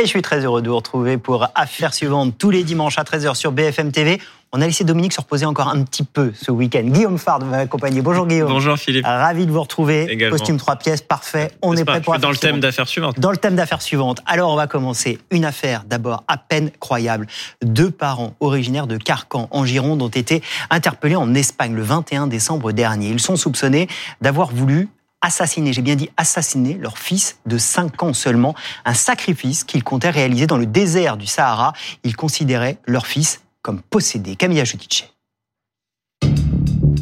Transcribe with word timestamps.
Et 0.00 0.04
je 0.04 0.08
suis 0.08 0.22
très 0.22 0.46
heureux 0.46 0.62
de 0.62 0.68
vous 0.70 0.76
retrouver 0.76 1.18
pour 1.18 1.48
Affaires 1.54 1.92
suivantes 1.92 2.32
tous 2.38 2.48
les 2.48 2.64
dimanches 2.64 2.98
à 2.98 3.02
13h 3.02 3.34
sur 3.34 3.52
BFM 3.52 3.92
TV. 3.92 4.18
On 4.50 4.62
a 4.62 4.64
laissé 4.64 4.82
Dominique 4.82 5.12
se 5.12 5.20
reposer 5.20 5.44
encore 5.44 5.68
un 5.68 5.82
petit 5.82 6.04
peu 6.04 6.32
ce 6.34 6.50
week-end. 6.50 6.84
Guillaume 6.84 7.18
Fard 7.18 7.40
va 7.40 7.58
m'accompagner. 7.58 8.00
Bonjour 8.00 8.26
Guillaume. 8.26 8.48
Bonjour 8.48 8.78
Philippe. 8.78 9.04
Ravi 9.04 9.44
de 9.44 9.52
vous 9.52 9.60
retrouver. 9.60 10.10
Également. 10.10 10.38
Costume 10.38 10.56
trois 10.56 10.76
pièces, 10.76 11.02
parfait. 11.02 11.50
On 11.60 11.76
est, 11.76 11.84
prêt 11.84 12.00
pour 12.00 12.18
Dans 12.18 12.30
le 12.30 12.36
thème 12.38 12.60
d'affaires 12.60 12.88
suivantes. 12.88 13.20
dans 13.20 13.30
le 13.30 13.36
thème 13.36 13.56
d'affaires 13.56 13.82
suivantes. 13.82 14.22
Alors, 14.24 14.50
on 14.50 14.56
va 14.56 14.66
commencer. 14.66 15.18
Une 15.30 15.44
affaire, 15.44 15.84
d'abord, 15.86 16.24
à 16.28 16.38
peine 16.38 16.70
croyable. 16.80 17.26
Deux 17.62 17.90
parents 17.90 18.32
originaires 18.40 18.86
de 18.86 18.96
Carcan, 18.96 19.48
en 19.50 19.66
Gironde, 19.66 20.00
ont 20.00 20.08
été 20.08 20.42
interpellés 20.70 21.16
en 21.16 21.34
Espagne 21.34 21.74
le 21.74 21.82
21 21.82 22.26
décembre 22.26 22.72
dernier. 22.72 23.10
Ils 23.10 23.20
sont 23.20 23.36
soupçonnés 23.36 23.86
d'avoir 24.22 24.50
voulu 24.50 24.88
assassiner, 25.20 25.72
j'ai 25.72 25.82
bien 25.82 25.96
dit 25.96 26.10
assassiner 26.16 26.74
leur 26.74 26.98
fils 26.98 27.38
de 27.46 27.58
5 27.58 28.02
ans 28.02 28.14
seulement, 28.14 28.54
un 28.84 28.94
sacrifice 28.94 29.64
qu'ils 29.64 29.84
comptaient 29.84 30.10
réaliser 30.10 30.46
dans 30.46 30.56
le 30.56 30.66
désert 30.66 31.16
du 31.16 31.26
Sahara. 31.26 31.72
Ils 32.04 32.16
considéraient 32.16 32.78
leur 32.86 33.06
fils 33.06 33.40
comme 33.62 33.80
possédé. 33.80 34.36
Camilla 34.36 34.64
Judice. 34.64 35.04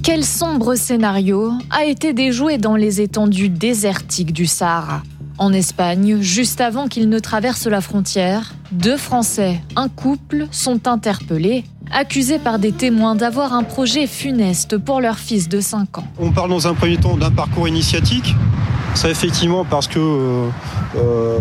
Quel 0.03 0.25
sombre 0.25 0.75
scénario 0.75 1.53
a 1.71 1.85
été 1.85 2.13
déjoué 2.13 2.57
dans 2.57 2.77
les 2.77 3.01
étendues 3.01 3.51
désertiques 3.51 4.33
du 4.33 4.47
Sahara? 4.47 5.03
En 5.39 5.53
Espagne, 5.53 6.19
juste 6.21 6.61
avant 6.61 6.89
qu'ils 6.89 7.09
ne 7.09 7.21
traversent 7.21 7.69
la 7.69 7.81
frontière, 7.81 8.55
deux 8.73 8.97
Français, 8.97 9.61
un 9.77 9.89
couple, 9.89 10.49
sont 10.51 10.89
interpellés, 10.89 11.63
accusés 11.93 12.41
par 12.41 12.59
des 12.59 12.73
témoins 12.73 13.15
d'avoir 13.15 13.53
un 13.53 13.63
projet 13.63 14.09
funeste 14.09 14.79
pour 14.79 15.01
leur 15.01 15.17
fils 15.17 15.49
de 15.49 15.61
5 15.61 15.99
ans. 15.99 16.05
On 16.19 16.33
parle 16.33 16.51
dans 16.51 16.67
un 16.67 16.75
premier 16.75 16.97
temps 16.97 17.17
d'un 17.17 17.31
parcours 17.31 17.69
initiatique. 17.69 18.35
Ça 18.95 19.11
effectivement 19.11 19.65
parce 19.65 19.87
que 19.87 20.01
euh, 20.01 20.49
euh, 20.97 21.39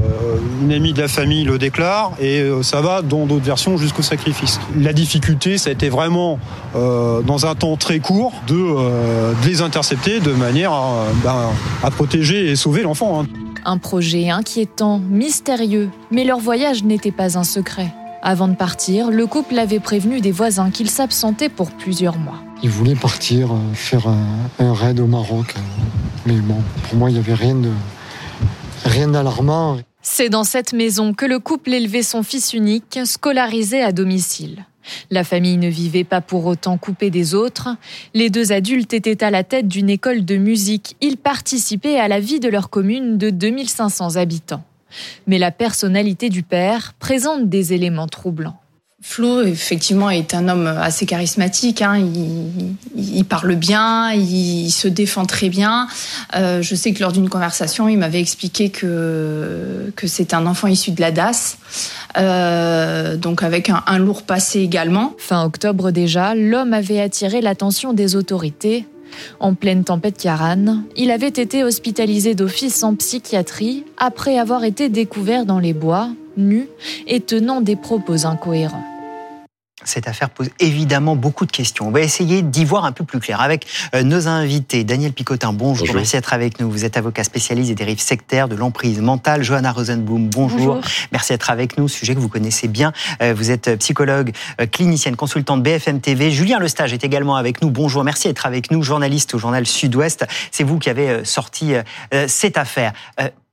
une 0.61 0.71
amie 0.71 0.93
de 0.93 1.01
la 1.01 1.07
famille 1.07 1.43
le 1.43 1.57
déclare 1.57 2.11
et 2.19 2.41
euh, 2.41 2.61
ça 2.61 2.81
va 2.81 3.01
dans 3.01 3.25
d'autres 3.25 3.45
versions 3.45 3.77
jusqu'au 3.77 4.03
sacrifice. 4.03 4.59
La 4.77 4.93
difficulté, 4.93 5.57
ça 5.57 5.71
a 5.71 5.73
été 5.73 5.89
vraiment 5.89 6.39
dans 6.75 7.45
un 7.47 7.55
temps 7.55 7.75
très 7.77 7.99
court 7.99 8.33
de, 8.47 9.47
les 9.47 9.61
intercepter 9.61 10.19
de 10.19 10.31
manière 10.33 10.71
à, 10.71 11.05
ben, 11.23 11.89
protéger 11.89 12.51
et 12.51 12.55
sauver 12.55 12.83
l'enfant. 12.83 13.21
hein. 13.21 13.46
Un 13.65 13.77
projet 13.77 14.29
inquiétant, 14.29 14.99
mystérieux, 14.99 15.89
mais 16.11 16.23
leur 16.23 16.39
voyage 16.39 16.83
n'était 16.83 17.11
pas 17.11 17.37
un 17.37 17.43
secret. 17.43 17.93
Avant 18.21 18.47
de 18.47 18.55
partir, 18.55 19.11
le 19.11 19.27
couple 19.27 19.57
avait 19.59 19.79
prévenu 19.79 20.21
des 20.21 20.31
voisins 20.31 20.71
qu'ils 20.71 20.89
s'absentaient 20.89 21.49
pour 21.49 21.71
plusieurs 21.71 22.17
mois. 22.17 22.41
Il 22.63 22.69
voulait 22.69 22.95
partir, 22.95 23.51
euh, 23.53 23.57
faire 23.73 24.07
un, 24.07 24.25
un 24.59 24.73
raid 24.73 24.99
au 24.99 25.05
Maroc. 25.07 25.53
euh, 25.55 25.61
Mais 26.25 26.33
bon, 26.35 26.57
pour 26.87 26.97
moi, 26.97 27.09
il 27.09 27.13
n'y 27.13 27.19
avait 27.19 27.33
rien 27.35 27.55
de 27.55 27.69
rien 28.85 29.07
d'alarmant. 29.09 29.77
C'est 30.01 30.29
dans 30.29 30.43
cette 30.43 30.73
maison 30.73 31.13
que 31.13 31.25
le 31.25 31.39
couple 31.39 31.73
élevait 31.73 32.03
son 32.03 32.23
fils 32.23 32.53
unique, 32.53 32.99
scolarisé 33.05 33.81
à 33.83 33.91
domicile. 33.91 34.65
La 35.11 35.23
famille 35.23 35.57
ne 35.57 35.69
vivait 35.69 36.03
pas 36.03 36.21
pour 36.21 36.45
autant 36.45 36.77
coupée 36.77 37.09
des 37.09 37.33
autres. 37.35 37.69
Les 38.13 38.29
deux 38.29 38.51
adultes 38.51 38.93
étaient 38.93 39.23
à 39.23 39.31
la 39.31 39.43
tête 39.43 39.67
d'une 39.67 39.89
école 39.89 40.25
de 40.25 40.37
musique. 40.37 40.95
Ils 41.01 41.17
participaient 41.17 41.99
à 41.99 42.07
la 42.07 42.19
vie 42.19 42.39
de 42.39 42.49
leur 42.49 42.69
commune 42.69 43.17
de 43.17 43.29
2500 43.29 44.15
habitants. 44.15 44.63
Mais 45.27 45.37
la 45.37 45.51
personnalité 45.51 46.29
du 46.29 46.43
père 46.43 46.93
présente 46.99 47.49
des 47.49 47.73
éléments 47.73 48.07
troublants. 48.07 48.59
Flo, 48.99 49.43
effectivement, 49.43 50.09
est 50.09 50.33
un 50.33 50.49
homme 50.49 50.65
assez 50.65 51.05
charismatique. 51.05 51.83
hein. 51.83 52.03
Il, 52.95 53.23
parle 53.25 53.53
bien, 53.55 54.11
il 54.11 54.71
se 54.71 54.87
défend 54.87 55.25
très 55.25 55.49
bien. 55.49 55.87
Euh, 56.35 56.63
je 56.63 56.73
sais 56.73 56.93
que 56.93 57.01
lors 57.01 57.11
d'une 57.11 57.29
conversation, 57.29 57.87
il 57.87 57.97
m'avait 57.97 58.19
expliqué 58.19 58.69
que, 58.69 59.93
que 59.95 60.07
c'est 60.07 60.33
un 60.33 60.47
enfant 60.47 60.67
issu 60.67 60.91
de 60.91 60.99
la 60.99 61.11
DAS, 61.11 61.59
euh, 62.17 63.17
donc 63.17 63.43
avec 63.43 63.69
un, 63.69 63.83
un 63.85 63.99
lourd 63.99 64.23
passé 64.23 64.61
également. 64.61 65.13
Fin 65.19 65.45
octobre 65.45 65.91
déjà, 65.91 66.33
l'homme 66.33 66.73
avait 66.73 66.99
attiré 66.99 67.39
l'attention 67.39 67.93
des 67.93 68.15
autorités. 68.15 68.87
En 69.39 69.53
pleine 69.53 69.83
tempête 69.83 70.17
Kiaran, 70.17 70.79
il 70.95 71.11
avait 71.11 71.27
été 71.27 71.63
hospitalisé 71.63 72.33
d'office 72.35 72.83
en 72.83 72.95
psychiatrie 72.95 73.85
après 73.97 74.37
avoir 74.39 74.63
été 74.63 74.89
découvert 74.89 75.45
dans 75.45 75.59
les 75.59 75.73
bois, 75.73 76.09
nu 76.37 76.67
et 77.07 77.19
tenant 77.19 77.61
des 77.61 77.75
propos 77.75 78.25
incohérents. 78.25 78.83
Cette 79.83 80.07
affaire 80.07 80.31
pose 80.31 80.49
évidemment 80.59 81.15
beaucoup 81.15 81.45
de 81.45 81.51
questions. 81.51 81.87
On 81.87 81.91
va 81.91 82.01
essayer 82.01 82.41
d'y 82.41 82.65
voir 82.65 82.83
un 82.83 82.91
peu 82.91 83.03
plus 83.03 83.19
clair 83.19 83.41
avec 83.41 83.67
euh, 83.93 84.01
nos 84.01 84.27
invités. 84.27 84.83
Daniel 84.83 85.13
Picotin, 85.13 85.53
bonjour. 85.53 85.85
Bonjour. 85.85 85.95
Merci 85.95 86.15
d'être 86.15 86.33
avec 86.33 86.59
nous. 86.59 86.69
Vous 86.69 86.83
êtes 86.83 86.97
avocat 86.97 87.23
spécialiste 87.23 87.69
des 87.69 87.75
dérives 87.75 87.99
sectaires, 87.99 88.47
de 88.47 88.55
l'emprise 88.55 88.99
mentale. 88.99 89.43
Johanna 89.43 89.71
Rosenblum, 89.71 90.29
bonjour. 90.29 90.57
Bonjour. 90.57 90.81
Merci 91.11 91.33
d'être 91.33 91.51
avec 91.51 91.77
nous. 91.77 91.87
Sujet 91.87 92.15
que 92.15 92.19
vous 92.19 92.27
connaissez 92.27 92.67
bien. 92.67 92.91
Euh, 93.21 93.35
Vous 93.37 93.51
êtes 93.51 93.77
psychologue, 93.77 94.33
euh, 94.59 94.65
clinicienne, 94.65 95.15
consultante 95.15 95.61
BFM 95.61 96.01
TV. 96.01 96.31
Julien 96.31 96.59
Lestage 96.59 96.91
est 96.91 97.03
également 97.03 97.35
avec 97.35 97.61
nous. 97.61 97.69
Bonjour. 97.69 98.03
Merci 98.03 98.27
d'être 98.27 98.47
avec 98.47 98.71
nous. 98.71 98.81
Journaliste 98.81 99.35
au 99.35 99.37
journal 99.37 99.67
Sud-Ouest. 99.67 100.25
C'est 100.51 100.63
vous 100.63 100.79
qui 100.79 100.89
avez 100.89 101.23
sorti 101.23 101.73
cette 102.27 102.57
affaire. 102.57 102.93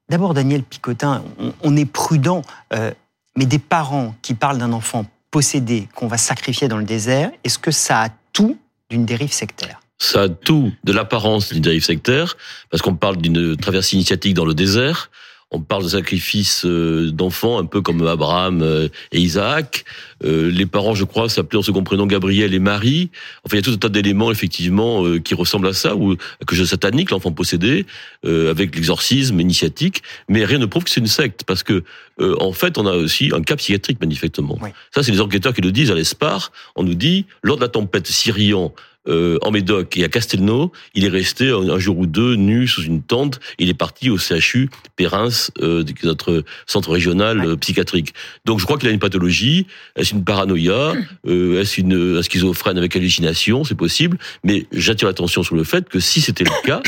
D'abord, 0.08 0.34
Daniel 0.34 0.62
Picotin, 0.62 1.24
on, 1.38 1.52
on 1.62 1.76
est 1.76 1.86
prudent, 1.86 2.42
euh, 2.72 2.92
mais 3.36 3.46
des 3.46 3.58
parents 3.58 4.14
qui 4.22 4.34
parlent 4.34 4.58
d'un 4.58 4.72
enfant 4.72 5.06
possédé 5.30 5.88
qu'on 5.94 6.06
va 6.06 6.18
sacrifier 6.18 6.68
dans 6.68 6.78
le 6.78 6.84
désert, 6.84 7.30
est-ce 7.42 7.58
que 7.58 7.70
ça 7.70 8.02
a 8.02 8.08
tout 8.32 8.58
d'une 8.90 9.04
dérive 9.04 9.32
sectaire? 9.32 9.80
Ça 9.98 10.22
a 10.22 10.28
tout 10.28 10.72
de 10.84 10.92
l'apparence 10.92 11.52
d'une 11.52 11.62
dérive 11.62 11.84
sectaire, 11.84 12.36
parce 12.70 12.82
qu'on 12.82 12.94
parle 12.94 13.16
d'une 13.16 13.56
traversée 13.56 13.96
initiatique 13.96 14.34
dans 14.34 14.44
le 14.44 14.54
désert, 14.54 15.10
on 15.54 15.60
parle 15.60 15.84
de 15.84 15.88
sacrifice 15.88 16.64
euh, 16.66 17.10
d'enfants, 17.12 17.58
un 17.58 17.64
peu 17.64 17.80
comme 17.80 18.06
Abraham 18.06 18.60
euh, 18.62 18.88
et 19.12 19.20
Isaac. 19.20 19.84
Euh, 20.24 20.50
les 20.50 20.66
parents, 20.66 20.94
je 20.94 21.04
crois, 21.04 21.28
s'appelaient 21.28 21.58
en 21.58 21.62
second 21.62 21.84
prénom 21.84 22.06
Gabriel 22.06 22.54
et 22.54 22.58
Marie. 22.58 23.10
Enfin, 23.44 23.56
il 23.56 23.60
y 23.60 23.62
a 23.62 23.62
tout 23.62 23.72
un 23.72 23.78
tas 23.78 23.88
d'éléments, 23.88 24.32
effectivement, 24.32 25.04
qui 25.20 25.34
ressemblent 25.34 25.68
à 25.68 25.72
ça, 25.72 25.94
ou 25.94 26.16
que 26.46 26.56
je 26.56 26.64
satanique, 26.64 27.10
l'enfant 27.10 27.30
possédé, 27.30 27.86
avec 28.24 28.74
l'exorcisme 28.74 29.38
initiatique, 29.38 30.02
mais 30.28 30.44
rien 30.44 30.58
ne 30.58 30.66
prouve 30.66 30.84
que 30.84 30.90
c'est 30.90 31.00
une 31.00 31.06
secte, 31.06 31.44
parce 31.44 31.62
que, 31.62 31.84
en 32.20 32.52
fait, 32.52 32.78
on 32.78 32.86
a 32.86 32.92
aussi 32.92 33.30
un 33.34 33.42
cas 33.42 33.56
psychiatrique, 33.56 34.00
manifestement. 34.00 34.58
Oui. 34.62 34.70
Ça, 34.94 35.02
c'est 35.02 35.12
les 35.12 35.20
enquêteurs 35.20 35.52
qui 35.52 35.60
le 35.60 35.72
disent 35.72 35.90
à 35.90 35.94
l'ESPAR. 35.94 36.52
On 36.74 36.84
nous 36.84 36.94
dit, 36.94 37.26
lors 37.42 37.56
de 37.56 37.62
la 37.62 37.68
tempête 37.68 38.06
Syrian, 38.06 38.72
euh, 39.08 39.38
en 39.42 39.50
Médoc 39.50 39.96
et 39.96 40.04
à 40.04 40.08
Castelnau, 40.08 40.72
il 40.94 41.04
est 41.04 41.08
resté 41.08 41.50
un, 41.50 41.68
un 41.68 41.78
jour 41.78 41.98
ou 41.98 42.06
deux 42.06 42.36
nu 42.36 42.66
sous 42.68 42.82
une 42.82 43.02
tente. 43.02 43.40
Il 43.58 43.68
est 43.68 43.74
parti 43.74 44.10
au 44.10 44.16
CHU 44.18 44.70
Périns, 44.96 45.28
euh, 45.60 45.84
notre 46.02 46.44
centre 46.66 46.90
régional 46.90 47.38
Ouais. 47.40 47.46
euh, 47.48 47.56
psychiatrique. 47.56 48.14
Donc 48.44 48.60
je 48.60 48.64
crois 48.64 48.78
qu'il 48.78 48.88
a 48.88 48.92
une 48.92 48.98
pathologie. 48.98 49.66
Est-ce 49.96 50.14
une 50.14 50.24
paranoïa 50.24 50.94
euh, 51.26 51.60
Est-ce 51.60 51.80
une 51.80 52.16
un 52.18 52.22
schizophrène 52.22 52.78
avec 52.78 52.94
hallucination? 52.96 53.64
C'est 53.64 53.74
possible. 53.74 54.18
Mais 54.44 54.66
j'attire 54.72 55.08
l'attention 55.08 55.42
sur 55.42 55.56
le 55.56 55.64
fait 55.64 55.88
que 55.88 56.00
si 56.00 56.20
c'était 56.20 56.44
le 56.44 56.50
cas 56.66 56.82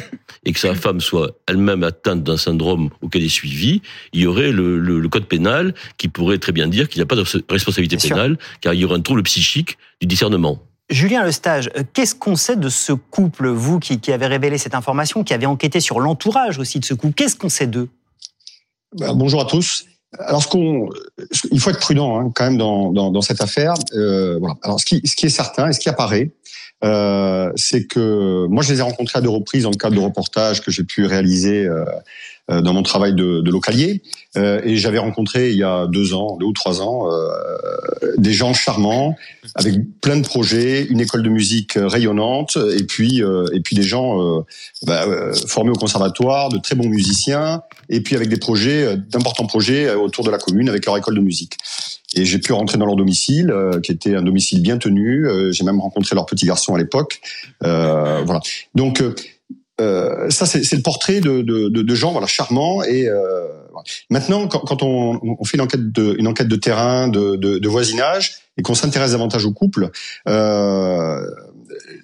et 0.45 0.53
que 0.53 0.59
sa 0.61 0.75
femme 0.75 1.01
soit 1.01 1.37
elle-même 1.47 1.83
atteinte 1.83 2.23
d'un 2.23 2.37
syndrome 2.37 2.91
auquel 3.03 3.23
est 3.25 3.29
suivie, 3.29 3.83
il 4.13 4.21
y 4.21 4.27
aurait 4.27 4.53
le, 4.53 4.79
le- 4.79 5.01
le 5.01 5.09
code 5.09 5.27
pénal 5.27 5.75
qui 5.99 6.09
pourrait 6.09 6.39
très 6.39 6.53
bien 6.53 6.67
dire 6.69 6.89
qu'il 6.89 6.99
n'y 7.01 7.03
a 7.03 7.07
pas 7.07 7.17
de 7.17 7.25
responsabilité 7.49 7.97
Bien 7.97 8.07
sûr. 8.07 8.15
pénale, 8.17 8.39
car 8.61 8.75
il 8.75 8.81
y 8.81 8.85
aurait 8.85 8.97
un 8.97 9.01
trouble 9.01 9.23
psychique 9.25 9.79
du 10.01 10.07
discernement. 10.07 10.63
Julien 10.89 11.25
Lestage, 11.25 11.71
euh, 11.77 11.83
qu'est-ce 11.93 12.15
qu'on 12.15 12.37
sait 12.37 12.57
de 12.57 12.69
ce 12.69 12.93
couple, 12.93 13.49
vous 13.49 13.79
qui, 13.79 14.01
qui 14.01 14.13
avez 14.13 14.27
révélé 14.27 14.59
cette 14.59 14.75
information, 14.75 15.25
qui 15.25 15.35
avez 15.35 15.47
enquêté 15.47 15.81
sur 15.81 16.01
l'entourage 16.01 16.59
aussi 16.59 16.79
de 16.79 16.85
ce 16.85 16.95
couple? 16.95 17.15
Qu'est-ce 17.15 17.37
qu'on 17.37 17.49
sait 17.49 17.67
d'eux? 17.67 17.89
Ben, 18.97 19.13
bonjour 19.15 19.41
à 19.41 19.47
tous. 19.47 19.87
Alors, 20.19 20.43
il 21.51 21.61
faut 21.61 21.71
être 21.71 21.81
prudent 21.81 22.19
hein, 22.19 22.33
quand 22.35 22.45
même 22.45 22.57
dans, 22.57 22.93
dans, 22.93 23.21
cette 23.21 23.43
affaire. 23.43 23.75
Euh. 23.95 24.39
Alors, 24.63 24.81
ce 24.81 24.87
qui, 24.87 25.03
ce 25.05 25.17
qui 25.17 25.27
est 25.27 25.31
certain 25.31 25.69
et 25.69 25.73
ce 25.73 25.81
qui 25.81 25.89
apparaît, 25.89 26.31
euh, 26.85 27.51
c'est 27.57 27.87
que 27.87 28.47
moi, 28.47 28.63
je 28.63 28.73
les 28.73 28.79
ai 28.79 28.83
rencontrés 28.83 29.19
à 29.19 29.23
deux 29.23 29.29
reprises 29.29 29.65
dans 29.65 29.71
le 29.71 29.77
cadre 29.77 29.97
de 29.97 30.01
reportages 30.01 30.63
que 30.63 30.71
j'ai 30.71 30.85
pu 30.85 31.05
réaliser 31.05 31.69
dans 32.49 32.73
mon 32.73 32.83
travail 32.83 33.15
de, 33.15 33.41
de 33.41 33.51
localier. 33.51 34.03
Euh, 34.37 34.61
et 34.65 34.77
j'avais 34.77 34.99
rencontré 34.99 35.51
il 35.51 35.57
y 35.57 35.63
a 35.65 35.87
deux 35.87 36.15
ans, 36.15 36.37
deux 36.39 36.47
ou 36.47 36.53
trois 36.53 36.81
ans, 36.81 37.11
euh, 37.11 37.29
des 38.19 38.33
gens 38.33 38.53
charmants 38.55 39.17
avec 39.55 39.75
plein 40.01 40.17
de 40.17 40.27
projets, 40.27 40.85
une 40.85 41.01
école 41.01 41.23
de 41.23 41.29
musique 41.29 41.73
rayonnante, 41.77 42.59
et 42.77 42.85
puis 42.85 43.23
euh, 43.23 43.47
et 43.53 43.61
puis 43.61 43.75
des 43.75 43.83
gens 43.83 44.21
euh, 44.21 44.43
bah, 44.87 45.05
euh, 45.07 45.33
formés 45.47 45.71
au 45.71 45.75
conservatoire, 45.75 46.51
de 46.51 46.59
très 46.59 46.75
bons 46.75 46.89
musiciens, 46.89 47.63
et 47.89 48.01
puis 48.01 48.15
avec 48.15 48.29
des 48.29 48.37
projets, 48.37 48.85
euh, 48.85 48.97
d'importants 48.97 49.47
projets 49.47 49.87
euh, 49.87 49.97
autour 49.97 50.25
de 50.25 50.31
la 50.31 50.39
commune 50.39 50.69
avec 50.69 50.85
leur 50.87 50.97
école 50.97 51.15
de 51.15 51.21
musique. 51.21 51.57
Et 52.15 52.25
j'ai 52.25 52.39
pu 52.39 52.53
rentrer 52.53 52.79
dans 52.79 52.87
leur 52.87 52.97
domicile, 52.97 53.51
euh, 53.51 53.81
qui 53.81 53.93
était 53.93 54.15
un 54.15 54.23
domicile 54.23 54.63
bien 54.63 54.79
tenu. 54.79 55.27
Euh, 55.27 55.53
j'ai 55.53 55.65
même 55.65 55.81
rencontré 55.81 56.15
leur 56.15 56.27
petit 56.27 56.47
garçon 56.47 56.75
à 56.75 56.79
l'époque. 56.79 57.21
Euh, 57.65 58.23
voilà. 58.25 58.41
Donc 58.75 59.03
euh, 59.81 60.31
ça, 60.31 60.47
c'est 60.47 60.73
le 60.73 60.83
portrait 60.83 61.21
de, 61.21 61.43
de, 61.43 61.69
de, 61.69 61.83
de 61.83 61.95
gens 61.95 62.13
voilà 62.13 62.27
charmants. 62.27 62.83
Et 62.83 63.09
euh, 63.09 63.47
maintenant, 64.11 64.49
quand, 64.49 64.61
quand 64.61 64.83
on, 64.83 65.21
on 65.23 65.45
fait 65.45 65.57
une 65.57 65.63
enquête 65.63 65.93
de, 65.93 66.17
une 66.19 66.29
enquête 66.29 66.49
de 66.49 66.57
terrain, 66.57 67.09
de, 67.09 67.37
de, 67.37 67.59
de 67.59 67.69
voisinage, 67.69 68.37
et 68.57 68.63
qu'on 68.63 68.75
s'intéresse 68.75 69.13
davantage 69.13 69.45
au 69.45 69.53
couple, 69.53 69.91
euh, 70.29 71.21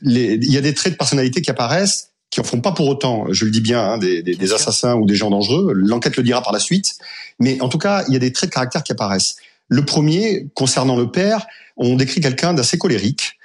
les- 0.02 0.34
il 0.34 0.52
y 0.52 0.58
a 0.58 0.60
des 0.60 0.74
traits 0.74 0.92
de 0.92 0.98
personnalité 0.98 1.40
qui 1.40 1.50
apparaissent 1.50 2.10
qui 2.30 2.40
en 2.40 2.44
font 2.44 2.62
pas 2.62 2.72
pour 2.72 2.88
autant, 2.88 3.26
je 3.30 3.44
le 3.44 3.50
dis 3.50 3.60
bien, 3.60 3.82
hein, 3.82 3.98
des, 3.98 4.22
des, 4.22 4.34
des 4.34 4.52
assassins 4.54 4.94
ou 4.94 5.04
des 5.04 5.14
gens 5.14 5.28
dangereux. 5.28 5.72
L'enquête 5.74 6.16
le 6.16 6.22
dira 6.22 6.40
par 6.42 6.54
la 6.54 6.60
suite. 6.60 6.94
Mais 7.38 7.60
en 7.60 7.68
tout 7.68 7.76
cas, 7.76 8.04
il 8.08 8.14
y 8.14 8.16
a 8.16 8.18
des 8.18 8.32
traits 8.32 8.48
de 8.48 8.54
caractère 8.54 8.82
qui 8.82 8.92
apparaissent. 8.92 9.36
Le 9.68 9.84
premier, 9.84 10.46
concernant 10.54 10.96
le 10.96 11.10
père, 11.10 11.46
on 11.76 11.94
décrit 11.94 12.22
quelqu'un 12.22 12.54
d'assez 12.54 12.78
colérique, 12.78 13.38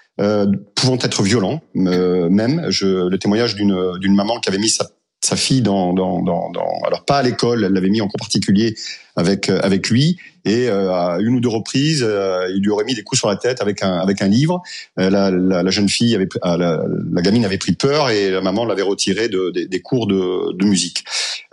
pouvant 0.76 0.98
être 1.02 1.22
violent 1.24 1.62
euh, 1.76 2.30
même. 2.30 2.66
Je, 2.70 3.08
le 3.08 3.18
témoignage 3.20 3.56
d'une 3.56 3.98
d'une 4.00 4.16
maman 4.16 4.40
qui 4.40 4.50
avait 4.50 4.58
mis 4.58 4.70
sa 4.70 4.88
sa 5.24 5.36
fille 5.36 5.62
dans, 5.62 5.94
dans, 5.94 6.22
dans, 6.22 6.52
dans, 6.52 6.82
alors 6.86 7.04
pas 7.04 7.18
à 7.18 7.24
l'école, 7.24 7.64
elle 7.64 7.74
l'avait 7.74 7.90
mis 7.90 8.02
en 8.02 8.08
cours 8.08 8.20
particulier 8.20 8.76
avec 9.16 9.50
euh, 9.50 9.60
avec 9.64 9.90
lui 9.90 10.18
et 10.46 10.70
euh, 10.70 10.94
à 10.94 11.18
une 11.20 11.36
ou 11.36 11.40
deux 11.40 11.50
reprises, 11.50 12.06
euh, 12.08 12.48
il 12.56 12.62
lui 12.62 12.70
aurait 12.70 12.86
mis 12.86 12.94
des 12.94 13.02
coups 13.02 13.20
sur 13.20 13.28
la 13.28 13.36
tête 13.36 13.60
avec 13.62 13.82
un 13.82 13.98
avec 13.98 14.22
un 14.22 14.28
livre. 14.28 14.62
la, 14.96 15.10
la, 15.10 15.32
la, 15.32 15.70
jeune 15.72 15.90
fille 15.90 16.16
avait 16.16 16.30
la, 16.44 16.56
la, 16.58 17.22
gamine 17.22 17.44
avait 17.46 17.58
pris 17.58 17.74
peur 17.74 18.12
et 18.12 18.30
la 18.30 18.42
maman 18.42 18.64
l'avait 18.64 18.84
retiré 18.84 19.28
de, 19.28 19.50
des 19.50 19.82
cours 19.82 20.06
de, 20.06 20.54
de 20.54 20.66
musique. 20.66 21.04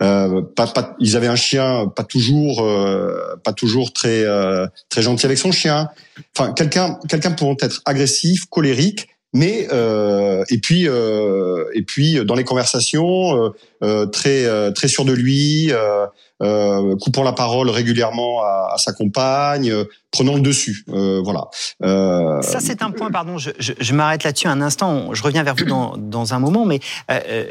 Euh, 0.03 0.41
pas, 0.41 0.67
pas, 0.67 0.95
ils 0.99 1.17
avaient 1.17 1.27
un 1.27 1.35
chien 1.35 1.91
pas 1.95 2.03
toujours 2.03 2.63
pas 3.43 3.53
toujours 3.53 3.93
très 3.93 4.25
très 4.89 5.01
gentil 5.01 5.25
avec 5.25 5.39
son 5.39 5.51
chien. 5.51 5.89
Enfin 6.37 6.53
quelqu'un 6.53 6.99
quelqu'un 7.09 7.31
pouvant 7.31 7.57
être 7.59 7.81
agressif, 7.85 8.45
colérique 8.45 9.07
mais 9.35 9.67
euh, 9.73 10.45
et 10.49 10.59
puis 10.59 10.87
euh, 10.87 11.65
et 11.73 11.81
puis 11.81 12.23
dans 12.23 12.35
les 12.35 12.45
conversations 12.45 13.35
euh, 13.35 13.49
euh 13.83 14.05
très 14.05 14.45
euh, 14.45 14.71
très 14.71 14.87
sûr 14.87 15.03
de 15.03 15.11
lui, 15.11 15.73
euh, 16.41 16.95
coupant 17.01 17.21
la 17.21 17.33
parole 17.33 17.69
régulièrement 17.69 18.41
à, 18.43 18.71
à 18.73 18.77
sa 18.77 18.93
compagne, 18.93 19.73
prenant 20.09 20.35
le 20.35 20.39
dessus, 20.39 20.85
voilà. 20.87 21.47
Ça 21.81 22.59
c'est 22.61 22.81
un 22.81 22.91
point, 22.91 23.11
pardon, 23.11 23.37
je, 23.37 23.49
je, 23.59 23.73
je 23.77 23.93
m'arrête 23.93 24.23
là-dessus 24.23 24.47
un 24.47 24.61
instant. 24.61 25.13
Je 25.13 25.21
reviens 25.21 25.43
vers 25.43 25.55
vous 25.55 25.65
dans, 25.65 25.97
dans 25.97 26.33
un 26.33 26.39
moment, 26.39 26.65
mais 26.65 26.79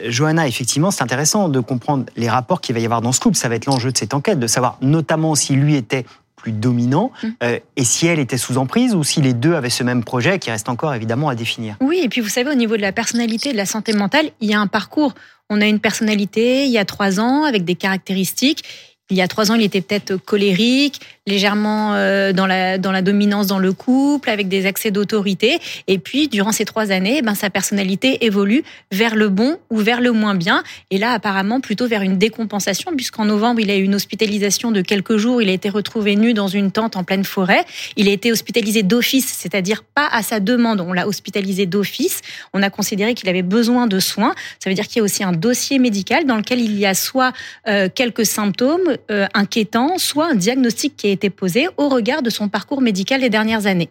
Johanna, 0.07 0.49
effectivement, 0.49 0.91
c'est 0.91 1.03
intéressant 1.03 1.51
de 1.51 1.61
comprendre 1.61 2.07
les 2.17 2.31
rapports 2.31 2.63
qu'il 2.63 2.75
va 2.75 2.81
y 2.81 2.85
avoir 2.87 3.03
dans 3.03 3.13
ce 3.13 3.21
couple. 3.21 3.37
Ça 3.37 3.49
va 3.51 3.57
être 3.57 3.67
l'enjeu 3.67 3.93
de 3.93 3.99
cette 3.99 4.15
enquête, 4.15 4.39
de 4.39 4.47
savoir 4.47 4.79
notamment 4.81 5.35
si 5.35 5.55
lui 5.55 5.77
était 5.77 6.07
plus 6.45 6.53
dominant, 6.53 7.11
mm. 7.23 7.29
euh, 7.43 7.59
et 7.77 7.85
si 7.85 8.07
elle 8.07 8.19
était 8.19 8.37
sous 8.37 8.59
emprise 8.59 8.95
ou 8.95 9.03
si 9.03 9.23
les 9.23 9.33
deux 9.33 9.55
avaient 9.55 9.71
ce 9.71 9.83
même 9.83 10.05
projet 10.05 10.39
qui 10.39 10.51
reste 10.51 10.69
encore 10.69 10.93
évidemment 10.93 11.31
à 11.31 11.35
définir. 11.35 11.77
Oui, 11.81 12.01
et 12.05 12.11
puis 12.11 12.21
vous 12.21 12.29
savez, 12.29 12.51
au 12.51 12.55
niveau 12.55 12.77
de 12.77 12.83
la 12.83 12.93
personnalité, 12.93 13.53
de 13.53 13.57
la 13.57 13.65
santé 13.65 13.95
mentale, 13.95 14.27
il 14.43 14.51
y 14.51 14.53
a 14.53 14.61
un 14.61 14.67
parcours. 14.67 15.15
On 15.49 15.63
a 15.63 15.67
une 15.67 15.81
personnalité 15.81 16.67
il 16.67 16.71
y 16.71 16.77
a 16.77 16.85
trois 16.85 17.19
ans 17.19 17.45
avec 17.45 17.65
des 17.65 17.77
caractéristiques. 17.77 18.63
Il 19.09 19.17
y 19.17 19.23
a 19.23 19.29
trois 19.29 19.51
ans, 19.51 19.55
il 19.55 19.63
était 19.63 19.81
peut-être 19.81 20.17
colérique, 20.17 21.01
légèrement 21.27 21.95
euh, 21.95 22.33
dans 22.33 22.47
la 22.47 22.77
dans 22.77 22.93
la 22.93 23.01
dominance 23.01 23.47
dans 23.47 23.59
le 23.59 23.73
couple, 23.73 24.29
avec 24.29 24.49
des 24.49 24.67
accès 24.67 24.91
d'autorité. 24.91 25.59
Et 25.87 25.99
puis, 25.99 26.29
durant 26.29 26.53
ces 26.53 26.65
trois 26.65 26.91
années, 26.91 27.23
ben 27.23 27.35
sa 27.35 27.49
personnalité 27.49 28.27
évolue 28.27 28.63
vers 28.93 29.17
le 29.17 29.31
bon 29.31 29.59
ou 29.71 29.79
vers 29.79 30.01
le 30.01 30.13
moins 30.13 30.35
bien. 30.35 30.63
Et 30.91 30.99
là, 30.99 31.13
apparemment, 31.13 31.61
plutôt 31.61 31.89
vers 31.89 32.03
une 32.03 32.19
décompensation, 32.19 32.93
puisqu'en 32.95 33.25
novembre, 33.25 33.61
il 33.61 33.71
a 33.71 33.77
eu 33.77 33.83
une 33.83 33.95
hospitalisation 33.95 34.71
de 34.71 34.83
quelques 34.83 35.17
jours. 35.17 35.41
Il 35.41 35.49
a 35.49 35.53
été 35.53 35.71
retrouvé 35.71 36.15
nu 36.17 36.35
dans 36.35 36.49
une 36.49 36.71
tente 36.71 36.97
en 36.97 37.05
pleine 37.05 37.25
forêt. 37.25 37.65
Il 37.97 38.09
a 38.09 38.13
été 38.13 38.31
hospitalisé 38.31 38.83
d'office, 38.83 39.35
c'est-à-dire 39.35 39.83
pas 39.83 40.09
à 40.13 40.23
sa 40.23 40.41
demande. 40.41 40.81
On 40.83 40.93
l'a 40.93 41.09
hospitalisé 41.09 41.65
d'office. 41.65 42.21
On 42.53 42.63
a 42.63 42.69
considéré 42.69 43.15
qu'il 43.15 43.31
avait 43.31 43.43
besoin 43.43 43.87
de 43.87 43.99
soins. 43.99 44.35
Ça 44.63 44.69
veut 44.69 44.75
dire 44.75 44.87
qu'il 44.87 44.99
y 44.99 45.01
a 45.01 45.05
aussi 45.05 45.25
un 45.25 45.33
dossier 45.33 45.79
médical 45.79 46.27
dans 46.27 46.37
lequel 46.37 46.61
il 46.61 46.79
y 46.79 46.85
a 46.85 46.93
soit 46.93 47.33
euh, 47.67 47.89
quelques 47.93 48.27
symptômes 48.27 48.97
euh, 49.11 49.27
inquiétants, 49.33 49.97
soit 49.97 50.27
un 50.27 50.35
diagnostic 50.35 50.97
qui 50.97 51.09
est 51.09 51.14
été 51.15 51.31
posée 51.31 51.69
au 51.77 51.89
regard 51.89 52.23
de 52.23 52.31
son 52.31 52.49
parcours 52.49 52.83
médical 52.83 53.21
les 53.23 53.31
dernières 53.31 53.67
années. 53.67 53.89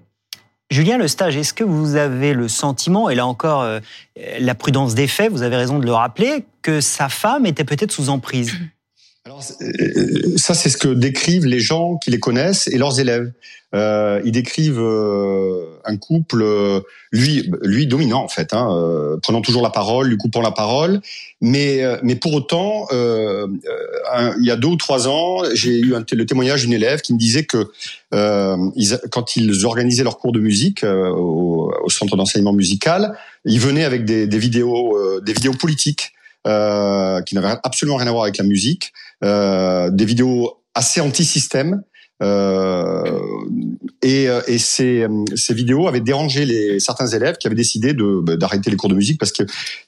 Julien 0.70 0.98
le 0.98 1.08
stage, 1.08 1.38
est-ce 1.38 1.54
que 1.54 1.64
vous 1.64 1.96
avez 1.96 2.34
le 2.34 2.48
sentiment, 2.48 3.10
et 3.10 3.16
là 3.16 3.28
encore 3.28 3.62
euh, 3.62 3.80
la 4.40 4.56
prudence 4.56 4.96
des 4.96 5.08
faits, 5.08 5.32
vous 5.32 5.44
avez 5.44 5.56
raison 5.56 5.78
de 5.78 5.86
le 5.86 5.94
rappeler, 5.94 6.46
que 6.62 6.82
sa 6.82 7.10
femme 7.10 7.46
était 7.46 7.64
peut-être 7.64 7.92
sous 7.92 8.10
emprise? 8.10 8.54
alors, 9.26 9.42
euh, 9.62 10.34
ça, 10.36 10.54
c'est 10.54 10.70
ce 10.70 10.76
que 10.76 10.90
décrivent 10.90 11.46
les 11.46 11.62
gens 11.62 11.96
qui 11.96 12.12
les 12.12 12.20
connaissent 12.20 12.68
et 12.68 12.78
leurs 12.78 13.00
élèves. 13.00 13.32
Euh, 13.74 14.22
ils 14.26 14.34
décrivent 14.34 14.82
euh, 14.82 15.80
un 15.86 15.96
couple, 15.96 16.44
euh, 16.44 16.82
lui, 17.14 17.50
lui 17.62 17.88
dominant 17.88 18.22
en 18.22 18.28
fait, 18.28 18.54
hein, 18.54 18.68
euh, 18.72 19.18
prenant 19.24 19.42
toujours 19.42 19.64
la 19.64 19.70
parole, 19.70 20.10
lui 20.10 20.18
coupant 20.18 20.42
la 20.42 20.52
parole. 20.52 21.00
Mais, 21.40 21.84
mais 22.04 22.16
pour 22.16 22.34
autant, 22.34 22.88
il 22.92 24.46
y 24.46 24.52
a 24.52 24.56
deux 24.58 24.68
ou 24.68 24.76
trois 24.76 25.08
ans, 25.08 25.44
j'ai 25.54 25.80
eu 25.80 25.96
un, 25.96 26.04
le 26.12 26.26
témoignage 26.26 26.64
d'une 26.64 26.74
élève 26.74 27.00
qui 27.00 27.14
me 27.14 27.18
disait 27.18 27.46
que 27.46 27.72
ils, 28.12 29.00
quand 29.10 29.38
ils 29.38 29.66
organisaient 29.66 30.04
leurs 30.04 30.18
cours 30.18 30.34
de 30.34 30.40
musique 30.40 30.84
au, 30.84 31.74
au, 31.84 31.90
centre 31.90 32.18
d'enseignement 32.18 32.54
musical, 32.54 33.18
ils 33.46 33.60
venaient 33.60 33.86
avec 33.86 34.06
des, 34.06 34.28
des 34.28 34.38
vidéos, 34.38 35.20
des 35.22 35.34
vidéos 35.34 35.54
politiques. 35.54 36.14
Euh, 36.46 37.22
qui 37.22 37.36
n'avaient 37.36 37.56
absolument 37.64 37.96
rien 37.96 38.08
à 38.08 38.12
voir 38.12 38.24
avec 38.24 38.38
la 38.38 38.44
musique, 38.44 38.92
euh, 39.24 39.90
des 39.90 40.04
vidéos 40.04 40.62
assez 40.76 41.00
anti-système. 41.00 41.84
Euh, 42.22 43.20
et, 44.02 44.28
euh, 44.28 44.42
et 44.48 44.58
ces, 44.58 45.08
ces, 45.36 45.54
vidéos 45.54 45.88
avaient 45.88 46.02
dérangé 46.02 46.46
les, 46.46 46.80
certains 46.80 47.08
élèves 47.08 47.38
qui 47.38 47.48
avaient 47.48 47.56
décidé 47.56 47.94
bah, 47.94 48.36
d'arrêter 48.36 48.70
les 48.70 48.76
cours 48.76 48.90
de 48.90 48.96
musique 48.96 49.20
parce 49.20 49.32
que 49.32 49.44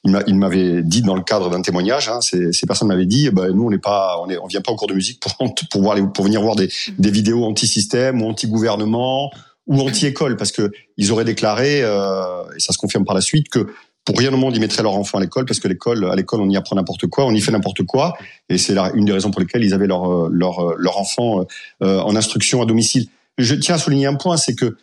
il 0.06 0.36
m'avait 0.36 0.82
dit 0.82 1.02
dans 1.02 1.16
le 1.16 1.22
cadre 1.22 1.50
d'un 1.50 1.62
témoignage, 1.62 2.10
hein, 2.10 2.22
ces, 2.22 2.52
ces, 2.52 2.66
personnes 2.66 2.88
m'avaient 2.88 3.06
dit, 3.06 3.30
bah, 3.30 3.50
nous 3.50 3.66
on 3.66 3.70
n'est 3.70 3.78
pas, 3.78 4.20
on, 4.22 4.30
est, 4.30 4.38
on 4.38 4.48
vient 4.48 4.62
pas 4.62 4.72
au 4.72 4.76
cours 4.76 4.88
de 4.88 4.96
musique 4.96 5.20
pour 5.20 5.36
pour 5.72 5.82
voir 5.82 5.96
les, 5.96 6.04
pour 6.14 6.26
venir 6.26 6.42
voir 6.42 6.56
des, 6.56 6.70
des 6.98 7.12
vidéos 7.12 7.44
anti-système 7.46 8.22
ou 8.22 8.28
anti-gouvernement 8.30 9.30
ou 9.68 9.82
anti-école 9.82 10.38
parce 10.38 10.52
que 10.52 10.72
ils 10.98 11.12
auraient 11.12 11.26
déclaré 11.26 11.82
euh, 11.84 12.44
et 12.56 12.60
ça 12.60 12.74
se 12.74 12.78
confirme 12.78 13.06
par 13.06 13.16
la 13.16 13.22
suite 13.22 13.50
que 13.50 13.68
pour 14.06 14.18
rien 14.20 14.32
au 14.32 14.38
monde, 14.38 14.56
ils 14.56 14.60
mettraient 14.60 14.84
leur 14.84 14.96
enfant 14.96 15.18
à 15.18 15.22
l'école 15.22 15.46
parce 15.46 15.60
que 15.60 15.68
l'école, 15.68 16.06
à 16.10 16.16
l'école, 16.16 16.40
on 16.42 16.50
y 16.50 16.56
apprend 16.56 16.76
n'importe 16.76 17.08
quoi, 17.08 17.26
on 17.26 17.32
y 17.32 17.42
fait 17.42 17.52
n'importe 17.52 17.84
quoi, 17.84 18.16
et 18.50 18.58
c'est 18.58 18.78
une 18.94 19.06
des 19.06 19.12
raisons 19.12 19.32
pour 19.32 19.42
lesquelles 19.42 19.64
ils 19.64 19.74
avaient 19.74 19.88
leur 19.88 20.06
euh, 20.10 20.30
leur 20.32 20.60
euh, 20.60 20.76
leur 20.78 21.00
enfant 21.00 21.46
euh, 21.82 22.00
en 22.00 22.16
instruction 22.16 22.62
à 22.62 22.66
domicile. 22.66 23.08
Je 23.40 23.56
tiens 23.56 23.76
à 23.76 23.78
souligner 23.80 24.06
un 24.06 24.14
point, 24.14 24.38
c'est 24.38 24.56
que 24.56 24.78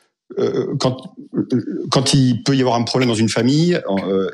quand 0.78 1.14
quand 1.90 2.14
il 2.14 2.42
peut 2.42 2.56
y 2.56 2.60
avoir 2.60 2.76
un 2.76 2.84
problème 2.84 3.10
dans 3.10 3.14
une 3.14 3.28
famille 3.28 3.78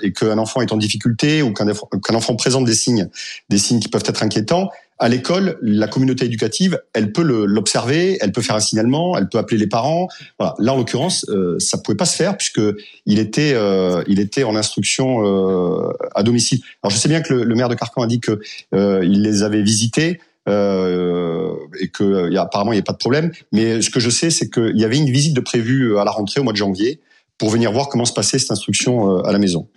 et 0.00 0.12
qu'un 0.12 0.38
enfant 0.38 0.61
est 0.61 0.70
en 0.70 0.76
difficulté 0.76 1.43
ou 1.43 1.52
qu'un 1.52 2.14
enfant 2.14 2.37
présente 2.37 2.64
des 2.67 2.75
signes, 2.75 3.08
des 3.49 3.58
signes 3.58 3.81
qui 3.81 3.88
peuvent 3.88 4.05
être 4.06 4.23
inquiétants, 4.23 4.70
à 4.99 5.09
l'école, 5.09 5.59
la 5.62 5.87
communauté 5.87 6.25
éducative, 6.25 6.81
elle 6.93 7.12
peut 7.12 7.23
l'observer, 7.23 8.19
elle 8.21 8.33
peut 8.33 8.43
faire 8.43 8.56
un 8.56 8.61
signalement, 8.61 9.17
elle 9.17 9.29
peut 9.29 9.39
appeler 9.39 9.59
les 9.59 9.69
parents. 9.69 10.09
Voilà. 10.39 10.55
Là, 10.59 10.73
en 10.73 10.77
l'occurrence, 10.77 11.25
euh, 11.29 11.56
ça 11.61 11.79
pouvait 11.79 11.97
pas 11.97 12.05
se 12.05 12.17
faire 12.17 12.37
puisque 12.37 12.61
il 13.06 13.21
était, 13.21 13.53
euh, 13.55 14.03
il 14.09 14.19
était 14.19 14.43
en 14.43 14.56
instruction 14.56 15.25
euh, 15.25 15.93
à 16.15 16.23
domicile. 16.25 16.61
Alors, 16.83 16.91
je 16.91 16.97
sais 16.97 17.09
bien 17.09 17.21
que 17.21 17.33
le, 17.33 17.55
maire 17.55 17.69
de 17.69 17.77
Carcan 17.77 18.02
a 18.02 18.07
dit 18.09 18.21
que 18.21 18.40
euh, 18.75 19.05
il 19.05 19.23
les 19.23 19.43
avait 19.43 19.62
visités. 19.62 20.21
Euh, 20.49 21.55
et 21.78 21.88
que 21.88 22.35
a, 22.35 22.40
apparemment 22.40 22.73
il 22.73 22.76
n'y 22.76 22.81
a 22.81 22.85
pas 22.85 22.95
de 22.95 22.99
problème. 22.99 23.31
Mais 23.52 23.83
ce 23.83 23.90
que 23.90 24.00
je 24.00 24.09
sais, 24.09 24.31
c'est 24.31 24.49
qu'il 24.49 24.78
y 24.78 24.85
avait 24.85 24.97
une 24.97 25.11
visite 25.11 25.35
de 25.35 25.43
prévue 25.43 25.99
à 25.99 26.05
la 26.05 26.11
rentrée 26.11 26.40
au 26.40 26.43
mois 26.43 26.55
de 26.55 26.59
janvier 26.59 27.00
pour 27.37 27.50
venir 27.50 27.71
voir 27.71 27.90
comment 27.90 28.07
se 28.07 28.14
passait 28.14 28.38
cette 28.38 28.50
instruction 28.50 29.19
à 29.25 29.33
la 29.33 29.38
maison. 29.38 29.69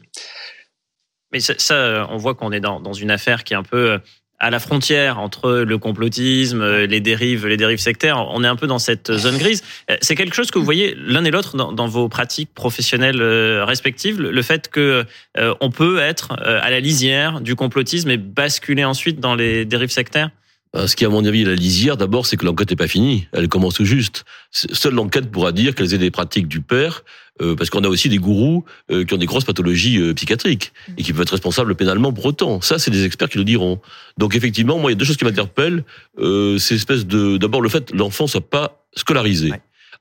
Mais 1.33 1.41
ça, 1.41 1.55
ça 1.57 2.07
on 2.09 2.15
voit 2.15 2.35
qu'on 2.35 2.53
est 2.53 2.61
dans, 2.61 2.79
dans, 2.79 2.93
une 2.93 3.11
affaire 3.11 3.43
qui 3.43 3.53
est 3.53 3.57
un 3.57 3.63
peu 3.63 3.99
à 4.41 4.49
la 4.49 4.59
frontière 4.59 5.19
entre 5.19 5.51
le 5.51 5.77
complotisme, 5.77 6.65
les 6.85 6.99
dérives, 6.99 7.45
les 7.45 7.57
dérives 7.57 7.79
sectaires. 7.79 8.17
On 8.31 8.43
est 8.43 8.47
un 8.47 8.55
peu 8.55 8.65
dans 8.65 8.79
cette 8.79 9.15
zone 9.15 9.37
grise. 9.37 9.63
Euh, 9.89 9.97
c'est 10.01 10.15
quelque 10.15 10.35
chose 10.35 10.49
que 10.49 10.57
vous 10.57 10.65
voyez 10.65 10.95
l'un 10.97 11.23
et 11.23 11.31
l'autre 11.31 11.55
dans, 11.55 11.87
vos 11.87 12.09
pratiques 12.09 12.53
professionnelles 12.53 13.21
euh, 13.21 13.63
respectives, 13.65 14.19
le 14.19 14.41
fait 14.41 14.67
que 14.67 15.05
euh, 15.37 15.53
on 15.61 15.69
peut 15.69 15.99
être 15.99 16.33
à 16.41 16.71
la 16.71 16.79
lisière 16.79 17.39
du 17.39 17.55
complotisme 17.55 18.09
et 18.09 18.17
basculer 18.17 18.83
ensuite 18.83 19.19
dans 19.19 19.35
les 19.35 19.63
dérives 19.65 19.91
sectaires? 19.91 20.31
Ce 20.73 20.95
qui, 20.95 21.03
à 21.03 21.09
mon 21.09 21.25
avis, 21.25 21.41
est 21.41 21.45
la 21.45 21.55
lisière, 21.55 21.97
d'abord, 21.97 22.25
c'est 22.25 22.37
que 22.37 22.45
l'enquête 22.45 22.69
n'est 22.69 22.77
pas 22.77 22.87
finie. 22.87 23.27
Elle 23.33 23.49
commence 23.49 23.73
tout 23.73 23.85
juste. 23.85 24.23
Seule 24.51 24.93
l'enquête 24.93 25.29
pourra 25.29 25.51
dire 25.51 25.75
quelles 25.75 25.89
sont 25.89 25.97
des 25.97 26.11
pratiques 26.11 26.47
du 26.47 26.61
père, 26.61 27.03
euh, 27.41 27.55
parce 27.55 27.69
qu'on 27.69 27.83
a 27.83 27.87
aussi 27.87 28.09
des 28.09 28.17
gourous 28.17 28.65
euh, 28.91 29.03
qui 29.03 29.13
ont 29.13 29.17
des 29.17 29.25
grosses 29.25 29.45
pathologies 29.45 29.97
euh, 29.97 30.13
psychiatriques 30.13 30.73
et 30.97 31.03
qui 31.03 31.11
peuvent 31.11 31.23
être 31.23 31.31
responsables 31.31 31.73
pénalement 31.75 32.13
pour 32.13 32.25
autant. 32.25 32.61
Ça, 32.61 32.77
c'est 32.77 32.91
des 32.91 33.05
experts 33.05 33.29
qui 33.29 33.37
le 33.37 33.43
diront. 33.43 33.79
Donc, 34.17 34.35
effectivement, 34.35 34.77
moi, 34.77 34.91
il 34.91 34.93
y 34.93 34.95
a 34.95 34.97
deux 34.97 35.05
choses 35.05 35.17
qui 35.17 35.25
m'interpellent. 35.25 35.83
c'est 36.17 36.75
espèce 36.75 37.05
de, 37.05 37.37
d'abord, 37.37 37.61
le 37.61 37.69
fait 37.69 37.91
l'enfant 37.93 38.27
soit 38.27 38.47
pas 38.47 38.85
scolarisé, 38.95 39.53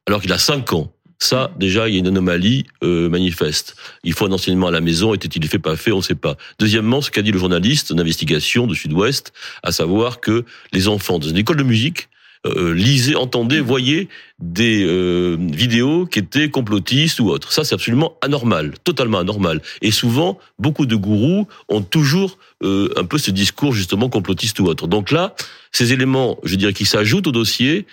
alors 0.06 0.20
qu'il 0.20 0.32
a 0.32 0.38
5 0.38 0.72
ans. 0.72 0.92
Ça, 1.20 1.52
déjà, 1.58 1.88
il 1.88 1.94
y 1.94 1.96
a 1.96 2.00
une 2.00 2.08
anomalie 2.08 2.66
manifeste. 2.82 3.76
Il 4.04 4.14
faut 4.14 4.26
un 4.26 4.32
enseignement 4.32 4.68
à 4.68 4.70
la 4.70 4.80
maison. 4.80 5.14
Était-il 5.14 5.46
fait, 5.46 5.58
pas 5.58 5.76
fait 5.76 5.92
On 5.92 5.98
ne 5.98 6.02
sait 6.02 6.14
pas. 6.14 6.36
Deuxièmement, 6.58 7.02
ce 7.02 7.10
qu'a 7.10 7.22
dit 7.22 7.30
le 7.30 7.38
journaliste 7.38 7.92
d'investigation 7.92 8.66
de 8.66 8.74
Sud-Ouest, 8.74 9.32
à 9.62 9.70
savoir 9.70 10.20
que 10.20 10.44
les 10.72 10.88
enfants 10.88 11.18
dans 11.18 11.28
une 11.28 11.36
école 11.36 11.56
de 11.56 11.62
musique 11.62 12.08
euh, 12.46 12.72
lisez, 12.72 13.16
entendez, 13.16 13.60
voyez 13.60 14.08
des 14.38 14.82
euh, 14.86 15.36
vidéos 15.38 16.06
qui 16.06 16.20
étaient 16.20 16.48
complotistes 16.48 17.20
ou 17.20 17.28
autres. 17.28 17.52
Ça, 17.52 17.64
c'est 17.64 17.74
absolument 17.74 18.16
anormal, 18.22 18.72
totalement 18.82 19.18
anormal. 19.18 19.60
Et 19.82 19.90
souvent, 19.90 20.38
beaucoup 20.58 20.86
de 20.86 20.96
gourous 20.96 21.46
ont 21.68 21.82
toujours 21.82 22.38
euh, 22.62 22.88
un 22.96 23.04
peu 23.04 23.18
ce 23.18 23.30
discours 23.30 23.74
justement 23.74 24.08
complotiste 24.08 24.58
ou 24.60 24.64
autre. 24.64 24.86
Donc 24.86 25.10
là, 25.10 25.34
ces 25.70 25.92
éléments, 25.92 26.38
je 26.42 26.56
dirais, 26.56 26.72
qui 26.72 26.86
s'ajoutent 26.86 27.26
au 27.26 27.32
dossier, 27.32 27.86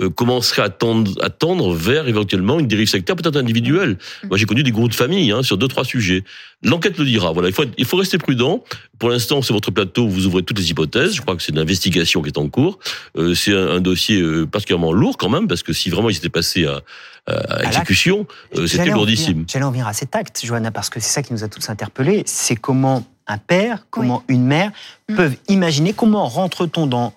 euh, 0.00 0.08
commencerait 0.08 0.62
à 0.62 0.70
tendre, 0.70 1.12
à 1.22 1.28
tendre 1.30 1.74
vers 1.74 2.08
éventuellement 2.08 2.58
une 2.58 2.66
dérive 2.66 2.88
sectaire, 2.88 3.14
peut-être 3.14 3.36
individuelle. 3.36 3.98
Mm. 4.22 4.28
Moi, 4.28 4.38
j'ai 4.38 4.46
connu 4.46 4.62
des 4.62 4.70
groupes 4.70 4.90
de 4.90 4.94
famille 4.94 5.30
hein, 5.32 5.42
sur 5.42 5.58
deux, 5.58 5.68
trois 5.68 5.84
sujets. 5.84 6.24
L'enquête 6.62 6.96
le 6.98 7.04
dira. 7.04 7.32
Voilà, 7.32 7.48
il 7.48 7.54
faut, 7.54 7.64
il 7.76 7.84
faut 7.84 7.96
rester 7.96 8.18
prudent. 8.18 8.64
Pour 8.98 9.10
l'instant, 9.10 9.42
c'est 9.42 9.52
votre 9.52 9.70
plateau, 9.70 10.08
vous 10.08 10.26
ouvrez 10.26 10.42
toutes 10.42 10.58
les 10.58 10.70
hypothèses. 10.70 11.14
Je 11.14 11.20
crois 11.20 11.36
que 11.36 11.42
c'est 11.42 11.52
une 11.52 11.58
investigation 11.58 12.22
qui 12.22 12.28
est 12.28 12.38
en 12.38 12.48
cours. 12.48 12.78
Euh, 13.16 13.34
c'est 13.34 13.52
un, 13.52 13.68
un 13.68 13.80
dossier 13.80 14.20
euh, 14.20 14.46
particulièrement 14.46 14.92
lourd 14.92 15.16
quand 15.18 15.28
même, 15.28 15.48
parce 15.48 15.62
que 15.62 15.72
si 15.72 15.90
vraiment 15.90 16.08
il 16.08 16.14
s'était 16.14 16.28
passé 16.28 16.64
à, 16.66 16.80
à, 17.26 17.32
à 17.32 17.64
exécution, 17.64 18.26
euh, 18.56 18.66
c'était 18.66 18.90
lourdissime. 18.90 19.44
J'allais 19.50 19.64
en 19.64 19.70
venir 19.72 19.86
à 19.86 19.92
cet 19.92 20.14
acte, 20.16 20.40
Johanna, 20.44 20.70
parce 20.70 20.88
que 20.88 21.00
c'est 21.00 21.10
ça 21.12 21.22
qui 21.22 21.32
nous 21.32 21.44
a 21.44 21.48
tous 21.48 21.68
interpellés. 21.68 22.22
C'est 22.26 22.56
comment 22.56 23.04
un 23.26 23.38
père, 23.38 23.86
comment 23.90 24.24
une 24.28 24.44
mère 24.46 24.70
Mm. 25.08 25.16
peuvent 25.16 25.36
imaginer, 25.48 25.92
comment 25.92 26.26
rentre-t-on 26.26 26.86
dans 26.86 27.12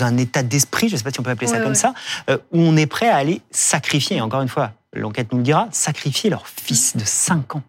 un 0.00 0.16
état 0.16 0.42
d'esprit, 0.42 0.88
je 0.88 0.94
ne 0.94 0.98
sais 0.98 1.04
pas 1.04 1.10
si 1.10 1.20
on 1.20 1.22
peut 1.22 1.30
appeler 1.30 1.46
ça 1.46 1.56
Ouais, 1.56 1.62
comme 1.62 1.72
ouais. 1.72 1.74
ça, 1.74 1.94
euh, 2.30 2.38
où 2.52 2.60
on 2.60 2.76
est 2.76 2.86
prêt 2.86 3.08
à 3.08 3.16
aller 3.16 3.40
sacrifier, 3.50 4.20
encore 4.20 4.42
une 4.42 4.48
fois, 4.48 4.72
l'enquête 4.94 5.28
nous 5.32 5.38
le 5.38 5.44
dira, 5.44 5.68
sacrifier 5.72 6.28
leur 6.30 6.46
fils 6.46 6.96
de 6.96 7.02
5 7.04 7.56
ans. 7.56 7.62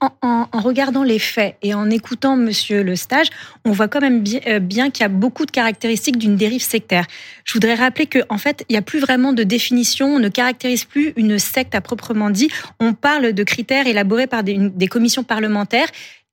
En, 0.00 0.08
en- 0.22 0.48
en 0.50 0.60
regardant 0.60 1.04
les 1.04 1.20
faits 1.20 1.56
et 1.62 1.74
en 1.74 1.88
écoutant 1.90 2.36
Monsieur 2.36 2.82
le 2.82 2.96
stage, 2.96 3.28
on 3.64 3.70
voit 3.70 3.86
quand 3.86 4.00
même 4.00 4.20
bien, 4.22 4.40
euh, 4.48 4.58
bien 4.58 4.90
qu'il 4.90 5.02
y 5.02 5.04
a 5.04 5.08
beaucoup 5.08 5.46
de 5.46 5.50
caractéristiques 5.52 6.18
d'une 6.18 6.34
dérive 6.36 6.62
sectaire. 6.62 7.06
Je 7.44 7.52
voudrais 7.52 7.74
rappeler 7.76 8.06
que 8.06 8.18
en 8.30 8.38
fait, 8.38 8.64
il 8.68 8.72
n'y 8.72 8.78
a 8.78 8.82
plus 8.82 8.98
vraiment 8.98 9.32
de 9.32 9.42
définition, 9.44 10.06
on 10.14 10.18
ne 10.18 10.28
caractérise 10.28 10.84
plus 10.84 11.12
une 11.16 11.38
secte 11.38 11.74
à 11.76 11.80
proprement 11.80 12.30
dit. 12.30 12.48
On 12.80 12.94
parle 12.94 13.32
de 13.32 13.42
critères 13.44 13.86
élaborés 13.86 14.26
par 14.26 14.42
des, 14.42 14.52
une- 14.52 14.70
des 14.70 14.88
commissions 14.88 15.22
parlementaires 15.22 15.88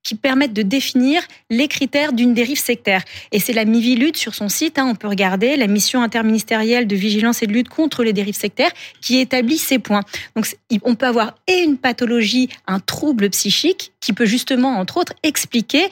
qui 0.08 0.14
permettent 0.14 0.54
de 0.54 0.62
définir 0.62 1.20
les 1.50 1.68
critères 1.68 2.14
d'une 2.14 2.32
dérive 2.32 2.58
sectaire. 2.58 3.02
Et 3.30 3.40
c'est 3.40 3.52
la 3.52 3.66
Mivilude 3.66 4.16
sur 4.16 4.34
son 4.34 4.48
site, 4.48 4.78
hein, 4.78 4.86
on 4.88 4.94
peut 4.94 5.06
regarder, 5.06 5.54
la 5.58 5.66
mission 5.66 6.00
interministérielle 6.00 6.86
de 6.86 6.96
vigilance 6.96 7.42
et 7.42 7.46
de 7.46 7.52
lutte 7.52 7.68
contre 7.68 8.02
les 8.04 8.14
dérives 8.14 8.34
sectaires, 8.34 8.70
qui 9.02 9.18
établit 9.18 9.58
ces 9.58 9.78
points. 9.78 10.00
Donc 10.34 10.46
on 10.82 10.94
peut 10.94 11.04
avoir 11.04 11.34
et 11.46 11.58
une 11.58 11.76
pathologie, 11.76 12.48
un 12.66 12.80
trouble 12.80 13.28
psychique, 13.28 13.92
qui 14.00 14.14
peut 14.14 14.24
justement, 14.24 14.78
entre 14.78 14.96
autres, 14.96 15.12
expliquer 15.22 15.90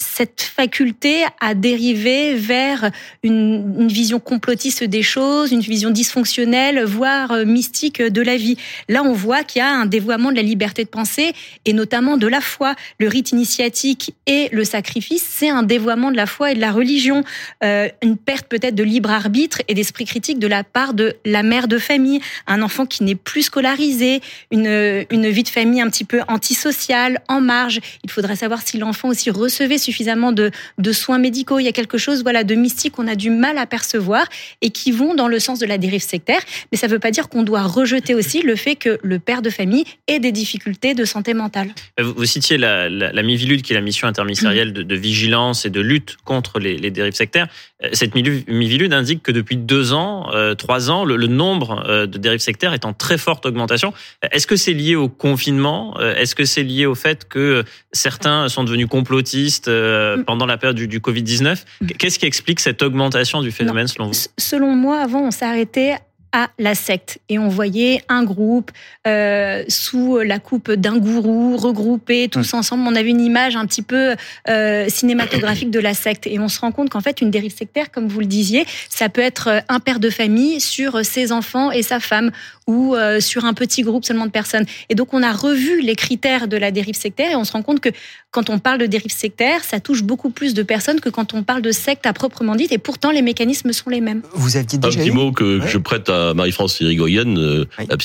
cette 0.00 0.42
faculté 0.42 1.24
à 1.40 1.54
dériver 1.54 2.34
vers 2.34 2.90
une, 3.22 3.88
vision 3.88 4.20
complotiste 4.20 4.84
des 4.84 5.02
choses, 5.02 5.52
une 5.52 5.60
vision 5.60 5.90
dysfonctionnelle, 5.90 6.84
voire 6.84 7.32
euh, 7.32 7.44
mystique 7.44 8.02
de 8.02 8.20
la 8.22 8.36
vie. 8.36 8.56
Là, 8.88 9.02
on 9.04 9.12
voit 9.12 9.44
qu'il 9.44 9.60
y 9.60 9.62
a 9.62 9.70
un 9.70 9.86
dévoiement 9.86 10.30
de 10.30 10.36
la 10.36 10.42
liberté 10.42 10.84
de 10.84 10.88
penser 10.88 11.32
et 11.64 11.72
notamment 11.72 12.16
de 12.16 12.26
la 12.26 12.40
foi. 12.40 12.74
Le 12.98 13.08
rite 13.08 13.30
initiatique 13.30 14.14
et 14.26 14.48
le 14.52 14.64
sacrifice, 14.64 15.24
c'est 15.28 15.48
un 15.48 15.62
dévoiement 15.62 16.10
de 16.10 16.16
la 16.16 16.26
foi 16.26 16.52
et 16.52 16.54
de 16.54 16.60
la 16.60 16.72
religion. 16.72 17.24
Euh, 17.64 17.88
une 18.02 18.16
perte 18.16 18.46
peut-être 18.48 18.74
de 18.74 18.84
libre 18.84 19.10
arbitre 19.10 19.62
et 19.68 19.74
d'esprit 19.74 20.04
critique 20.04 20.38
de 20.38 20.46
la 20.46 20.64
part 20.64 20.94
de 20.94 21.16
la 21.24 21.42
mère 21.42 21.68
de 21.68 21.78
famille, 21.78 22.20
un 22.46 22.62
enfant 22.62 22.86
qui 22.86 23.04
n'est 23.04 23.14
plus 23.14 23.42
scolarisé, 23.42 24.20
une, 24.50 25.06
une 25.10 25.28
vie 25.28 25.44
de 25.44 25.48
famille 25.48 25.80
un 25.80 25.88
petit 25.88 26.04
peu 26.04 26.20
antisociale, 26.28 27.20
en 27.28 27.40
marge. 27.40 27.80
Il 28.04 28.10
faudrait 28.10 28.36
savoir 28.36 28.62
si 28.62 28.78
l'enfant 28.78 29.08
aussi 29.08 29.30
recevait 29.30 29.78
suffisamment 29.88 30.32
de, 30.32 30.50
soins 30.92 31.18
médicaux. 31.18 31.58
Il 31.58 31.64
y 31.64 31.68
a 31.68 31.72
quelque 31.72 31.98
chose 31.98 32.22
voilà, 32.22 32.44
de 32.44 32.54
mystique 32.54 32.92
qu'on 32.94 33.08
a 33.08 33.14
du 33.14 33.30
mal 33.30 33.56
à 33.58 33.66
percevoir 33.66 34.26
et 34.60 34.70
qui 34.70 34.90
vont 34.92 35.14
dans 35.14 35.28
le 35.28 35.38
sens 35.38 35.58
de 35.58 35.66
la 35.66 35.78
dérive 35.78 36.02
sectaire. 36.02 36.40
Mais 36.70 36.78
ça 36.78 36.86
ne 36.86 36.92
veut 36.92 36.98
pas 36.98 37.10
dire 37.10 37.28
qu'on 37.28 37.42
doit 37.42 37.62
rejeter 37.62 38.14
aussi 38.14 38.42
le 38.42 38.56
fait 38.56 38.76
que 38.76 38.98
le 39.02 39.18
père 39.18 39.42
de 39.42 39.50
famille 39.50 39.84
ait 40.06 40.18
des 40.18 40.32
difficultés 40.32 40.94
de 40.94 41.04
santé 41.04 41.34
mentale. 41.34 41.70
Vous, 42.00 42.14
vous 42.14 42.24
citiez 42.24 42.58
la, 42.58 42.88
la, 42.88 43.12
la 43.12 43.22
MIVILUD, 43.22 43.62
qui 43.62 43.72
est 43.72 43.76
la 43.76 43.80
mission 43.80 44.08
interministérielle 44.08 44.72
de, 44.72 44.94
vigilance 44.94 45.64
et 45.64 45.70
de 45.70 45.80
lutte 45.80 46.16
contre 46.24 46.58
les, 46.58 46.90
dérives 46.90 47.14
sectaires. 47.14 47.48
Euh, 47.84 47.88
Cette 47.92 48.14
MIVILUD 48.14 48.92
indique 48.92 49.22
que 49.22 49.32
depuis 49.32 49.56
deux 49.56 49.92
ans, 49.92 50.30
euh, 50.34 50.54
trois 50.54 50.90
ans, 50.90 51.04
le, 51.04 51.16
le 51.16 51.26
nombre 51.28 51.84
euh, 51.86 52.06
de 52.06 52.18
dérives 52.18 52.40
sectaires 52.40 52.74
est 52.74 52.84
en 52.84 52.92
très 52.92 53.18
forte 53.18 53.46
augmentation. 53.46 53.92
Est-ce 54.32 54.46
que 54.46 54.56
c'est 54.56 54.72
lié 54.72 54.96
au 54.96 55.08
confinement? 55.08 55.96
Euh, 55.98 56.14
Est-ce 56.16 56.34
que 56.34 56.44
c'est 56.44 56.62
lié 56.62 56.86
au 56.86 56.94
fait 56.94 57.28
que 57.28 57.64
certains 57.92 58.48
sont 58.48 58.64
devenus 58.64 58.88
complotistes 58.88 59.68
euh, 59.78 60.16
Mm. 60.18 60.24
pendant 60.24 60.46
la 60.46 60.58
période 60.58 60.76
du, 60.76 60.88
du 60.88 61.00
Covid-19 61.00 61.64
Qu'est-ce 61.98 62.18
qui 62.18 62.26
explique 62.26 62.60
cette 62.60 62.82
augmentation 62.82 63.42
du 63.42 63.50
phénomène 63.52 63.86
selon 63.86 64.06
vous? 64.08 64.14
Selon 64.38 64.74
moi, 64.74 65.00
avant, 65.00 65.22
on 65.22 65.30
s'arrêtait 65.30 65.96
à 66.32 66.48
la 66.58 66.74
secte 66.74 67.18
et 67.28 67.38
on 67.38 67.48
voyait 67.48 68.02
un 68.08 68.22
groupe 68.22 68.70
euh, 69.06 69.64
sous 69.68 70.18
la 70.18 70.38
coupe 70.38 70.70
d'un 70.70 70.98
gourou 70.98 71.56
regroupés 71.56 72.28
tous 72.28 72.52
ensemble. 72.54 72.84
On 72.86 72.94
avait 72.94 73.08
une 73.10 73.20
image 73.20 73.56
un 73.56 73.64
petit 73.66 73.82
peu 73.82 74.14
euh, 74.48 74.88
cinématographique 74.88 75.70
de 75.70 75.80
la 75.80 75.94
secte 75.94 76.26
et 76.26 76.38
on 76.38 76.48
se 76.48 76.60
rend 76.60 76.72
compte 76.72 76.90
qu'en 76.90 77.00
fait 77.00 77.20
une 77.20 77.30
dérive 77.30 77.54
sectaire, 77.56 77.90
comme 77.90 78.08
vous 78.08 78.20
le 78.20 78.26
disiez, 78.26 78.66
ça 78.90 79.08
peut 79.08 79.20
être 79.22 79.48
euh, 79.48 79.60
un 79.68 79.80
père 79.80 80.00
de 80.00 80.10
famille 80.10 80.60
sur 80.60 81.04
ses 81.04 81.32
enfants 81.32 81.70
et 81.70 81.82
sa 81.82 82.00
femme 82.00 82.30
ou 82.66 82.94
euh, 82.94 83.20
sur 83.20 83.46
un 83.46 83.54
petit 83.54 83.80
groupe 83.82 84.04
seulement 84.04 84.26
de 84.26 84.30
personnes. 84.30 84.66
Et 84.90 84.94
donc 84.94 85.14
on 85.14 85.22
a 85.22 85.32
revu 85.32 85.80
les 85.80 85.94
critères 85.96 86.48
de 86.48 86.56
la 86.58 86.70
dérive 86.70 86.96
sectaire 86.96 87.30
et 87.32 87.36
on 87.36 87.44
se 87.44 87.52
rend 87.52 87.62
compte 87.62 87.80
que 87.80 87.88
quand 88.30 88.50
on 88.50 88.58
parle 88.58 88.78
de 88.78 88.86
dérive 88.86 89.10
sectaire, 89.10 89.64
ça 89.64 89.80
touche 89.80 90.02
beaucoup 90.02 90.28
plus 90.28 90.52
de 90.52 90.62
personnes 90.62 91.00
que 91.00 91.08
quand 91.08 91.32
on 91.32 91.42
parle 91.42 91.62
de 91.62 91.72
secte 91.72 92.04
à 92.06 92.12
proprement 92.12 92.54
dit 92.56 92.68
et 92.70 92.76
pourtant 92.78 93.10
les 93.10 93.22
mécanismes 93.22 93.72
sont 93.72 93.88
les 93.88 94.02
mêmes. 94.02 94.20
Vous 94.34 94.56
aviez 94.58 94.76
Un 94.76 94.80
déjà 94.80 95.00
petit 95.00 95.08
eu 95.08 95.12
mot 95.12 95.32
que 95.32 95.60
Ouais. 95.60 95.66
je 95.66 95.78
prête 95.78 96.10
à 96.10 96.17
Marie-France 96.34 96.80
Irigoyen, 96.80 97.36
euh, 97.36 97.64
Oui. 97.78 97.86
la, 97.88 97.96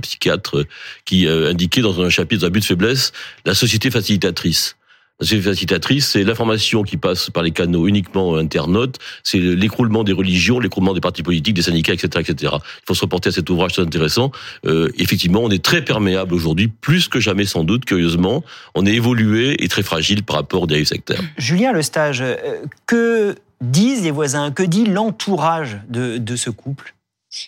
psychiatre, 0.00 0.58
euh, 0.58 0.66
qui 1.04 1.26
euh, 1.26 1.50
indiquait 1.50 1.82
dans 1.82 2.00
un 2.00 2.10
chapitre, 2.10 2.48
but 2.48 2.60
de 2.60 2.64
faiblesse, 2.64 3.12
la 3.44 3.54
société 3.54 3.90
facilitatrice. 3.90 4.76
La 5.20 5.26
société 5.26 5.50
facilitatrice, 5.50 6.08
c'est 6.08 6.24
l'information 6.24 6.82
qui 6.82 6.96
passe 6.96 7.30
par 7.30 7.44
les 7.44 7.52
canaux 7.52 7.86
uniquement 7.86 8.34
internautes, 8.36 8.98
c'est 9.22 9.38
l'écroulement 9.38 10.02
des 10.02 10.12
religions, 10.12 10.58
l'écroulement 10.58 10.94
des 10.94 11.00
partis 11.00 11.22
politiques, 11.22 11.54
des 11.54 11.62
syndicats, 11.62 11.92
etc., 11.92 12.24
etc. 12.28 12.54
Il 12.60 12.82
faut 12.88 12.94
se 12.94 13.02
reporter 13.02 13.28
à 13.28 13.32
cet 13.32 13.48
ouvrage 13.48 13.74
très 13.74 13.82
intéressant. 13.82 14.32
Euh, 14.66 14.90
effectivement, 14.98 15.40
on 15.44 15.50
est 15.50 15.62
très 15.62 15.82
perméable 15.84 16.34
aujourd'hui, 16.34 16.66
plus 16.66 17.06
que 17.06 17.20
jamais 17.20 17.44
sans 17.44 17.62
doute, 17.62 17.84
curieusement. 17.84 18.42
On 18.74 18.84
est 18.84 18.94
évolué 18.94 19.62
et 19.62 19.68
très 19.68 19.84
fragile 19.84 20.24
par 20.24 20.36
rapport 20.36 20.62
aux 20.62 20.66
dérives 20.66 20.86
sectaires. 20.88 21.20
Julien 21.36 21.72
Lestage, 21.72 22.20
euh, 22.22 22.36
que 22.86 23.36
disent 23.60 24.02
les 24.02 24.10
voisins, 24.10 24.50
que 24.50 24.64
dit 24.64 24.86
l'entourage 24.86 25.78
de, 25.88 26.18
de 26.18 26.34
ce 26.34 26.50
couple? 26.50 26.94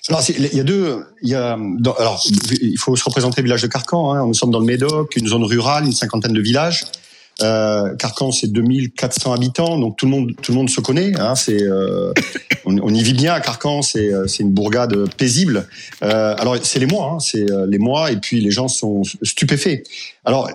Alors, 0.08 0.22
il 0.28 0.54
y 0.54 0.60
a 0.60 0.64
deux. 0.64 1.04
Il 1.22 1.28
y 1.28 1.34
a. 1.34 1.52
alors, 1.98 2.22
il 2.60 2.78
faut 2.78 2.96
se 2.96 3.04
représenter 3.04 3.40
le 3.42 3.46
village 3.46 3.62
de 3.62 3.66
Carcan. 3.66 4.12
Hein. 4.12 4.26
Nous 4.26 4.34
sommes 4.34 4.50
dans 4.50 4.60
le 4.60 4.66
Médoc, 4.66 5.16
une 5.16 5.26
zone 5.26 5.44
rurale, 5.44 5.84
une 5.84 5.92
cinquantaine 5.92 6.32
de 6.32 6.40
villages. 6.40 6.84
Euh, 7.42 7.94
Carcan, 7.96 8.30
c'est 8.30 8.46
2400 8.46 9.32
habitants, 9.32 9.78
donc 9.78 9.96
tout 9.96 10.06
le 10.06 10.12
monde, 10.12 10.32
tout 10.40 10.52
le 10.52 10.58
monde 10.58 10.70
se 10.70 10.80
connaît. 10.80 11.18
Hein. 11.18 11.34
C'est, 11.34 11.62
euh, 11.62 12.12
on, 12.64 12.78
on 12.78 12.94
y 12.94 13.02
vit 13.02 13.12
bien 13.12 13.34
à 13.34 13.40
Carcan. 13.40 13.82
C'est, 13.82 14.12
euh, 14.12 14.26
c'est 14.26 14.42
une 14.42 14.52
bourgade 14.52 15.12
paisible. 15.16 15.66
Euh, 16.02 16.34
alors, 16.38 16.56
c'est 16.62 16.78
les 16.78 16.86
mois, 16.86 17.14
hein. 17.14 17.20
c'est 17.20 17.50
euh, 17.50 17.66
les 17.68 17.78
mois, 17.78 18.12
et 18.12 18.16
puis 18.16 18.40
les 18.40 18.50
gens 18.50 18.68
sont 18.68 19.02
stupéfaits. 19.22 19.82
Alors, 20.24 20.48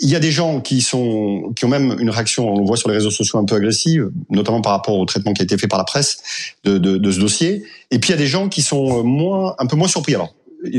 il 0.00 0.08
y 0.08 0.16
a 0.16 0.20
des 0.20 0.30
gens 0.30 0.60
qui 0.60 0.80
sont, 0.80 1.52
qui 1.56 1.64
ont 1.64 1.68
même 1.68 1.96
une 1.98 2.10
réaction, 2.10 2.48
on 2.48 2.58
le 2.60 2.66
voit 2.66 2.76
sur 2.76 2.88
les 2.88 2.94
réseaux 2.94 3.10
sociaux 3.10 3.38
un 3.38 3.44
peu 3.44 3.56
agressive, 3.56 4.10
notamment 4.30 4.60
par 4.60 4.72
rapport 4.72 4.96
au 4.96 5.04
traitement 5.04 5.32
qui 5.32 5.42
a 5.42 5.44
été 5.44 5.58
fait 5.58 5.66
par 5.66 5.78
la 5.78 5.84
presse 5.84 6.54
de, 6.64 6.78
de, 6.78 6.98
de 6.98 7.10
ce 7.10 7.18
dossier. 7.18 7.64
Et 7.90 7.98
puis 7.98 8.10
il 8.10 8.12
y 8.12 8.14
a 8.14 8.18
des 8.18 8.26
gens 8.26 8.48
qui 8.48 8.62
sont 8.62 9.02
moins, 9.02 9.56
un 9.58 9.66
peu 9.66 9.76
moins 9.76 9.88
surpris. 9.88 10.14
Alors, 10.14 10.34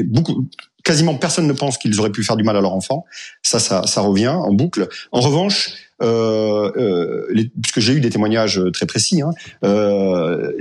beaucoup, 0.06 0.46
quasiment 0.90 1.14
personne 1.14 1.46
ne 1.46 1.54
pense 1.54 1.78
qu'ils 1.78 2.00
auraient 2.00 2.12
pu 2.12 2.24
faire 2.24 2.36
du 2.36 2.44
mal 2.44 2.58
à 2.58 2.62
leur 2.62 2.74
enfant. 2.74 3.06
Ça, 3.44 3.60
ça, 3.60 3.86
ça 3.86 4.02
revient 4.02 4.34
en 4.50 4.52
boucle. 4.52 4.88
En 5.12 5.22
revanche, 5.22 5.70
euh, 6.02 6.72
euh, 6.78 7.50
puisque 7.62 7.80
j'ai 7.80 7.94
eu 7.94 8.00
des 8.00 8.10
témoignages 8.10 8.60
très 8.74 8.88
précis, 8.88 9.22
hein, 9.22 9.30
euh, 9.64 10.52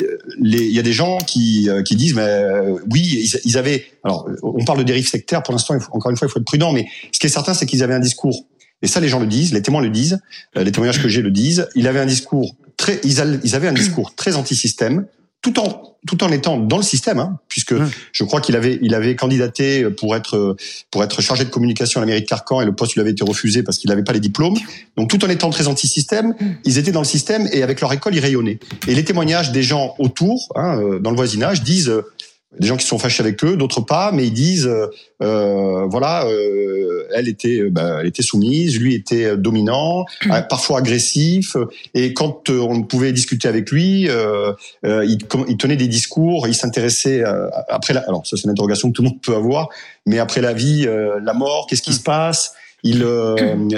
il 0.44 0.74
y 0.78 0.78
a 0.78 0.82
des 0.82 0.92
gens 0.92 1.16
qui, 1.16 1.70
euh, 1.70 1.82
qui 1.82 1.96
disent, 1.96 2.14
mais 2.14 2.20
euh, 2.20 2.76
oui, 2.92 3.00
ils, 3.24 3.40
ils 3.48 3.56
avaient. 3.56 3.86
Alors, 4.04 4.28
on 4.42 4.62
parle 4.66 4.80
de 4.80 4.84
dérive 4.84 5.08
sectaire. 5.08 5.42
Pour 5.42 5.52
l'instant, 5.54 5.74
il 5.74 5.80
encore 5.92 6.10
une 6.10 6.18
fois, 6.18 6.28
il 6.28 6.30
faut 6.30 6.40
être 6.40 6.44
prudent. 6.44 6.72
Mais 6.74 6.84
ce 7.10 7.18
qui 7.18 7.26
est 7.26 7.30
certain, 7.30 7.54
c'est 7.54 7.64
qu'ils 7.64 7.82
avaient 7.82 7.94
un 7.94 8.00
discours. 8.00 8.44
Et 8.82 8.86
ça, 8.86 9.00
les 9.00 9.08
gens 9.08 9.20
le 9.20 9.26
disent, 9.26 9.54
les 9.54 9.62
témoins 9.62 9.80
le 9.80 9.88
disent, 9.88 10.18
euh, 10.58 10.62
les 10.62 10.72
témoignages 10.72 11.02
que 11.02 11.08
j'ai 11.08 11.22
le 11.22 11.30
disent. 11.30 11.68
Il 11.74 11.88
avait 11.88 12.00
un 12.00 12.06
discours 12.06 12.54
très, 12.76 13.00
ils, 13.02 13.40
ils 13.44 13.54
avaient 13.54 13.68
un 13.68 13.72
discours 13.72 14.14
très 14.14 14.36
anti-système, 14.36 15.06
tout 15.42 15.58
en 15.60 15.96
tout 16.06 16.22
en 16.22 16.30
étant 16.30 16.56
dans 16.56 16.76
le 16.76 16.82
système, 16.82 17.18
hein, 17.18 17.38
puisque 17.48 17.72
Mmh. 17.78 17.90
je 18.12 18.24
crois 18.24 18.40
qu'il 18.40 18.56
avait 18.56 18.78
il 18.82 18.94
avait 18.94 19.16
candidaté 19.16 19.88
pour 19.90 20.16
être 20.16 20.56
pour 20.90 21.02
être 21.02 21.20
chargé 21.20 21.44
de 21.44 21.50
communication 21.50 22.00
à 22.00 22.02
la 22.02 22.06
mairie 22.06 22.22
de 22.22 22.26
Carcan 22.26 22.60
et 22.60 22.64
le 22.64 22.74
poste 22.74 22.94
lui 22.94 23.00
avait 23.00 23.10
été 23.10 23.24
refusé 23.24 23.62
parce 23.62 23.78
qu'il 23.78 23.90
n'avait 23.90 24.04
pas 24.04 24.12
les 24.12 24.20
diplômes. 24.20 24.56
Donc 24.96 25.10
tout 25.10 25.24
en 25.24 25.28
étant 25.28 25.50
très 25.50 25.68
anti-système, 25.68 26.34
ils 26.64 26.78
étaient 26.78 26.92
dans 26.92 27.00
le 27.00 27.06
système 27.06 27.48
et 27.52 27.62
avec 27.62 27.80
leur 27.80 27.92
école 27.92 28.14
ils 28.14 28.20
rayonnaient. 28.20 28.58
Et 28.86 28.94
les 28.94 29.04
témoignages 29.04 29.52
des 29.52 29.62
gens 29.62 29.94
autour, 29.98 30.52
hein, 30.56 30.80
euh, 30.80 30.98
dans 30.98 31.10
le 31.10 31.16
voisinage, 31.16 31.62
disent 31.62 31.88
euh, 31.88 32.06
des 32.58 32.66
gens 32.66 32.76
qui 32.76 32.86
sont 32.86 32.98
fâchés 32.98 33.22
avec 33.22 33.44
eux, 33.44 33.56
d'autres 33.56 33.82
pas, 33.82 34.10
mais 34.10 34.26
ils 34.26 34.32
disent 34.32 34.66
euh, 34.66 34.86
euh, 35.22 35.84
voilà, 35.86 36.26
euh, 36.26 37.06
elle 37.14 37.28
était 37.28 37.68
bah, 37.70 37.98
elle 38.00 38.06
était 38.06 38.22
soumise, 38.22 38.80
lui 38.80 38.94
était 38.94 39.26
euh, 39.26 39.36
dominant, 39.36 40.06
euh, 40.30 40.40
parfois 40.40 40.78
agressif, 40.78 41.56
et 41.92 42.14
quand 42.14 42.48
on 42.48 42.82
pouvait 42.84 43.12
discuter 43.12 43.48
avec 43.48 43.70
lui, 43.70 44.08
euh, 44.08 44.54
il, 44.82 45.18
tenait 45.58 45.76
des 45.76 45.88
discours, 45.88 46.48
il 46.48 46.54
s'intéressait 46.54 47.22
euh, 47.22 47.50
après 47.68 47.92
la, 47.92 48.00
alors 48.00 48.26
ça 48.26 48.36
c'est 48.36 48.44
une 48.44 48.50
interrogation 48.50 48.88
que 48.88 48.94
tout 48.94 49.02
le 49.02 49.10
monde 49.10 49.20
peut 49.20 49.34
avoir, 49.34 49.68
mais 50.06 50.18
après 50.18 50.40
la 50.40 50.54
vie, 50.54 50.86
euh, 50.86 51.20
la 51.22 51.34
mort, 51.34 51.66
qu'est-ce 51.68 51.82
qui 51.82 51.92
se 51.92 52.02
passe? 52.02 52.54
Il, 52.82 53.02
euh, 53.02 53.36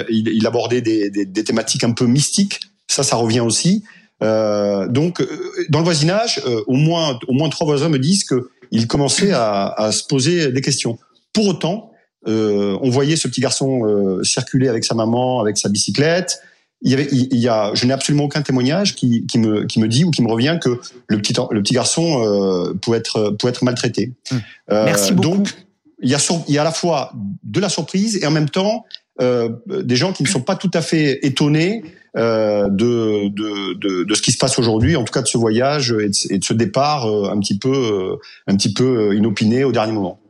il 0.09 0.29
il 0.29 0.47
abordait 0.47 0.81
des, 0.81 1.09
des, 1.09 1.25
des 1.25 1.43
thématiques 1.43 1.83
un 1.83 1.91
peu 1.91 2.05
mystiques, 2.05 2.61
ça 2.87 3.03
ça 3.03 3.17
revient 3.17 3.41
aussi. 3.41 3.83
Euh, 4.23 4.87
donc 4.87 5.21
dans 5.69 5.79
le 5.79 5.83
voisinage, 5.83 6.39
euh, 6.45 6.61
au 6.67 6.75
moins 6.75 7.19
au 7.27 7.33
moins 7.33 7.49
trois 7.49 7.65
voisins 7.65 7.89
me 7.89 7.97
disent 7.97 8.23
que 8.23 8.49
il 8.71 8.87
commençait 8.87 9.31
à, 9.31 9.67
à 9.67 9.91
se 9.91 10.03
poser 10.03 10.51
des 10.51 10.61
questions. 10.61 10.97
Pour 11.33 11.47
autant, 11.47 11.91
euh, 12.27 12.77
on 12.81 12.89
voyait 12.89 13.15
ce 13.15 13.27
petit 13.27 13.41
garçon 13.41 13.85
euh, 13.85 14.23
circuler 14.23 14.67
avec 14.67 14.83
sa 14.83 14.95
maman, 14.95 15.39
avec 15.41 15.57
sa 15.57 15.69
bicyclette. 15.69 16.39
Il 16.83 16.89
y 16.89 16.93
avait, 16.93 17.07
il, 17.11 17.37
y 17.37 17.47
a, 17.47 17.71
je 17.75 17.85
n'ai 17.85 17.93
absolument 17.93 18.23
aucun 18.23 18.41
témoignage 18.41 18.95
qui, 18.95 19.25
qui, 19.27 19.37
me, 19.37 19.65
qui 19.65 19.79
me 19.79 19.87
dit 19.87 20.03
ou 20.03 20.09
qui 20.09 20.23
me 20.23 20.31
revient 20.31 20.57
que 20.59 20.79
le 21.07 21.17
petit, 21.17 21.33
le 21.51 21.61
petit 21.61 21.75
garçon 21.75 22.23
euh, 22.23 22.73
pouvait 22.73 22.97
être, 22.97 23.35
être 23.45 23.63
maltraité. 23.63 24.13
Mmh. 24.31 24.37
Merci 24.69 25.13
beaucoup. 25.13 25.37
Donc, 25.37 25.53
il 26.01 26.09
y 26.09 26.15
a, 26.15 26.43
il 26.47 26.53
y 26.55 26.57
a 26.57 26.61
à 26.61 26.63
la 26.63 26.71
fois 26.71 27.13
de 27.43 27.59
la 27.59 27.69
surprise 27.69 28.17
et 28.17 28.25
en 28.25 28.31
même 28.31 28.49
temps 28.49 28.85
euh, 28.85 29.00
des 29.21 29.95
gens 29.95 30.13
qui 30.13 30.23
ne 30.23 30.27
sont 30.27 30.41
pas 30.41 30.55
tout 30.55 30.71
à 30.73 30.81
fait 30.81 31.19
étonnés 31.25 31.83
euh, 32.17 32.67
de, 32.67 33.29
de, 33.29 33.73
de, 33.75 34.03
de, 34.03 34.13
ce 34.13 34.21
qui 34.21 34.33
se 34.33 34.37
passe 34.37 34.59
aujourd'hui, 34.59 34.97
en 34.97 35.05
tout 35.05 35.13
cas 35.13 35.21
de 35.21 35.27
ce 35.27 35.37
voyage 35.37 35.91
et 35.93 36.09
de, 36.09 36.33
et 36.33 36.39
de 36.39 36.43
ce 36.43 36.53
départ 36.53 37.07
euh, 37.07 37.29
un 37.31 37.39
petit 37.39 37.57
peu, 37.57 38.17
un 38.47 38.57
petit 38.57 38.73
peu 38.73 39.15
inopiné 39.15 39.63
au 39.63 39.71
dernier 39.71 39.93
moment. 39.93 40.20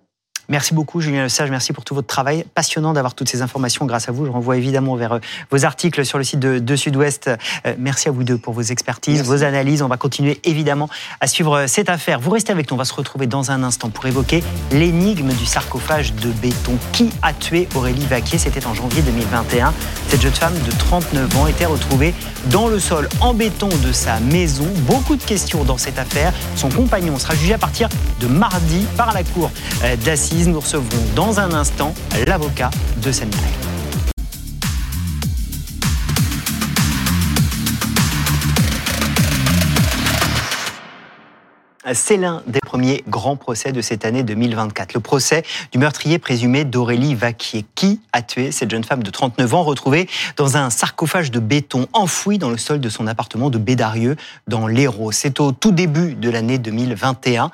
Merci 0.50 0.74
beaucoup, 0.74 1.02
Julien 1.02 1.24
Lesage. 1.24 1.50
Merci 1.50 1.72
pour 1.72 1.86
tout 1.86 1.96
votre 1.96 2.08
travail. 2.08 2.46
Passionnant 2.56 2.94
d'avoir 2.94 3.14
toutes 3.14 3.30
ces 3.30 3.42
informations 3.42 3.86
grâce 3.86 4.10
à 4.10 4.12
vous. 4.12 4.26
Je 4.26 4.32
renvoie 4.32 4.58
évidemment 4.58 4.96
vers 4.96 5.14
euh, 5.14 5.20
vos 5.52 5.66
articles 5.66 6.04
sur 6.04 6.18
le 6.18 6.24
site 6.24 6.40
de, 6.40 6.76
Sud-Ouest. 6.76 7.30
Euh, 7.66 7.76
merci 7.78 8.10
à 8.10 8.12
vous 8.12 8.24
deux 8.24 8.38
pour 8.38 8.54
vos 8.54 8.62
expertises, 8.62 9.24
vos 9.24 9.44
analyses. 9.44 9.82
On 9.82 9.88
va 9.88 9.98
continuer 9.98 10.40
évidemment 10.44 10.90
à 11.20 11.28
suivre 11.28 11.58
euh, 11.58 11.68
cette 11.68 11.90
affaire. 11.90 12.20
Vous 12.20 12.32
restez 12.32 12.52
avec 12.52 12.70
nous. 12.70 12.76
On 12.76 12.78
va 12.78 12.86
se 12.86 12.94
retrouver 12.94 13.28
dans 13.28 13.52
un 13.52 13.64
instant 13.64 13.90
pour 13.90 14.06
évoquer 14.08 14.44
l'énigme 14.72 15.32
du 15.34 15.46
sarcophage 15.46 16.14
de 16.16 16.30
béton. 16.32 16.78
Qui 16.92 17.12
a 17.22 17.34
tué 17.34 17.68
Aurélie 17.76 18.06
Vaquier 18.06 18.38
C'était 18.38 18.66
en 18.66 18.74
janvier 18.74 19.04
2021. 19.04 19.74
Cette 20.08 20.22
jeune 20.22 20.34
femme 20.34 20.58
de 20.66 20.72
39 20.72 21.38
ans 21.38 21.48
était 21.48 21.66
retrouvée 21.66 22.14
dans 22.46 22.68
le 22.68 22.80
sol 22.80 23.08
en 23.20 23.34
béton 23.34 23.70
de 23.86 23.92
sa 23.92 24.20
maison. 24.20 24.68
Beaucoup 24.88 25.16
de 25.16 25.24
questions 25.24 25.64
dans 25.64 25.78
cette 25.78 26.00
affaire. 26.00 26.34
Son 26.56 26.70
compagnon 26.70 27.18
sera 27.20 27.36
jugé 27.36 27.54
à 27.54 27.58
partir 27.58 27.90
de 28.20 28.28
mardi 28.28 28.86
par 28.98 29.14
la 29.14 29.24
cour 29.24 29.52
d'assises. 30.04 30.41
Nous 30.48 30.60
recevrons 30.60 30.98
dans 31.16 31.40
un 31.40 31.54
instant 31.54 31.94
l'avocat 32.26 32.72
de 33.04 33.12
Samuel. 33.12 33.38
C'est 41.94 42.18
l'un 42.18 42.42
des 42.48 42.60
premiers 42.60 43.04
grands 43.08 43.36
procès 43.36 43.72
de 43.72 43.82
cette 43.82 44.04
année 44.04 44.24
2024. 44.24 44.94
Le 44.94 45.00
procès 45.00 45.44
du 45.72 45.78
meurtrier 45.78 46.18
présumé 46.18 46.64
d'Aurélie 46.64 47.14
Vaquier. 47.14 47.66
Qui 47.76 48.02
a 48.12 48.22
tué 48.22 48.52
cette 48.52 48.72
jeune 48.72 48.84
femme 48.84 49.04
de 49.04 49.12
39 49.12 49.54
ans 49.54 49.64
retrouvée 49.64 50.10
dans 50.38 50.58
un 50.58 50.70
sarcophage 50.70 51.30
de 51.30 51.40
béton 51.40 51.88
enfoui 51.94 52.40
dans 52.40 52.50
le 52.50 52.58
sol 52.58 52.80
de 52.80 52.90
son 52.90 53.06
appartement 53.08 53.50
de 53.50 53.58
Bédarieux 53.58 54.16
dans 54.48 54.68
l'Hérault? 54.68 55.12
C'est 55.12 55.40
au 55.40 55.52
tout 55.52 55.72
début 55.72 56.16
de 56.16 56.30
l'année 56.30 56.58
2021. 56.58 57.52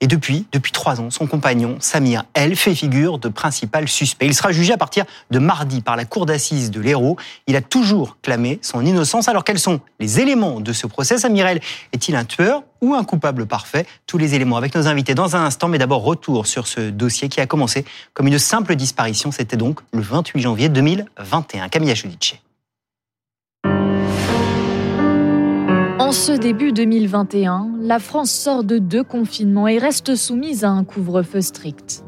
Et 0.00 0.06
depuis, 0.06 0.46
depuis 0.52 0.72
trois 0.72 1.00
ans, 1.00 1.10
son 1.10 1.26
compagnon, 1.26 1.76
Samir, 1.80 2.24
elle, 2.34 2.54
fait 2.56 2.74
figure 2.74 3.18
de 3.18 3.28
principal 3.28 3.88
suspect. 3.88 4.26
Il 4.26 4.34
sera 4.34 4.52
jugé 4.52 4.72
à 4.72 4.76
partir 4.76 5.04
de 5.30 5.38
mardi 5.38 5.80
par 5.80 5.96
la 5.96 6.04
cour 6.04 6.26
d'assises 6.26 6.70
de 6.70 6.80
l'Hérault. 6.80 7.16
Il 7.46 7.56
a 7.56 7.62
toujours 7.62 8.18
clamé 8.22 8.58
son 8.62 8.84
innocence. 8.84 9.28
Alors 9.28 9.44
quels 9.44 9.58
sont 9.58 9.80
les 9.98 10.20
éléments 10.20 10.60
de 10.60 10.72
ce 10.72 10.86
procès? 10.86 11.18
Samir 11.18 11.46
El 11.46 11.60
est-il 11.92 12.14
un 12.14 12.24
tueur 12.24 12.62
ou 12.82 12.94
un 12.94 13.04
coupable 13.04 13.46
parfait? 13.46 13.86
Tous 14.06 14.18
les 14.18 14.34
éléments 14.34 14.56
avec 14.56 14.74
nos 14.74 14.86
invités 14.86 15.14
dans 15.14 15.34
un 15.34 15.44
instant, 15.44 15.68
mais 15.68 15.78
d'abord 15.78 16.02
retour 16.02 16.46
sur 16.46 16.66
ce 16.66 16.90
dossier 16.90 17.28
qui 17.28 17.40
a 17.40 17.46
commencé 17.46 17.84
comme 18.12 18.26
une 18.26 18.38
simple 18.38 18.76
disparition. 18.76 19.32
C'était 19.32 19.56
donc 19.56 19.80
le 19.92 20.00
28 20.00 20.40
janvier 20.40 20.68
2021. 20.68 21.68
Camilla 21.68 21.94
Giudice. 21.94 22.34
En 26.06 26.12
ce 26.12 26.30
début 26.30 26.70
2021, 26.70 27.78
la 27.80 27.98
France 27.98 28.30
sort 28.30 28.62
de 28.62 28.78
deux 28.78 29.02
confinements 29.02 29.66
et 29.66 29.78
reste 29.78 30.14
soumise 30.14 30.62
à 30.62 30.70
un 30.70 30.84
couvre-feu 30.84 31.40
strict. 31.40 32.04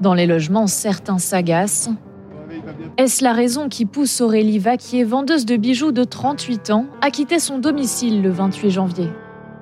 Dans 0.00 0.14
les 0.14 0.24
logements, 0.24 0.66
certains 0.66 1.18
s'agacent. 1.18 1.90
Est-ce 2.96 3.22
la 3.22 3.34
raison 3.34 3.68
qui 3.68 3.84
pousse 3.84 4.22
Aurélie 4.22 4.56
est 4.94 5.04
vendeuse 5.04 5.44
de 5.44 5.56
bijoux 5.56 5.92
de 5.92 6.02
38 6.02 6.70
ans, 6.70 6.86
à 7.02 7.10
quitter 7.10 7.38
son 7.38 7.58
domicile 7.58 8.22
le 8.22 8.30
28 8.30 8.70
janvier? 8.70 9.10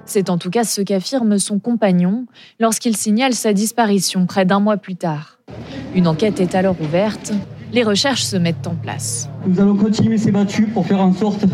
C'est 0.05 0.31
en 0.31 0.39
tout 0.39 0.51
cas 0.51 0.63
ce 0.63 0.81
qu'affirme 0.81 1.37
son 1.41 1.59
compagnon 1.59 2.27
lorsqu'il 2.61 2.97
signale 2.97 3.35
sa 3.35 3.53
disparition 3.53 4.27
près 4.27 4.45
d'un 4.45 4.61
mois 4.61 4.77
plus 4.77 4.95
tard. 4.95 5.41
Une 5.97 6.07
enquête 6.07 6.39
est 6.39 6.55
alors 6.55 6.81
ouverte. 6.81 7.33
Les 7.75 7.83
recherches 7.83 8.23
se 8.23 8.37
mettent 8.37 8.69
en 8.69 8.77
place. 8.77 9.29
Nous 9.45 9.61
allons 9.61 9.75
continuer 9.75 10.17
ces 10.17 10.31
battues 10.31 10.69
pour 10.69 10.87
faire 10.87 11.01
en 11.01 11.13
sorte 11.13 11.45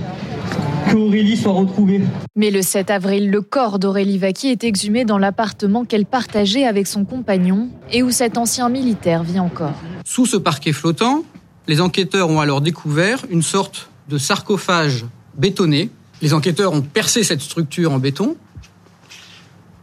qu'Aurélie 0.91 1.35
soit 1.35 1.53
retrouvée. 1.53 2.03
Mais 2.37 2.51
le 2.51 2.61
7 2.61 2.91
avril, 2.91 3.31
le 3.31 3.41
corps 3.41 3.79
d'Aurélie 3.79 4.19
Vaquier 4.19 4.51
est 4.51 4.63
exhumé 4.63 5.07
dans 5.07 5.17
l'appartement 5.17 5.87
qu'elle 5.87 6.05
partageait 6.05 6.67
avec 6.67 6.87
son 6.87 7.07
compagnon 7.07 7.71
et 7.91 8.03
où 8.03 8.11
cet 8.11 8.37
ancien 8.37 8.69
militaire 8.69 9.23
vit 9.23 9.41
encore. 9.41 9.73
Sous 10.05 10.27
ce 10.27 10.37
parquet 10.37 10.75
flottant, 10.75 11.23
les 11.67 11.81
enquêteurs 11.81 12.29
ont 12.29 12.41
alors 12.41 12.61
découvert 12.61 13.25
une 13.31 13.43
sorte 13.43 13.89
de 14.11 14.19
sarcophage 14.19 15.07
bétonné. 15.39 15.89
Les 16.21 16.35
enquêteurs 16.35 16.75
ont 16.75 16.83
percé 16.83 17.25
cette 17.25 17.41
structure 17.41 17.93
en 17.93 17.99
béton. 17.99 18.37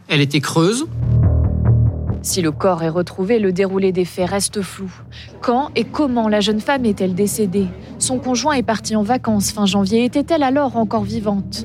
Elle 0.06 0.20
était 0.20 0.40
creuse. 0.40 0.86
Si 2.28 2.42
le 2.42 2.52
corps 2.52 2.82
est 2.82 2.90
retrouvé, 2.90 3.38
le 3.38 3.52
déroulé 3.52 3.90
des 3.90 4.04
faits 4.04 4.28
reste 4.28 4.60
flou. 4.60 4.92
Quand 5.40 5.70
et 5.74 5.84
comment 5.84 6.28
la 6.28 6.40
jeune 6.40 6.60
femme 6.60 6.84
est-elle 6.84 7.14
décédée? 7.14 7.68
Son 7.98 8.18
conjoint 8.18 8.52
est 8.52 8.62
parti 8.62 8.94
en 8.96 9.02
vacances 9.02 9.50
fin 9.50 9.64
janvier. 9.64 10.04
Était-elle 10.04 10.42
alors 10.42 10.76
encore 10.76 11.04
vivante? 11.04 11.64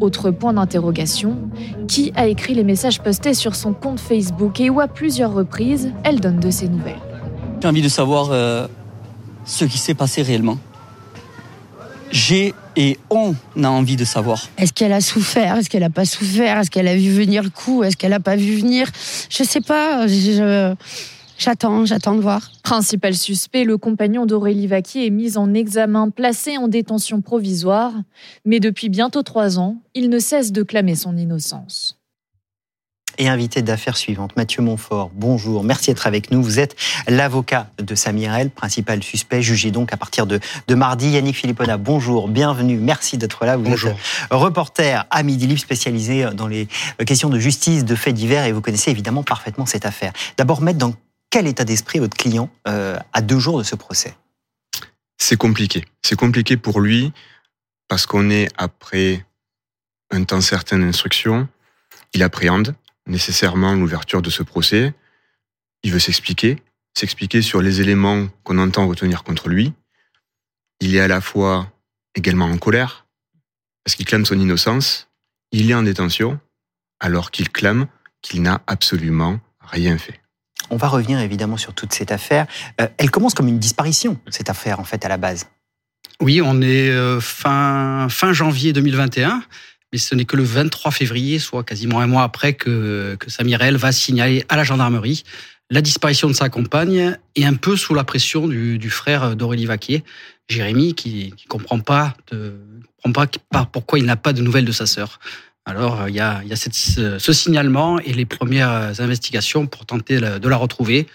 Autre 0.00 0.32
point 0.32 0.52
d'interrogation, 0.52 1.36
qui 1.86 2.12
a 2.16 2.26
écrit 2.26 2.54
les 2.54 2.64
messages 2.64 3.00
postés 3.00 3.34
sur 3.34 3.54
son 3.54 3.72
compte 3.72 4.00
Facebook 4.00 4.58
et 4.58 4.68
où 4.68 4.80
à 4.80 4.88
plusieurs 4.88 5.32
reprises, 5.32 5.92
elle 6.02 6.18
donne 6.18 6.40
de 6.40 6.50
ses 6.50 6.68
nouvelles? 6.68 6.98
J'ai 7.62 7.68
envie 7.68 7.80
de 7.80 7.88
savoir 7.88 8.30
euh, 8.32 8.66
ce 9.44 9.64
qui 9.64 9.78
s'est 9.78 9.94
passé 9.94 10.22
réellement 10.22 10.58
j'ai 12.10 12.54
et 12.76 12.98
on 13.10 13.34
a 13.62 13.68
envie 13.68 13.96
de 13.96 14.04
savoir. 14.04 14.48
Est-ce 14.58 14.72
qu'elle 14.72 14.92
a 14.92 15.00
souffert? 15.00 15.56
Est-ce 15.56 15.68
qu'elle 15.68 15.82
n'a 15.82 15.90
pas 15.90 16.04
souffert? 16.04 16.58
Est-ce 16.58 16.70
qu'elle 16.70 16.88
a 16.88 16.96
vu 16.96 17.10
venir 17.10 17.42
le 17.42 17.50
coup? 17.50 17.82
Est-ce 17.82 17.96
qu'elle 17.96 18.10
n'a 18.10 18.20
pas 18.20 18.36
vu 18.36 18.56
venir? 18.56 18.90
Je 19.28 19.44
sais 19.44 19.60
pas. 19.60 20.06
J'attends, 21.38 21.86
j'attends 21.86 22.14
de 22.14 22.20
voir. 22.20 22.50
Principal 22.62 23.14
suspect, 23.14 23.64
le 23.64 23.78
compagnon 23.78 24.26
d'Aurélie 24.26 24.66
Vaquier 24.66 25.06
est 25.06 25.10
mis 25.10 25.38
en 25.38 25.54
examen, 25.54 26.10
placé 26.10 26.58
en 26.58 26.68
détention 26.68 27.22
provisoire. 27.22 27.94
Mais 28.44 28.60
depuis 28.60 28.90
bientôt 28.90 29.22
trois 29.22 29.58
ans, 29.58 29.80
il 29.94 30.10
ne 30.10 30.18
cesse 30.18 30.52
de 30.52 30.62
clamer 30.62 30.96
son 30.96 31.16
innocence 31.16 31.99
et 33.20 33.28
invité 33.28 33.60
d'affaires 33.60 33.98
suivante, 33.98 34.34
Mathieu 34.36 34.62
Montfort. 34.62 35.10
Bonjour, 35.12 35.62
merci 35.62 35.90
d'être 35.90 36.06
avec 36.06 36.30
nous. 36.30 36.42
Vous 36.42 36.58
êtes 36.58 36.74
l'avocat 37.06 37.70
de 37.78 37.94
Samirel, 37.94 38.48
principal 38.48 39.02
suspect, 39.02 39.42
jugé 39.42 39.70
donc 39.70 39.92
à 39.92 39.98
partir 39.98 40.26
de, 40.26 40.40
de 40.66 40.74
mardi. 40.74 41.10
Yannick 41.10 41.36
Philippona, 41.36 41.76
bonjour, 41.76 42.28
bienvenue, 42.28 42.78
merci 42.78 43.18
d'être 43.18 43.44
là. 43.44 43.58
Vous 43.58 43.64
bonjour. 43.64 43.90
êtes 43.90 43.98
reporter 44.30 45.06
à 45.10 45.22
Midi 45.22 45.46
Libre 45.46 45.60
spécialisé 45.60 46.30
dans 46.32 46.46
les 46.46 46.66
questions 47.06 47.28
de 47.28 47.38
justice, 47.38 47.84
de 47.84 47.94
faits 47.94 48.14
divers 48.14 48.46
et 48.46 48.52
vous 48.52 48.62
connaissez 48.62 48.90
évidemment 48.90 49.22
parfaitement 49.22 49.66
cette 49.66 49.84
affaire. 49.84 50.14
D'abord, 50.38 50.62
mettre 50.62 50.78
dans 50.78 50.94
quel 51.28 51.46
état 51.46 51.64
d'esprit 51.64 51.98
votre 51.98 52.16
client 52.16 52.48
euh, 52.68 52.98
à 53.12 53.20
deux 53.20 53.38
jours 53.38 53.58
de 53.58 53.64
ce 53.64 53.76
procès? 53.76 54.14
C'est 55.18 55.36
compliqué. 55.36 55.84
C'est 56.02 56.16
compliqué 56.16 56.56
pour 56.56 56.80
lui 56.80 57.12
parce 57.86 58.06
qu'on 58.06 58.30
est 58.30 58.48
après 58.56 59.26
un 60.10 60.24
temps 60.24 60.40
certain 60.40 60.78
d'instruction. 60.78 61.48
Il 62.14 62.22
appréhende, 62.22 62.74
nécessairement 63.06 63.74
l'ouverture 63.74 64.22
de 64.22 64.30
ce 64.30 64.42
procès. 64.42 64.94
Il 65.82 65.92
veut 65.92 65.98
s'expliquer, 65.98 66.62
s'expliquer 66.94 67.42
sur 67.42 67.62
les 67.62 67.80
éléments 67.80 68.28
qu'on 68.44 68.58
entend 68.58 68.86
retenir 68.86 69.24
contre 69.24 69.48
lui. 69.48 69.72
Il 70.80 70.94
est 70.94 71.00
à 71.00 71.08
la 71.08 71.20
fois 71.20 71.72
également 72.14 72.46
en 72.46 72.58
colère, 72.58 73.06
parce 73.84 73.94
qu'il 73.94 74.06
clame 74.06 74.26
son 74.26 74.38
innocence. 74.38 75.08
Il 75.52 75.70
est 75.70 75.74
en 75.74 75.82
détention, 75.82 76.38
alors 77.00 77.30
qu'il 77.30 77.50
clame 77.50 77.86
qu'il 78.22 78.42
n'a 78.42 78.62
absolument 78.66 79.40
rien 79.60 79.98
fait. 79.98 80.20
On 80.70 80.76
va 80.76 80.88
revenir 80.88 81.18
évidemment 81.18 81.56
sur 81.56 81.74
toute 81.74 81.92
cette 81.92 82.12
affaire. 82.12 82.46
Euh, 82.80 82.88
elle 82.98 83.10
commence 83.10 83.34
comme 83.34 83.48
une 83.48 83.58
disparition, 83.58 84.20
cette 84.30 84.50
affaire, 84.50 84.78
en 84.78 84.84
fait, 84.84 85.04
à 85.04 85.08
la 85.08 85.16
base. 85.16 85.48
Oui, 86.20 86.40
on 86.44 86.60
est 86.60 86.90
euh, 86.90 87.20
fin, 87.20 88.08
fin 88.10 88.32
janvier 88.32 88.72
2021 88.72 89.42
mais 89.92 89.98
ce 89.98 90.14
n'est 90.14 90.24
que 90.24 90.36
le 90.36 90.44
23 90.44 90.90
février, 90.90 91.38
soit 91.38 91.64
quasiment 91.64 92.00
un 92.00 92.06
mois 92.06 92.22
après, 92.22 92.54
que, 92.54 93.16
que 93.18 93.30
Samirel 93.30 93.76
va 93.76 93.92
signaler 93.92 94.44
à 94.48 94.56
la 94.56 94.64
gendarmerie 94.64 95.24
la 95.70 95.80
disparition 95.80 96.28
de 96.28 96.32
sa 96.32 96.48
compagne 96.48 97.16
et 97.36 97.46
un 97.46 97.54
peu 97.54 97.76
sous 97.76 97.94
la 97.94 98.04
pression 98.04 98.48
du, 98.48 98.90
frère 98.90 99.36
d'Aurélie 99.36 99.66
Vaquier, 99.66 100.02
Jérémy, 100.48 100.94
qui 100.94 101.32
ne 101.44 101.48
comprend 101.48 101.78
pas, 101.78 102.16
pourquoi 103.72 103.98
il 103.98 104.04
n'a 104.04 104.16
pas 104.16 104.32
de 104.32 104.42
nouvelles 104.42 104.64
de 104.64 104.72
sa 104.72 104.86
sœur. 104.86 105.20
Alors, 105.64 106.08
il 106.08 106.14
y 106.16 106.20
a, 106.20 106.42
ce 106.56 107.32
signalement 107.32 108.00
et 108.00 108.12
les 108.12 108.26
premières 108.26 109.00
investigations 109.00 109.66
pour 109.66 109.86
tenter 109.86 110.18
de 110.18 110.48
la 110.48 110.56
retrouver. 110.56 111.06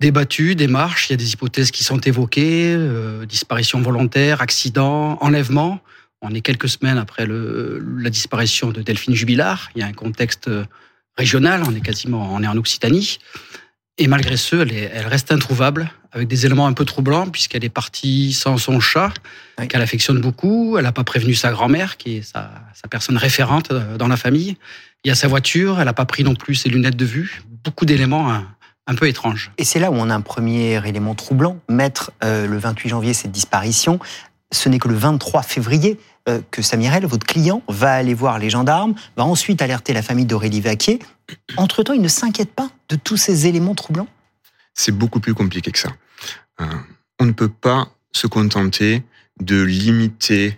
Débattues, 0.00 0.54
démarches, 0.54 1.08
il 1.08 1.12
y 1.12 1.14
a 1.14 1.16
des 1.16 1.32
hypothèses 1.32 1.72
qui 1.72 1.82
sont 1.82 1.98
évoquées, 1.98 2.72
euh, 2.76 3.26
disparition 3.26 3.80
volontaire, 3.80 4.40
accident, 4.40 5.18
enlèvement. 5.20 5.80
On 6.22 6.34
est 6.34 6.40
quelques 6.40 6.68
semaines 6.68 6.98
après 6.98 7.26
le, 7.26 7.82
la 7.98 8.10
disparition 8.10 8.70
de 8.70 8.82
Delphine 8.82 9.14
Jubilard. 9.14 9.70
Il 9.76 9.80
y 9.80 9.82
a 9.82 9.86
un 9.86 9.92
contexte 9.92 10.50
régionale, 11.16 11.62
on 11.66 11.74
est 11.74 11.80
quasiment 11.80 12.32
on 12.34 12.42
est 12.42 12.46
en 12.46 12.56
Occitanie. 12.56 13.18
Et 14.00 14.06
malgré 14.06 14.36
ce, 14.36 14.56
elle, 14.56 14.72
est- 14.72 14.90
elle 14.94 15.06
reste 15.06 15.32
introuvable, 15.32 15.90
avec 16.12 16.28
des 16.28 16.46
éléments 16.46 16.66
un 16.66 16.72
peu 16.72 16.84
troublants, 16.84 17.26
puisqu'elle 17.28 17.64
est 17.64 17.68
partie 17.68 18.32
sans 18.32 18.56
son 18.56 18.78
chat, 18.80 19.12
qu'elle 19.68 19.82
affectionne 19.82 20.20
beaucoup. 20.20 20.76
Elle 20.78 20.84
n'a 20.84 20.92
pas 20.92 21.04
prévenu 21.04 21.34
sa 21.34 21.50
grand-mère, 21.50 21.96
qui 21.96 22.18
est 22.18 22.22
sa, 22.22 22.50
sa 22.74 22.88
personne 22.88 23.16
référente 23.16 23.72
euh, 23.72 23.96
dans 23.96 24.08
la 24.08 24.16
famille. 24.16 24.56
Il 25.04 25.08
y 25.08 25.10
a 25.10 25.14
sa 25.16 25.28
voiture, 25.28 25.78
elle 25.80 25.86
n'a 25.86 25.92
pas 25.92 26.04
pris 26.06 26.22
non 26.24 26.34
plus 26.34 26.54
ses 26.54 26.68
lunettes 26.68 26.96
de 26.96 27.04
vue. 27.04 27.42
Beaucoup 27.64 27.84
d'éléments 27.84 28.32
un, 28.32 28.46
un 28.86 28.94
peu 28.94 29.08
étranges. 29.08 29.50
Et 29.58 29.64
c'est 29.64 29.80
là 29.80 29.90
où 29.90 29.94
on 29.94 30.10
a 30.10 30.14
un 30.14 30.20
premier 30.20 30.80
élément 30.88 31.14
troublant. 31.16 31.58
Mettre 31.68 32.12
euh, 32.24 32.46
le 32.46 32.56
28 32.56 32.88
janvier 32.88 33.12
cette 33.14 33.32
disparition, 33.32 33.98
ce 34.52 34.68
n'est 34.68 34.78
que 34.78 34.88
le 34.88 34.94
23 34.94 35.42
février 35.42 35.98
euh, 36.28 36.40
que 36.50 36.62
Samirel, 36.62 37.06
votre 37.06 37.26
client, 37.26 37.62
va 37.68 37.92
aller 37.92 38.14
voir 38.14 38.38
les 38.38 38.50
gendarmes, 38.50 38.94
va 39.16 39.24
ensuite 39.24 39.62
alerter 39.62 39.92
la 39.92 40.02
famille 40.02 40.26
d'Aurélie 40.26 40.60
Vaquier. 40.60 40.98
Entre-temps, 41.56 41.92
il 41.92 42.00
ne 42.00 42.08
s'inquiète 42.08 42.52
pas 42.52 42.70
de 42.88 42.96
tous 42.96 43.16
ces 43.16 43.46
éléments 43.46 43.74
troublants? 43.74 44.08
C'est 44.74 44.92
beaucoup 44.92 45.20
plus 45.20 45.34
compliqué 45.34 45.70
que 45.70 45.78
ça. 45.78 45.90
Euh, 46.60 46.66
on 47.18 47.26
ne 47.26 47.32
peut 47.32 47.48
pas 47.48 47.88
se 48.12 48.26
contenter 48.26 49.02
de 49.40 49.62
limiter 49.62 50.56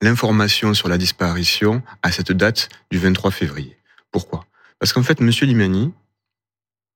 l'information 0.00 0.74
sur 0.74 0.88
la 0.88 0.98
disparition 0.98 1.82
à 2.02 2.12
cette 2.12 2.32
date 2.32 2.68
du 2.90 2.98
23 2.98 3.30
février. 3.30 3.76
Pourquoi? 4.10 4.46
Parce 4.78 4.92
qu'en 4.92 5.02
fait, 5.02 5.20
Monsieur 5.20 5.46
Limani 5.46 5.92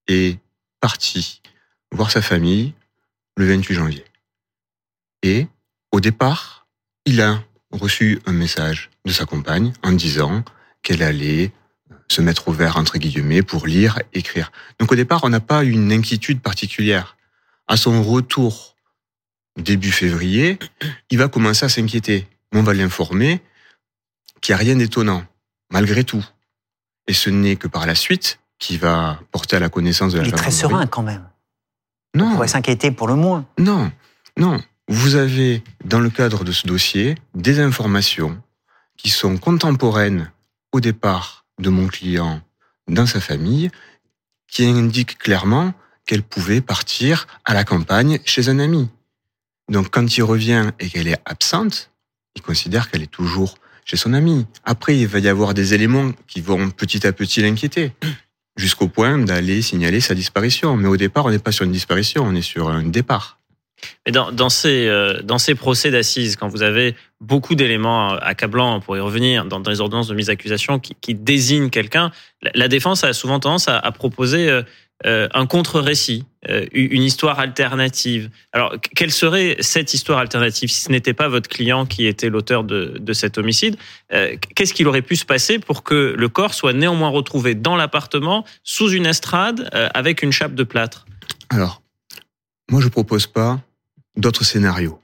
est 0.08 0.38
parti 0.80 1.42
voir 1.90 2.10
sa 2.10 2.22
famille 2.22 2.74
le 3.36 3.46
28 3.46 3.74
janvier. 3.74 4.04
Et 5.22 5.46
au 5.92 6.00
départ, 6.00 6.66
il 7.04 7.20
a 7.20 7.42
reçu 7.70 8.20
un 8.26 8.32
message 8.32 8.90
de 9.04 9.12
sa 9.12 9.24
compagne 9.24 9.72
en 9.82 9.92
disant 9.92 10.44
qu'elle 10.82 11.02
allait 11.02 11.52
se 12.10 12.22
mettre 12.22 12.48
au 12.48 12.52
vert, 12.52 12.76
entre 12.76 12.98
guillemets, 12.98 13.42
pour 13.42 13.66
lire, 13.66 13.98
écrire. 14.12 14.50
Donc 14.78 14.92
au 14.92 14.94
départ, 14.94 15.24
on 15.24 15.28
n'a 15.28 15.40
pas 15.40 15.64
eu 15.64 15.70
une 15.70 15.92
inquiétude 15.92 16.40
particulière. 16.40 17.16
À 17.66 17.76
son 17.76 18.02
retour, 18.02 18.76
début 19.56 19.92
février, 19.92 20.58
il 21.10 21.18
va 21.18 21.28
commencer 21.28 21.66
à 21.66 21.68
s'inquiéter. 21.68 22.26
On 22.52 22.62
va 22.62 22.72
l'informer 22.72 23.42
qu'il 24.40 24.54
n'y 24.54 24.60
a 24.60 24.64
rien 24.64 24.76
d'étonnant, 24.76 25.24
malgré 25.70 26.04
tout. 26.04 26.24
Et 27.06 27.12
ce 27.12 27.28
n'est 27.30 27.56
que 27.56 27.68
par 27.68 27.86
la 27.86 27.94
suite 27.94 28.40
qu'il 28.58 28.78
va 28.78 29.20
porter 29.30 29.56
à 29.56 29.60
la 29.60 29.68
connaissance 29.68 30.12
de 30.12 30.18
la 30.18 30.24
Il 30.24 30.30
est 30.30 30.36
très 30.36 30.50
serein 30.50 30.86
quand 30.86 31.02
même. 31.02 31.28
Non. 32.14 32.30
On 32.30 32.34
pourrait 32.34 32.48
s'inquiéter 32.48 32.90
pour 32.90 33.06
le 33.06 33.14
moins. 33.14 33.46
Non, 33.58 33.92
non. 34.36 34.60
Vous 34.90 35.16
avez, 35.16 35.62
dans 35.84 36.00
le 36.00 36.08
cadre 36.08 36.44
de 36.44 36.52
ce 36.52 36.66
dossier, 36.66 37.14
des 37.34 37.60
informations 37.60 38.40
qui 38.96 39.10
sont 39.10 39.36
contemporaines 39.36 40.32
au 40.72 40.80
départ 40.80 41.44
de 41.60 41.68
mon 41.68 41.88
client 41.88 42.40
dans 42.88 43.04
sa 43.04 43.20
famille, 43.20 43.70
qui 44.50 44.64
indiquent 44.64 45.18
clairement 45.18 45.74
qu'elle 46.06 46.22
pouvait 46.22 46.62
partir 46.62 47.26
à 47.44 47.52
la 47.52 47.64
campagne 47.64 48.18
chez 48.24 48.48
un 48.48 48.58
ami. 48.58 48.88
Donc 49.70 49.90
quand 49.90 50.16
il 50.16 50.22
revient 50.22 50.70
et 50.80 50.88
qu'elle 50.88 51.08
est 51.08 51.20
absente, 51.26 51.90
il 52.34 52.40
considère 52.40 52.90
qu'elle 52.90 53.02
est 53.02 53.10
toujours 53.10 53.58
chez 53.84 53.98
son 53.98 54.14
ami. 54.14 54.46
Après, 54.64 54.96
il 54.96 55.06
va 55.06 55.18
y 55.18 55.28
avoir 55.28 55.52
des 55.52 55.74
éléments 55.74 56.12
qui 56.26 56.40
vont 56.40 56.70
petit 56.70 57.06
à 57.06 57.12
petit 57.12 57.42
l'inquiéter, 57.42 57.92
jusqu'au 58.56 58.88
point 58.88 59.18
d'aller 59.18 59.60
signaler 59.60 60.00
sa 60.00 60.14
disparition. 60.14 60.78
Mais 60.78 60.88
au 60.88 60.96
départ, 60.96 61.26
on 61.26 61.30
n'est 61.30 61.38
pas 61.38 61.52
sur 61.52 61.66
une 61.66 61.72
disparition, 61.72 62.24
on 62.24 62.34
est 62.34 62.40
sur 62.40 62.70
un 62.70 62.84
départ. 62.84 63.37
Mais 64.06 64.12
dans, 64.12 64.48
ces, 64.48 64.86
euh, 64.86 65.20
dans 65.22 65.38
ces 65.38 65.54
procès 65.54 65.90
d'assises, 65.90 66.36
quand 66.36 66.48
vous 66.48 66.62
avez 66.62 66.94
beaucoup 67.20 67.54
d'éléments 67.54 68.12
accablants, 68.14 68.80
pour 68.80 68.96
y 68.96 69.00
revenir, 69.00 69.44
dans, 69.44 69.60
les 69.60 69.80
ordonnances 69.80 70.08
de 70.08 70.14
mise 70.14 70.26
d'accusation 70.26 70.78
qui, 70.78 70.94
qui 71.00 71.14
désignent 71.14 71.70
quelqu'un, 71.70 72.10
la, 72.54 72.68
défense 72.68 73.04
a 73.04 73.12
souvent 73.12 73.40
tendance 73.40 73.68
à, 73.68 73.80
proposer 73.92 74.48
euh, 74.48 74.62
euh, 75.06 75.28
un 75.32 75.46
contre-récit, 75.46 76.24
une 76.72 77.02
histoire 77.02 77.38
alternative. 77.38 78.30
Alors, 78.52 78.74
quelle 78.96 79.12
serait 79.12 79.56
cette 79.60 79.92
histoire 79.94 80.18
alternative 80.18 80.70
si 80.70 80.80
ce 80.80 80.90
n'était 80.90 81.12
pas 81.12 81.28
votre 81.28 81.48
client 81.48 81.84
qui 81.84 82.06
était 82.06 82.28
l'auteur 82.28 82.64
de, 82.64 82.96
de, 82.98 83.12
cet 83.12 83.38
homicide 83.38 83.76
Qu'est-ce 84.54 84.72
qu'il 84.72 84.88
aurait 84.88 85.02
pu 85.02 85.16
se 85.16 85.24
passer 85.24 85.58
pour 85.58 85.82
que 85.82 86.14
le 86.16 86.28
corps 86.28 86.54
soit 86.54 86.72
néanmoins 86.72 87.10
retrouvé 87.10 87.54
dans 87.54 87.76
l'appartement, 87.76 88.44
sous 88.64 88.90
une 88.90 89.06
estrade, 89.06 89.68
avec 89.94 90.22
une 90.22 90.32
chape 90.32 90.54
de 90.54 90.64
plâtre? 90.64 91.06
Alors, 91.50 91.82
moi, 92.70 92.80
je 92.80 92.88
propose 92.88 93.26
pas 93.26 93.60
d'autres 94.18 94.44
scénarios. 94.44 95.00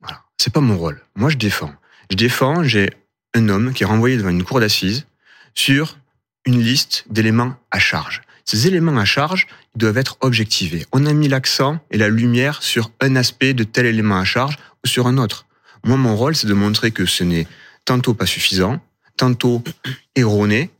Voilà. 0.00 0.22
C'est 0.38 0.52
pas 0.52 0.60
mon 0.60 0.76
rôle. 0.76 1.00
Moi, 1.14 1.30
je 1.30 1.36
défends. 1.36 1.72
Je 2.10 2.16
défends, 2.16 2.64
j'ai 2.64 2.90
un 3.34 3.48
homme 3.48 3.72
qui 3.72 3.84
est 3.84 3.86
renvoyé 3.86 4.16
devant 4.16 4.30
une 4.30 4.42
cour 4.42 4.58
d'assises 4.60 5.06
sur 5.54 5.98
une 6.46 6.60
liste 6.60 7.04
d'éléments 7.10 7.54
à 7.70 7.78
charge. 7.78 8.22
Ces 8.44 8.66
éléments 8.66 8.96
à 8.96 9.04
charge 9.04 9.46
doivent 9.76 9.98
être 9.98 10.16
objectivés. 10.22 10.86
On 10.92 11.04
a 11.04 11.12
mis 11.12 11.28
l'accent 11.28 11.78
et 11.90 11.98
la 11.98 12.08
lumière 12.08 12.62
sur 12.62 12.90
un 13.00 13.14
aspect 13.14 13.52
de 13.52 13.64
tel 13.64 13.84
élément 13.84 14.18
à 14.18 14.24
charge 14.24 14.56
ou 14.84 14.88
sur 14.88 15.06
un 15.06 15.18
autre. 15.18 15.46
Moi, 15.84 15.98
mon 15.98 16.16
rôle, 16.16 16.34
c'est 16.34 16.46
de 16.46 16.54
montrer 16.54 16.90
que 16.90 17.04
ce 17.04 17.24
n'est 17.24 17.46
tantôt 17.84 18.14
pas 18.14 18.26
suffisant, 18.26 18.80
tantôt 19.18 19.62
erroné, 20.16 20.70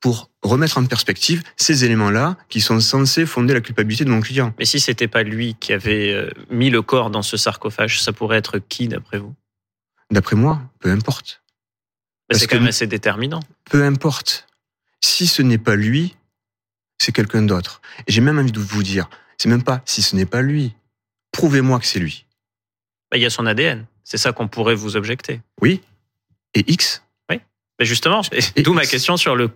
pour 0.00 0.30
remettre 0.42 0.78
en 0.78 0.84
perspective 0.84 1.42
ces 1.56 1.84
éléments-là 1.84 2.36
qui 2.48 2.60
sont 2.60 2.80
censés 2.80 3.26
fonder 3.26 3.54
la 3.54 3.60
culpabilité 3.60 4.04
de 4.04 4.10
mon 4.10 4.20
client. 4.20 4.54
Mais 4.58 4.64
si 4.64 4.80
c'était 4.80 5.08
pas 5.08 5.22
lui 5.22 5.54
qui 5.60 5.72
avait 5.72 6.12
euh, 6.12 6.30
mis 6.50 6.70
le 6.70 6.82
corps 6.82 7.10
dans 7.10 7.22
ce 7.22 7.36
sarcophage, 7.36 8.02
ça 8.02 8.12
pourrait 8.12 8.38
être 8.38 8.58
qui 8.58 8.88
d'après 8.88 9.18
vous? 9.18 9.34
D'après 10.10 10.36
moi, 10.36 10.60
peu 10.80 10.90
importe. 10.90 11.42
C'est 12.30 12.46
quand 12.46 12.58
même 12.58 12.68
assez 12.68 12.86
déterminant. 12.86 13.40
Peu 13.64 13.84
importe. 13.84 14.46
Si 15.02 15.26
ce 15.26 15.42
n'est 15.42 15.58
pas 15.58 15.76
lui, 15.76 16.16
c'est 16.98 17.12
quelqu'un 17.12 17.42
d'autre. 17.42 17.80
Et 18.06 18.12
j'ai 18.12 18.20
même 18.20 18.38
envie 18.38 18.52
de 18.52 18.60
vous 18.60 18.82
dire, 18.82 19.08
c'est 19.38 19.48
même 19.48 19.62
pas 19.62 19.82
si 19.84 20.02
ce 20.02 20.16
n'est 20.16 20.26
pas 20.26 20.42
lui. 20.42 20.74
Prouvez-moi 21.32 21.78
que 21.80 21.86
c'est 21.86 21.98
lui. 21.98 22.26
Bah, 23.10 23.16
il 23.16 23.22
y 23.22 23.26
a 23.26 23.30
son 23.30 23.46
ADN. 23.46 23.86
C'est 24.04 24.18
ça 24.18 24.32
qu'on 24.32 24.48
pourrait 24.48 24.74
vous 24.74 24.96
objecter. 24.96 25.40
Oui. 25.60 25.80
Et 26.54 26.70
X 26.70 27.02
Oui. 27.30 27.40
Mais 27.78 27.84
justement, 27.84 28.22
d'où 28.56 28.72
ma 28.72 28.86
question 28.86 29.16
sur 29.16 29.36
le, 29.36 29.50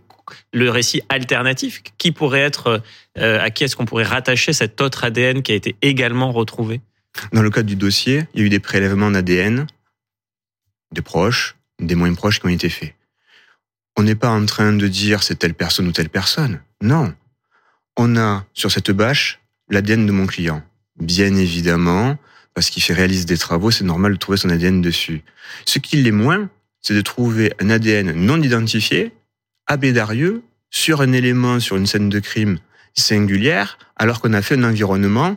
le 0.53 0.71
récit 0.71 1.03
alternatif. 1.09 1.83
Qui 1.99 2.13
pourrait 2.13 2.41
être, 2.41 2.83
euh, 3.19 3.41
à 3.41 3.51
qui 3.51 3.65
est-ce 3.65 3.77
qu'on 3.77 3.85
pourrait 3.85 4.05
rattacher 4.05 4.53
cet 4.53 4.81
autre 4.81 5.05
ADN 5.05 5.43
qui 5.43 5.53
a 5.53 5.55
été 5.55 5.77
également 5.83 6.33
retrouvé? 6.33 6.81
Dans 7.33 7.43
le 7.43 7.51
cadre 7.51 7.69
du 7.69 7.77
dossier, 7.77 8.27
il 8.35 8.41
y 8.41 8.43
a 8.43 8.47
eu 8.47 8.51
des 8.51 8.59
prélèvements 8.59 9.11
d'ADN, 9.11 9.67
des 10.93 11.03
proches, 11.03 11.57
des 11.81 11.95
moins 11.95 12.13
proches 12.15 12.41
qui 12.41 12.47
ont 12.47 12.51
été 12.51 12.69
faits. 12.69 12.95
On 13.97 14.03
n'est 14.03 14.15
pas 14.15 14.31
en 14.31 14.45
train 14.45 14.73
de 14.73 14.89
dire 14.89 15.23
c'est 15.23 15.37
telle 15.37 15.55
personne 15.55 15.89
ou 15.89 15.93
telle 15.93 16.11
personne. 16.11 16.61
Non. 16.83 17.15
On 17.97 18.17
a 18.17 18.45
sur 18.53 18.71
cette 18.71 18.91
bâche 18.91 19.41
l'ADN 19.71 20.07
de 20.07 20.13
mon 20.13 20.27
client. 20.27 20.63
Bien 21.01 21.35
évidemment, 21.35 22.19
parce 22.55 22.71
qu'il 22.71 22.83
fait 22.83 22.95
réalise 22.95 23.27
des 23.27 23.39
travaux, 23.39 23.71
c'est 23.71 23.85
normal 23.85 24.13
de 24.13 24.19
trouver 24.19 24.39
son 24.39 24.51
ADN 24.51 24.81
dessus. 24.81 25.23
Ce 25.65 25.79
qui 25.79 25.97
l'est 25.97 26.11
moins, 26.11 26.49
c'est 26.81 26.95
de 26.95 27.01
trouver 27.01 27.53
un 27.61 27.71
ADN 27.71 28.13
non 28.13 28.41
identifié, 28.41 29.13
à 29.67 29.77
Bédarieux, 29.77 30.43
sur 30.71 31.01
un 31.01 31.13
élément, 31.13 31.61
sur 31.61 31.77
une 31.77 31.87
scène 31.87 32.09
de 32.09 32.19
crime 32.21 32.59
singulière, 32.95 33.79
alors 33.97 34.21
qu'on 34.21 34.33
a 34.33 34.43
fait 34.43 34.55
un 34.57 34.65
environnement 34.65 35.37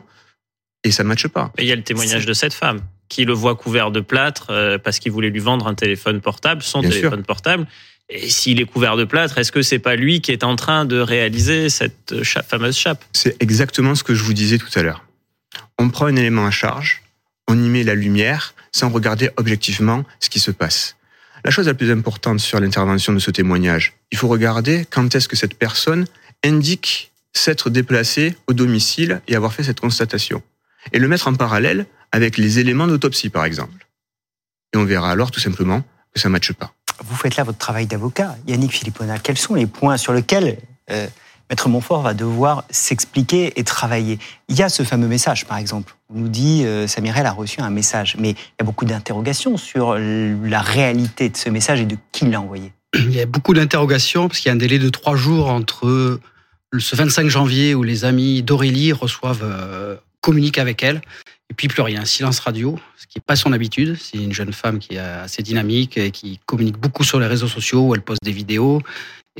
et 0.84 0.90
ça 0.90 1.02
ne 1.02 1.08
matche 1.08 1.28
pas. 1.28 1.52
Et 1.58 1.62
il 1.62 1.68
y 1.68 1.72
a 1.72 1.76
le 1.76 1.82
témoignage 1.82 2.26
de 2.26 2.32
cette 2.32 2.54
femme 2.54 2.80
qui 3.08 3.24
le 3.24 3.32
voit 3.32 3.56
couvert 3.56 3.90
de 3.90 4.00
plâtre 4.00 4.46
euh, 4.50 4.78
parce 4.78 4.98
qu'il 4.98 5.12
voulait 5.12 5.30
lui 5.30 5.40
vendre 5.40 5.66
un 5.66 5.74
téléphone 5.74 6.20
portable, 6.20 6.62
son 6.62 6.80
Bien 6.80 6.90
téléphone 6.90 7.18
sûr. 7.20 7.26
portable. 7.26 7.66
Et 8.08 8.28
s'il 8.28 8.60
est 8.60 8.64
couvert 8.64 8.96
de 8.96 9.04
plâtre, 9.04 9.38
est-ce 9.38 9.52
que 9.52 9.62
c'est 9.62 9.78
pas 9.78 9.94
lui 9.96 10.20
qui 10.20 10.32
est 10.32 10.42
en 10.42 10.56
train 10.56 10.84
de 10.84 10.98
réaliser 10.98 11.68
cette 11.68 12.22
cha- 12.22 12.42
fameuse 12.42 12.76
chape? 12.76 13.04
C'est 13.12 13.40
exactement 13.42 13.94
ce 13.94 14.02
que 14.02 14.14
je 14.14 14.22
vous 14.24 14.32
disais 14.32 14.58
tout 14.58 14.68
à 14.74 14.82
l'heure. 14.82 15.04
On 15.78 15.90
prend 15.90 16.06
un 16.06 16.16
élément 16.16 16.46
à 16.46 16.50
charge, 16.50 17.02
on 17.48 17.54
y 17.62 17.68
met 17.68 17.82
la 17.84 17.94
lumière 17.94 18.54
sans 18.72 18.88
regarder 18.90 19.30
objectivement 19.36 20.04
ce 20.20 20.28
qui 20.28 20.40
se 20.40 20.50
passe. 20.50 20.96
La 21.44 21.50
chose 21.50 21.66
la 21.66 21.74
plus 21.74 21.90
importante 21.90 22.40
sur 22.40 22.60
l'intervention 22.60 23.12
de 23.12 23.18
ce 23.18 23.30
témoignage, 23.30 23.94
il 24.12 24.18
faut 24.18 24.28
regarder 24.28 24.86
quand 24.90 25.14
est-ce 25.14 25.28
que 25.28 25.36
cette 25.36 25.54
personne 25.54 26.06
indique 26.44 27.12
s'être 27.32 27.70
déplacée 27.70 28.36
au 28.46 28.52
domicile 28.52 29.20
et 29.28 29.36
avoir 29.36 29.52
fait 29.52 29.62
cette 29.62 29.80
constatation. 29.80 30.42
Et 30.92 30.98
le 30.98 31.08
mettre 31.08 31.28
en 31.28 31.34
parallèle 31.34 31.86
avec 32.12 32.36
les 32.36 32.58
éléments 32.58 32.86
d'autopsie, 32.86 33.30
par 33.30 33.44
exemple. 33.44 33.86
Et 34.74 34.76
on 34.76 34.84
verra 34.84 35.10
alors 35.10 35.30
tout 35.30 35.40
simplement 35.40 35.82
que 36.12 36.20
ça 36.20 36.28
ne 36.28 36.32
matche 36.32 36.52
pas. 36.52 36.72
Vous 37.04 37.16
faites 37.16 37.36
là 37.36 37.44
votre 37.44 37.58
travail 37.58 37.86
d'avocat. 37.86 38.36
Yannick 38.46 38.72
Philippona, 38.72 39.18
quels 39.18 39.38
sont 39.38 39.54
les 39.54 39.66
points 39.66 39.96
sur 39.96 40.12
lesquels 40.12 40.58
euh, 40.90 41.06
Maître 41.50 41.68
Montfort 41.68 42.02
va 42.02 42.14
devoir 42.14 42.64
s'expliquer 42.70 43.58
et 43.58 43.64
travailler 43.64 44.20
Il 44.48 44.56
y 44.56 44.62
a 44.62 44.68
ce 44.68 44.84
fameux 44.84 45.08
message, 45.08 45.46
par 45.46 45.58
exemple. 45.58 45.96
On 46.08 46.20
nous 46.20 46.28
dit 46.28 46.64
euh, 46.64 46.86
Samirel 46.86 47.26
a 47.26 47.32
reçu 47.32 47.60
un 47.60 47.70
message, 47.70 48.16
mais 48.18 48.30
il 48.30 48.60
y 48.60 48.62
a 48.62 48.64
beaucoup 48.64 48.84
d'interrogations 48.84 49.56
sur 49.56 49.96
la 49.98 50.60
réalité 50.60 51.28
de 51.28 51.36
ce 51.36 51.50
message 51.50 51.80
et 51.80 51.86
de 51.86 51.96
qui 52.12 52.26
l'a 52.26 52.40
envoyé. 52.40 52.72
Il 52.94 53.12
y 53.12 53.20
a 53.20 53.26
beaucoup 53.26 53.52
d'interrogations 53.52 54.28
parce 54.28 54.38
qu'il 54.38 54.48
y 54.48 54.50
a 54.50 54.54
un 54.54 54.58
délai 54.58 54.78
de 54.78 54.88
trois 54.90 55.16
jours 55.16 55.48
entre 55.48 56.20
ce 56.78 56.96
25 56.96 57.28
janvier 57.28 57.74
où 57.74 57.82
les 57.82 58.04
amis 58.04 58.42
d'Aurélie 58.42 58.92
reçoivent, 58.92 59.42
euh, 59.42 59.96
communiquent 60.20 60.58
avec 60.58 60.84
elle, 60.84 61.00
et 61.50 61.54
puis 61.54 61.66
plus 61.66 61.82
rien, 61.82 62.04
silence 62.04 62.38
radio, 62.38 62.78
ce 62.96 63.08
qui 63.08 63.18
n'est 63.18 63.24
pas 63.26 63.34
son 63.34 63.52
habitude. 63.52 63.96
C'est 64.00 64.18
une 64.18 64.32
jeune 64.32 64.52
femme 64.52 64.78
qui 64.78 64.94
est 64.94 64.98
assez 64.98 65.42
dynamique 65.42 65.96
et 65.96 66.12
qui 66.12 66.38
communique 66.46 66.78
beaucoup 66.78 67.02
sur 67.02 67.18
les 67.18 67.26
réseaux 67.26 67.48
sociaux 67.48 67.88
où 67.88 67.94
elle 67.96 68.02
poste 68.02 68.22
des 68.22 68.30
vidéos. 68.30 68.80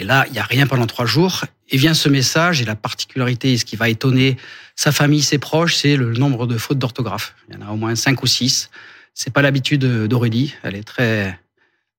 Et 0.00 0.04
là, 0.04 0.24
il 0.28 0.32
n'y 0.32 0.38
a 0.38 0.44
rien 0.44 0.66
pendant 0.66 0.86
trois 0.86 1.04
jours. 1.04 1.44
Et 1.68 1.76
vient 1.76 1.92
ce 1.92 2.08
message, 2.08 2.62
et 2.62 2.64
la 2.64 2.74
particularité, 2.74 3.58
ce 3.58 3.66
qui 3.66 3.76
va 3.76 3.90
étonner 3.90 4.38
sa 4.74 4.92
famille, 4.92 5.22
ses 5.22 5.38
proches, 5.38 5.76
c'est 5.76 5.94
le 5.94 6.14
nombre 6.14 6.46
de 6.46 6.56
fautes 6.56 6.78
d'orthographe. 6.78 7.34
Il 7.48 7.54
y 7.54 7.58
en 7.58 7.68
a 7.68 7.70
au 7.70 7.76
moins 7.76 7.94
cinq 7.94 8.22
ou 8.22 8.26
six. 8.26 8.70
C'est 9.12 9.30
pas 9.30 9.42
l'habitude 9.42 9.84
d'Aurélie. 9.84 10.54
Elle 10.62 10.74
est 10.74 10.84
très 10.84 11.38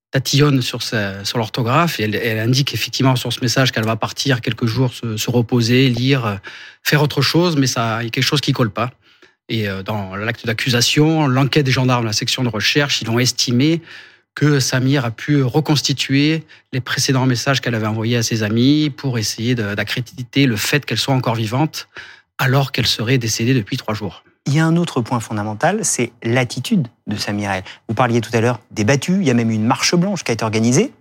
tatillonne 0.09 0.63
sur, 0.63 0.81
sur 0.81 1.37
l'orthographe 1.37 1.99
et 1.99 2.03
elle, 2.03 2.39
indique 2.39 2.73
effectivement 2.73 3.15
sur 3.15 3.31
ce 3.31 3.39
message 3.39 3.71
qu'elle 3.71 3.85
va 3.85 3.95
partir 3.95 4.41
quelques 4.41 4.65
jours 4.65 4.93
se, 4.93 5.15
se, 5.15 5.29
reposer, 5.29 5.87
lire, 5.87 6.39
faire 6.83 7.01
autre 7.01 7.21
chose, 7.21 7.55
mais 7.55 7.67
ça, 7.67 8.01
il 8.01 8.05
y 8.05 8.07
a 8.07 8.09
quelque 8.09 8.23
chose 8.23 8.41
qui 8.41 8.51
colle 8.51 8.71
pas. 8.71 8.91
Et 9.47 9.69
euh, 9.69 9.83
dans 9.83 10.15
l'acte 10.15 10.45
d'accusation, 10.45 11.27
l'enquête 11.27 11.65
des 11.65 11.71
gendarmes, 11.71 12.05
la 12.05 12.13
section 12.13 12.43
de 12.43 12.49
recherche, 12.49 13.01
ils 13.01 13.09
ont 13.09 13.19
estimé 13.19 13.81
que 14.35 14.59
Samir 14.59 15.05
a 15.05 15.11
pu 15.11 15.43
reconstituer 15.43 16.45
les 16.71 16.81
précédents 16.81 17.25
messages 17.25 17.61
qu'elle 17.61 17.75
avait 17.75 17.87
envoyés 17.87 18.17
à 18.17 18.23
ses 18.23 18.43
amis 18.43 18.89
pour 18.89 19.17
essayer 19.17 19.55
d'accréditer 19.55 20.45
le 20.45 20.55
fait 20.55 20.85
qu'elle 20.85 20.97
soit 20.97 21.13
encore 21.13 21.35
vivante 21.35 21.89
alors 22.37 22.71
qu'elle 22.71 22.87
serait 22.87 23.17
décédée 23.17 23.53
depuis 23.53 23.77
trois 23.77 23.93
jours. 23.93 24.23
Il 24.47 24.55
y 24.55 24.59
a 24.59 24.65
un 24.65 24.75
autre 24.75 25.01
point 25.01 25.19
fondamental, 25.19 25.85
c'est 25.85 26.11
l'attitude 26.23 26.87
de 27.05 27.15
Samir 27.15 27.51
El. 27.51 27.63
Vous 27.87 27.93
parliez 27.93 28.21
tout 28.21 28.31
à 28.33 28.41
l'heure 28.41 28.59
des 28.71 28.83
battus, 28.83 29.17
il 29.19 29.27
y 29.27 29.29
a 29.29 29.35
même 29.35 29.51
une 29.51 29.65
marche 29.65 29.95
blanche 29.95 30.23
qui 30.23 30.31
a 30.31 30.33
été 30.33 30.43
organisée 30.43 30.91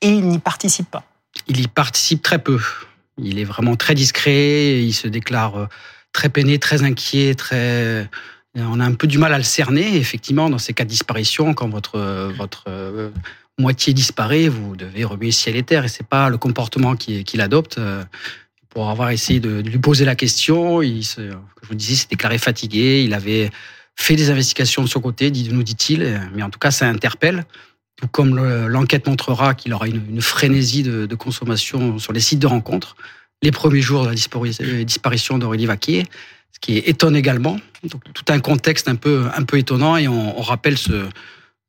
et 0.00 0.08
il 0.08 0.26
n'y 0.26 0.38
participe 0.38 0.90
pas. 0.90 1.04
Il 1.46 1.60
y 1.60 1.68
participe 1.68 2.22
très 2.22 2.38
peu. 2.38 2.60
Il 3.18 3.38
est 3.38 3.44
vraiment 3.44 3.76
très 3.76 3.94
discret, 3.94 4.82
il 4.82 4.92
se 4.92 5.06
déclare 5.06 5.68
très 6.12 6.28
peiné, 6.28 6.58
très 6.58 6.82
inquiet, 6.82 7.34
très 7.34 8.08
on 8.56 8.80
a 8.80 8.84
un 8.84 8.94
peu 8.94 9.06
du 9.06 9.18
mal 9.18 9.32
à 9.32 9.38
le 9.38 9.44
cerner, 9.44 9.96
effectivement, 9.96 10.50
dans 10.50 10.58
ces 10.58 10.72
cas 10.72 10.84
de 10.84 10.88
disparition, 10.88 11.54
quand 11.54 11.68
votre, 11.68 11.98
votre 12.36 12.64
euh, 12.68 13.10
moitié 13.58 13.92
disparaît, 13.92 14.48
vous 14.48 14.76
devez 14.76 15.04
remuer 15.04 15.30
ciel 15.30 15.56
et 15.56 15.62
terre, 15.62 15.84
et 15.84 15.88
c'est 15.88 16.06
pas 16.06 16.28
le 16.28 16.38
comportement 16.38 16.96
qu'il 16.96 17.24
qui 17.24 17.40
adopte. 17.40 17.80
Pour 18.70 18.88
avoir 18.88 19.10
essayé 19.10 19.40
de, 19.40 19.60
lui 19.60 19.78
poser 19.78 20.04
la 20.04 20.14
question, 20.14 20.80
il 20.80 21.02
je 21.02 21.68
vous 21.68 21.74
disais, 21.74 21.94
s'est 21.94 22.06
déclaré 22.08 22.38
fatigué, 22.38 23.02
il 23.04 23.14
avait 23.14 23.50
fait 23.96 24.16
des 24.16 24.30
investigations 24.30 24.82
de 24.82 24.88
son 24.88 25.00
côté, 25.00 25.30
nous 25.30 25.62
dit-il, 25.62 26.20
mais 26.34 26.42
en 26.42 26.50
tout 26.50 26.58
cas, 26.58 26.70
ça 26.70 26.88
interpelle. 26.88 27.44
Tout 27.96 28.08
comme 28.08 28.36
l'enquête 28.68 29.06
montrera 29.06 29.54
qu'il 29.54 29.74
aura 29.74 29.86
une, 29.86 30.22
frénésie 30.22 30.82
de, 30.82 31.06
de, 31.06 31.14
consommation 31.14 31.98
sur 31.98 32.12
les 32.12 32.20
sites 32.20 32.38
de 32.38 32.46
rencontres. 32.46 32.96
Les 33.42 33.50
premiers 33.50 33.80
jours 33.80 34.04
de 34.04 34.08
la 34.08 34.84
disparition 34.84 35.38
d'Aurélie 35.38 35.66
Vaquier, 35.66 36.04
qui 36.60 36.78
étonne 36.78 37.16
également. 37.16 37.58
Donc, 37.84 38.02
tout 38.12 38.24
un 38.28 38.40
contexte 38.40 38.88
un 38.88 38.96
peu, 38.96 39.26
un 39.34 39.42
peu 39.42 39.58
étonnant 39.58 39.96
et 39.96 40.08
on, 40.08 40.38
on 40.38 40.42
rappelle 40.42 40.76
ce, 40.76 41.08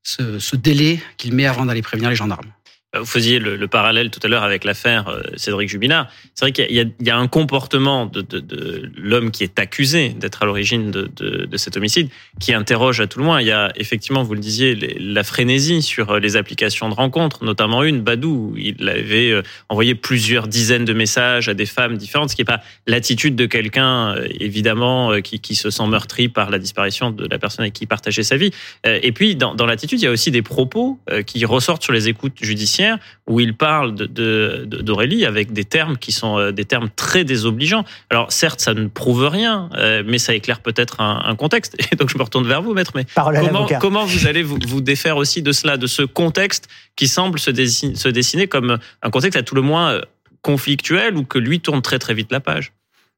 ce, 0.04 0.40
ce 0.40 0.56
délai 0.56 1.00
qu'il 1.18 1.34
met 1.34 1.46
avant 1.46 1.66
d'aller 1.66 1.82
prévenir 1.82 2.10
les 2.10 2.16
gendarmes. 2.16 2.52
Vous 2.94 3.06
faisiez 3.06 3.40
le, 3.40 3.56
le 3.56 3.68
parallèle 3.70 4.10
tout 4.10 4.20
à 4.22 4.28
l'heure 4.28 4.44
avec 4.44 4.66
l'affaire 4.66 5.08
euh, 5.08 5.22
Cédric 5.38 5.70
Jubilard. 5.70 6.10
C'est 6.36 6.44
vrai 6.44 6.52
qu'il 6.52 6.94
y, 7.00 7.10
a 7.10 7.18
un 7.18 7.28
comportement 7.28 8.06
de, 8.06 8.92
l'homme 8.98 9.32
qui 9.32 9.46
est 9.46 9.60
accusé 9.60 10.10
d'être 10.10 10.44
à 10.44 10.46
l'origine 10.46 10.92
de, 10.92 11.58
cet 11.58 11.78
homicide 11.78 12.10
qui 12.42 12.54
interroge 12.54 13.00
à 13.00 13.08
tout 13.08 13.20
le 13.20 13.26
moins. 13.26 13.40
Il 13.40 13.48
y 13.48 13.52
a 13.52 13.72
effectivement, 13.78 14.24
vous 14.24 14.34
le 14.34 14.42
disiez, 14.42 14.76
la 15.00 15.24
frénésie 15.24 15.82
sur 15.82 16.12
euh, 16.12 16.20
les 16.20 16.36
applications 16.36 16.90
de 16.90 16.94
rencontres, 16.94 17.46
notamment 17.46 17.84
une, 17.84 18.02
Badou. 18.02 18.56
Il 18.58 18.90
avait 18.90 19.32
euh, 19.32 19.42
envoyé 19.70 19.96
plusieurs 19.96 20.50
dizaines 20.50 20.84
de 20.84 20.94
messages 20.94 21.48
à 21.48 21.54
des 21.54 21.66
femmes 21.66 21.96
différentes, 21.96 22.32
ce 22.32 22.36
qui 22.36 22.42
n'est 22.42 22.46
pas 22.46 22.62
l'attitude 22.88 23.38
de 23.38 23.46
quelqu'un, 23.46 24.16
évidemment, 24.42 25.22
qui, 25.22 25.56
se 25.56 25.70
sent 25.70 25.88
meurtri 25.88 26.28
par 26.28 26.50
la 26.50 26.60
disparition 26.60 27.12
de 27.12 27.26
la 27.26 27.40
personne 27.40 27.64
avec 27.64 27.74
qui 27.74 27.86
il 27.86 27.88
partageait 27.88 28.24
sa 28.24 28.36
vie. 28.36 28.52
Et 28.86 29.12
puis, 29.12 29.36
dans 29.36 29.66
l'attitude, 29.66 30.02
il 30.02 30.06
y 30.06 30.08
a 30.08 30.12
aussi 30.12 30.32
des 30.32 30.42
propos 30.42 31.00
qui 31.26 31.46
ressortent 31.46 31.84
sur 31.84 31.94
les 31.94 32.10
écoutes 32.10 32.38
judiciaires 32.42 32.81
où 33.28 33.40
il 33.40 33.56
parle 33.56 33.96
d'Aurélie 33.96 35.18
de, 35.18 35.22
de, 35.22 35.28
avec 35.28 35.54
des 35.54 35.66
termes 35.66 35.98
qui 35.98 36.12
sont 36.12 36.38
euh, 36.38 36.52
des 36.52 36.66
termes 36.66 36.90
très 36.96 37.24
désobligeants. 37.24 37.86
Alors 38.10 38.32
certes, 38.32 38.60
ça 38.60 38.74
ne 38.74 38.88
prouve 38.88 39.28
rien, 39.28 39.70
euh, 39.76 40.04
mais 40.06 40.18
ça 40.18 40.34
éclaire 40.34 40.62
peut-être 40.62 41.02
un, 41.02 41.22
un, 41.24 41.36
contexte. 41.36 41.76
Et 41.92 41.96
donc 41.96 42.10
je 42.10 42.18
me 42.18 42.24
retourne 42.24 42.48
vers 42.48 42.62
vous, 42.62 42.74
maître. 42.74 42.92
Mais 42.96 43.06
comment, 43.16 43.68
comment, 43.80 44.06
vous 44.06 44.28
allez 44.28 44.44
vous, 44.44 44.60
vous, 44.68 44.82
défaire 44.82 45.18
aussi 45.18 45.42
de 45.42 45.52
cela, 45.52 45.78
de 45.78 45.88
ce 45.88 46.04
contexte 46.04 46.68
qui 46.96 47.08
semble 47.08 47.40
se 47.40 47.52
dessiner, 47.52 47.96
se 47.96 48.10
dessiner 48.10 48.48
comme 48.48 48.78
un 49.02 49.10
contexte 49.10 49.38
à 49.38 49.44
tout 49.44 49.56
le 49.56 49.62
moins 49.62 49.92
euh, 49.92 50.02
conflictuel 50.42 51.18
ou 51.18 51.24
que 51.24 51.38
lui 51.38 51.60
tourne 51.60 51.82
très 51.82 52.00
très 52.00 52.14
vite 52.14 52.32
la 52.32 52.40
page? 52.40 52.74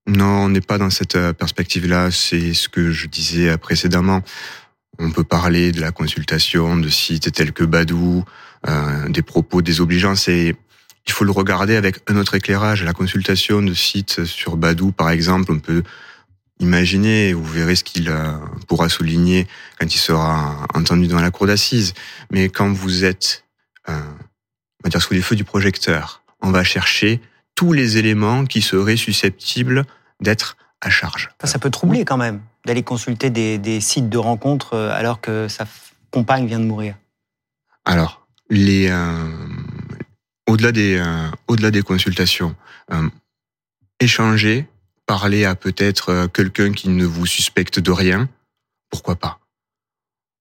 Non, 0.05 0.25
on 0.25 0.49
n'est 0.49 0.61
pas 0.61 0.77
dans 0.77 0.89
cette 0.89 1.17
perspective-là. 1.31 2.11
C'est 2.11 2.53
ce 2.53 2.67
que 2.67 2.91
je 2.91 3.07
disais 3.07 3.57
précédemment. 3.57 4.21
On 4.99 5.11
peut 5.11 5.23
parler 5.23 5.71
de 5.71 5.81
la 5.81 5.91
consultation 5.91 6.77
de 6.77 6.89
sites 6.89 7.31
tels 7.31 7.51
que 7.51 7.63
Badou, 7.63 8.23
euh, 8.67 9.09
des 9.09 9.21
propos 9.21 9.61
désobligeants. 9.61 10.15
C'est 10.15 10.55
il 11.05 11.11
faut 11.11 11.25
le 11.25 11.31
regarder 11.31 11.75
avec 11.75 11.99
un 12.09 12.15
autre 12.15 12.35
éclairage. 12.35 12.83
La 12.83 12.93
consultation 12.93 13.61
de 13.61 13.73
sites 13.73 14.23
sur 14.23 14.55
Badou, 14.55 14.93
par 14.93 15.09
exemple, 15.09 15.51
on 15.51 15.59
peut 15.59 15.83
imaginer, 16.59 17.33
vous 17.33 17.43
verrez 17.43 17.75
ce 17.75 17.83
qu'il 17.83 18.07
euh, 18.07 18.31
pourra 18.69 18.87
souligner 18.87 19.47
quand 19.77 19.93
il 19.93 19.97
sera 19.97 20.65
entendu 20.73 21.07
dans 21.07 21.19
la 21.19 21.29
cour 21.29 21.47
d'assises. 21.47 21.93
Mais 22.31 22.47
quand 22.47 22.71
vous 22.71 23.03
êtes, 23.03 23.43
euh, 23.89 23.99
on 23.99 24.83
va 24.85 24.89
dire, 24.89 25.01
sous 25.01 25.13
les 25.13 25.21
feux 25.21 25.35
du 25.35 25.43
projecteur, 25.43 26.23
on 26.41 26.51
va 26.51 26.63
chercher 26.63 27.19
tous 27.55 27.73
les 27.73 27.97
éléments 27.97 28.45
qui 28.45 28.61
seraient 28.61 28.95
susceptibles 28.95 29.83
d'être 30.21 30.55
à 30.79 30.89
charge. 30.89 31.31
Ça, 31.43 31.59
peut 31.59 31.69
troubler 31.69 32.05
quand 32.05 32.17
même 32.17 32.39
d'aller 32.65 32.83
consulter 32.83 33.29
des, 33.29 33.57
des, 33.57 33.81
sites 33.81 34.07
de 34.07 34.17
rencontres 34.17 34.77
alors 34.77 35.19
que 35.19 35.49
sa 35.49 35.65
compagne 36.11 36.47
vient 36.47 36.59
de 36.59 36.65
mourir. 36.65 36.95
Alors, 37.83 38.22
les 38.53 38.87
euh, 38.89 39.29
au-delà 40.47 40.71
des 40.71 40.97
euh, 40.97 41.27
au-delà 41.47 41.71
des 41.71 41.81
consultations, 41.81 42.55
euh, 42.91 43.09
échanger, 43.99 44.67
parler 45.05 45.45
à 45.45 45.55
peut-être 45.55 46.27
quelqu'un 46.33 46.71
qui 46.71 46.89
ne 46.89 47.05
vous 47.05 47.25
suspecte 47.25 47.79
de 47.79 47.91
rien, 47.91 48.29
pourquoi 48.89 49.15
pas? 49.15 49.39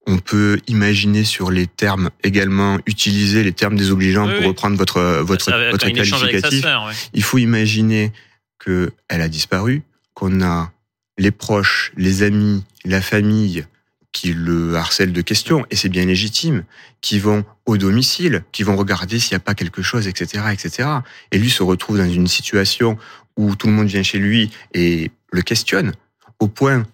On 0.07 0.19
peut 0.19 0.61
imaginer 0.67 1.25
sur 1.25 1.51
les 1.51 1.67
termes 1.67 2.11
également 2.25 2.79
utiliser 2.87 3.45
les 3.45 3.53
termes 3.53 3.77
désobligeants 3.77 4.27
oui, 4.27 4.37
pour 4.37 4.47
reprendre 4.47 4.77
votre 4.77 5.01
votre 5.23 5.51
votre 5.71 5.89
qualificatif. 5.89 6.63
Sœur, 6.63 6.87
ouais. 6.87 6.93
Il 7.15 7.23
faut 7.23 7.39
imaginer 7.39 8.13
que 8.59 8.93
elle 9.09 9.23
a 9.23 9.29
disparu, 9.29 9.83
qu'on 10.15 10.43
a 10.43 10.73
les 11.19 11.31
proches, 11.31 11.93
les 11.97 12.23
amis, 12.23 12.65
la 12.85 13.01
famille 13.01 13.65
qui 14.13 14.35
le 14.35 14.77
harcèlent 14.77 15.13
de 15.13 15.23
questions, 15.23 15.65
et 15.71 15.77
c'est 15.77 15.89
bien 15.89 16.05
légitime, 16.05 16.65
qui 17.01 17.19
vont 17.19 17.45
au 17.67 17.79
domicile, 17.79 18.45
qui 18.53 18.63
vont 18.63 18.77
regarder 18.77 19.19
s'il 19.19 19.35
n'y 19.35 19.37
a 19.37 19.45
pas 19.45 19.55
quelque 19.55 19.83
chose, 19.83 20.07
etc., 20.07 20.45
etc. 20.53 20.89
Et 21.33 21.39
lui 21.39 21.51
se 21.51 21.63
retrouve 21.63 21.99
dans 21.99 22.09
une 22.09 22.27
situation 22.29 22.99
où 23.37 23.57
tout 23.57 23.67
le 23.67 23.73
monde 23.73 23.89
vient 23.89 24.03
chez 24.03 24.19
lui 24.19 24.51
et 24.75 25.11
le 25.33 25.43
questionne, 25.43 25.93
au 26.39 26.49
point, 26.49 26.85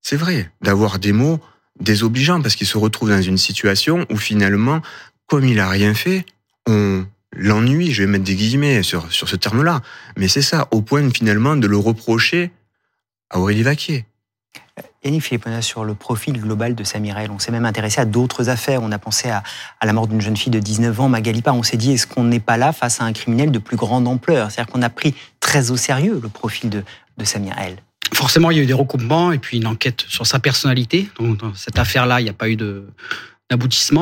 c'est 0.00 0.16
vrai, 0.16 0.50
d'avoir 0.60 0.98
des 0.98 1.12
mots 1.12 1.40
désobligeants, 1.78 2.42
parce 2.42 2.56
qu'il 2.56 2.66
se 2.66 2.78
retrouve 2.78 3.10
dans 3.10 3.22
une 3.22 3.38
situation 3.38 4.04
où 4.10 4.16
finalement, 4.16 4.82
comme 5.26 5.44
il 5.44 5.60
a 5.60 5.68
rien 5.68 5.94
fait, 5.94 6.26
on 6.66 7.06
l'ennuie, 7.36 7.92
je 7.92 8.02
vais 8.02 8.08
mettre 8.08 8.24
des 8.24 8.34
guillemets 8.34 8.82
sur, 8.82 9.10
sur 9.12 9.28
ce 9.28 9.36
terme-là, 9.36 9.80
mais 10.16 10.28
c'est 10.28 10.42
ça, 10.42 10.68
au 10.70 10.82
point 10.82 11.08
finalement 11.10 11.56
de 11.56 11.66
le 11.66 11.76
reprocher 11.76 12.50
à 13.30 13.38
Aurélie 13.38 13.62
Vaquier. 13.62 14.04
Yannick 15.04 15.22
Philippona, 15.22 15.62
sur 15.62 15.84
le 15.84 15.94
profil 15.94 16.40
global 16.40 16.74
de 16.74 16.84
Samirel, 16.84 17.30
on 17.32 17.38
s'est 17.38 17.50
même 17.50 17.64
intéressé 17.64 18.00
à 18.00 18.04
d'autres 18.04 18.48
affaires. 18.48 18.82
On 18.82 18.92
a 18.92 18.98
pensé 18.98 19.28
à, 19.28 19.42
à 19.80 19.86
la 19.86 19.92
mort 19.92 20.06
d'une 20.06 20.20
jeune 20.20 20.36
fille 20.36 20.52
de 20.52 20.60
19 20.60 21.00
ans, 21.00 21.08
Magalipa. 21.08 21.52
On 21.52 21.64
s'est 21.64 21.76
dit, 21.76 21.92
est-ce 21.92 22.06
qu'on 22.06 22.24
n'est 22.24 22.40
pas 22.40 22.56
là 22.56 22.72
face 22.72 23.00
à 23.00 23.04
un 23.04 23.12
criminel 23.12 23.50
de 23.50 23.58
plus 23.58 23.76
grande 23.76 24.06
ampleur? 24.06 24.50
C'est-à-dire 24.50 24.72
qu'on 24.72 24.82
a 24.82 24.90
pris 24.90 25.14
très 25.40 25.72
au 25.72 25.76
sérieux 25.76 26.20
le 26.22 26.28
profil 26.28 26.70
de, 26.70 26.84
de 27.18 27.24
Samirel. 27.24 27.76
Forcément, 28.14 28.50
il 28.50 28.58
y 28.58 28.60
a 28.60 28.62
eu 28.62 28.66
des 28.66 28.72
recoupements 28.74 29.32
et 29.32 29.38
puis 29.38 29.56
une 29.56 29.66
enquête 29.66 30.04
sur 30.06 30.26
sa 30.26 30.38
personnalité. 30.38 31.08
Donc, 31.18 31.38
dans 31.38 31.54
cette 31.54 31.78
affaire-là, 31.78 32.20
il 32.20 32.24
n'y 32.24 32.30
a 32.30 32.34
pas 32.34 32.48
eu 32.48 32.56
de 32.56 32.86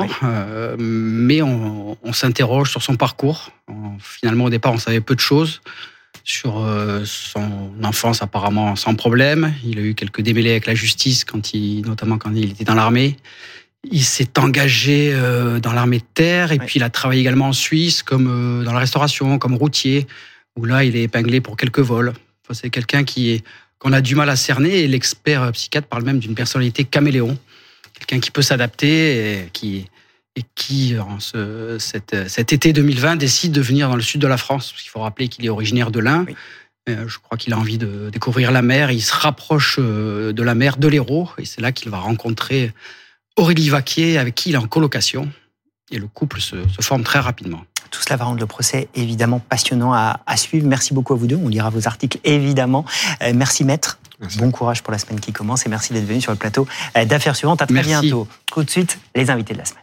oui. 0.02 0.10
euh, 0.22 0.76
mais 0.78 1.42
on, 1.42 1.96
on 2.02 2.12
s'interroge 2.12 2.70
sur 2.70 2.82
son 2.82 2.96
parcours. 2.96 3.50
Finalement, 3.98 4.44
au 4.44 4.50
départ, 4.50 4.72
on 4.72 4.78
savait 4.78 5.00
peu 5.00 5.14
de 5.14 5.20
choses 5.20 5.60
sur 6.30 6.60
euh, 6.60 7.02
son 7.04 7.72
enfance 7.82 8.22
apparemment 8.22 8.76
sans 8.76 8.94
problème. 8.94 9.52
Il 9.64 9.78
a 9.78 9.82
eu 9.82 9.94
quelques 9.94 10.20
démêlés 10.20 10.52
avec 10.52 10.66
la 10.66 10.74
justice, 10.74 11.24
quand 11.24 11.52
il, 11.52 11.82
notamment 11.82 12.18
quand 12.18 12.32
il 12.34 12.52
était 12.52 12.64
dans 12.64 12.74
l'armée. 12.74 13.16
Il 13.90 14.04
s'est 14.04 14.38
engagé 14.38 15.10
euh, 15.12 15.58
dans 15.58 15.72
l'armée 15.72 15.98
de 15.98 16.04
terre 16.14 16.52
et 16.52 16.58
ouais. 16.58 16.66
puis 16.66 16.78
il 16.78 16.82
a 16.82 16.90
travaillé 16.90 17.20
également 17.20 17.48
en 17.48 17.52
Suisse 17.52 18.02
comme 18.02 18.28
euh, 18.28 18.64
dans 18.64 18.72
la 18.72 18.78
restauration, 18.78 19.38
comme 19.38 19.54
routier, 19.54 20.06
où 20.56 20.64
là 20.64 20.84
il 20.84 20.94
est 20.96 21.02
épinglé 21.02 21.40
pour 21.40 21.56
quelques 21.56 21.80
vols. 21.80 22.10
Enfin, 22.10 22.54
c'est 22.54 22.70
quelqu'un 22.70 23.04
qui 23.04 23.30
est 23.30 23.44
qu'on 23.78 23.92
a 23.92 24.02
du 24.02 24.14
mal 24.14 24.28
à 24.28 24.36
cerner 24.36 24.80
et 24.80 24.88
l'expert 24.88 25.50
psychiatre 25.52 25.88
parle 25.88 26.04
même 26.04 26.18
d'une 26.18 26.34
personnalité 26.34 26.84
caméléon, 26.84 27.38
quelqu'un 27.94 28.20
qui 28.20 28.30
peut 28.30 28.42
s'adapter 28.42 29.32
et 29.32 29.48
qui 29.54 29.86
et 30.40 30.44
qui, 30.54 30.98
en 30.98 31.20
ce, 31.20 31.76
cet, 31.78 32.28
cet, 32.28 32.52
été 32.52 32.72
2020, 32.72 33.16
décide 33.16 33.52
de 33.52 33.60
venir 33.60 33.88
dans 33.88 33.96
le 33.96 34.02
sud 34.02 34.20
de 34.20 34.26
la 34.26 34.38
France. 34.38 34.70
Parce 34.72 34.82
qu'il 34.82 34.90
faut 34.90 35.00
rappeler 35.00 35.28
qu'il 35.28 35.44
est 35.44 35.50
originaire 35.50 35.90
de 35.90 36.00
l'Ain. 36.00 36.24
Oui. 36.26 36.36
Euh, 36.88 37.06
je 37.06 37.18
crois 37.18 37.36
qu'il 37.36 37.52
a 37.52 37.58
envie 37.58 37.76
de 37.76 38.08
découvrir 38.10 38.50
la 38.50 38.62
mer. 38.62 38.90
Il 38.90 39.02
se 39.02 39.12
rapproche 39.12 39.76
euh, 39.78 40.32
de 40.32 40.42
la 40.42 40.54
mer 40.54 40.78
de 40.78 40.88
l'Hérault. 40.88 41.28
Et 41.36 41.44
c'est 41.44 41.60
là 41.60 41.72
qu'il 41.72 41.90
va 41.90 41.98
rencontrer 41.98 42.72
Aurélie 43.36 43.68
Vaquier, 43.68 44.18
avec 44.18 44.34
qui 44.34 44.48
il 44.48 44.54
est 44.54 44.58
en 44.58 44.66
colocation. 44.66 45.30
Et 45.90 45.98
le 45.98 46.06
couple 46.06 46.40
se, 46.40 46.56
se 46.68 46.82
forme 46.82 47.02
très 47.02 47.18
rapidement. 47.18 47.64
Tout 47.90 48.00
cela 48.00 48.16
va 48.16 48.24
rendre 48.24 48.40
le 48.40 48.46
procès 48.46 48.88
évidemment 48.94 49.40
passionnant 49.40 49.92
à, 49.92 50.20
à 50.26 50.36
suivre. 50.36 50.66
Merci 50.66 50.94
beaucoup 50.94 51.12
à 51.12 51.16
vous 51.16 51.26
deux. 51.26 51.36
On 51.36 51.48
lira 51.48 51.68
vos 51.70 51.86
articles 51.86 52.18
évidemment. 52.24 52.84
Euh, 53.22 53.32
merci 53.34 53.64
maître. 53.64 53.98
Bon 54.38 54.50
courage 54.50 54.82
pour 54.82 54.92
la 54.92 54.98
semaine 54.98 55.18
qui 55.18 55.32
commence 55.32 55.64
et 55.64 55.68
merci 55.68 55.92
d'être 55.92 56.04
venu 56.06 56.20
sur 56.20 56.30
le 56.32 56.38
plateau 56.38 56.66
euh, 56.96 57.04
d'affaires 57.04 57.36
suivantes. 57.36 57.62
À 57.62 57.66
très 57.66 57.74
Merci. 57.74 57.90
bientôt. 57.90 58.28
Tout 58.46 58.62
de 58.62 58.70
suite, 58.70 58.98
les 59.14 59.30
invités 59.30 59.54
de 59.54 59.58
la 59.58 59.64
semaine. 59.64 59.82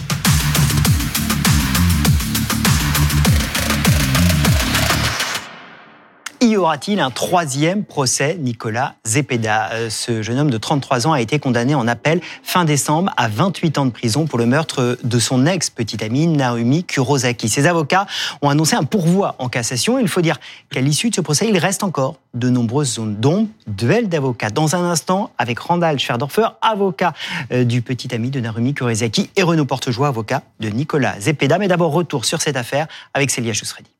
Y 6.43 6.57
aura-t-il 6.57 6.99
un 6.99 7.11
troisième 7.11 7.83
procès 7.83 8.35
Nicolas 8.39 8.95
Zepeda? 9.05 9.69
Euh, 9.73 9.91
Ce 9.91 10.23
jeune 10.23 10.39
homme 10.39 10.49
de 10.49 10.57
33 10.57 11.05
ans 11.05 11.13
a 11.13 11.21
été 11.21 11.37
condamné 11.37 11.75
en 11.75 11.87
appel 11.87 12.19
fin 12.41 12.65
décembre 12.65 13.13
à 13.15 13.27
28 13.27 13.77
ans 13.77 13.85
de 13.85 13.91
prison 13.91 14.25
pour 14.25 14.39
le 14.39 14.47
meurtre 14.47 14.97
de 15.03 15.19
son 15.19 15.45
ex-petite 15.45 16.01
amie 16.01 16.25
Narumi 16.25 16.83
Kurosaki. 16.83 17.47
Ses 17.47 17.67
avocats 17.67 18.07
ont 18.41 18.49
annoncé 18.49 18.75
un 18.75 18.81
pourvoi 18.83 19.35
en 19.37 19.49
cassation. 19.49 19.99
Il 19.99 20.07
faut 20.07 20.21
dire 20.21 20.39
qu'à 20.71 20.81
l'issue 20.81 21.11
de 21.11 21.15
ce 21.15 21.21
procès, 21.21 21.47
il 21.47 21.59
reste 21.59 21.83
encore 21.83 22.15
de 22.33 22.49
nombreuses 22.49 22.95
zones 22.95 23.17
d'ombre. 23.17 23.47
Duel 23.67 24.09
d'avocats. 24.09 24.49
Dans 24.49 24.75
un 24.75 24.89
instant, 24.89 25.29
avec 25.37 25.59
Randall 25.59 25.99
Schwerdorfer, 25.99 26.47
avocat 26.63 27.13
euh, 27.51 27.65
du 27.65 27.83
petit 27.83 28.15
ami 28.15 28.31
de 28.31 28.39
Narumi 28.39 28.73
Kurosaki, 28.73 29.29
et 29.35 29.43
Renaud 29.43 29.65
Portejoie, 29.65 30.07
avocat 30.07 30.41
de 30.59 30.69
Nicolas 30.69 31.19
Zepeda. 31.19 31.59
Mais 31.59 31.67
d'abord, 31.67 31.91
retour 31.91 32.25
sur 32.25 32.41
cette 32.41 32.57
affaire 32.57 32.87
avec 33.13 33.29
Célia 33.29 33.53
Jusredi. 33.53 33.91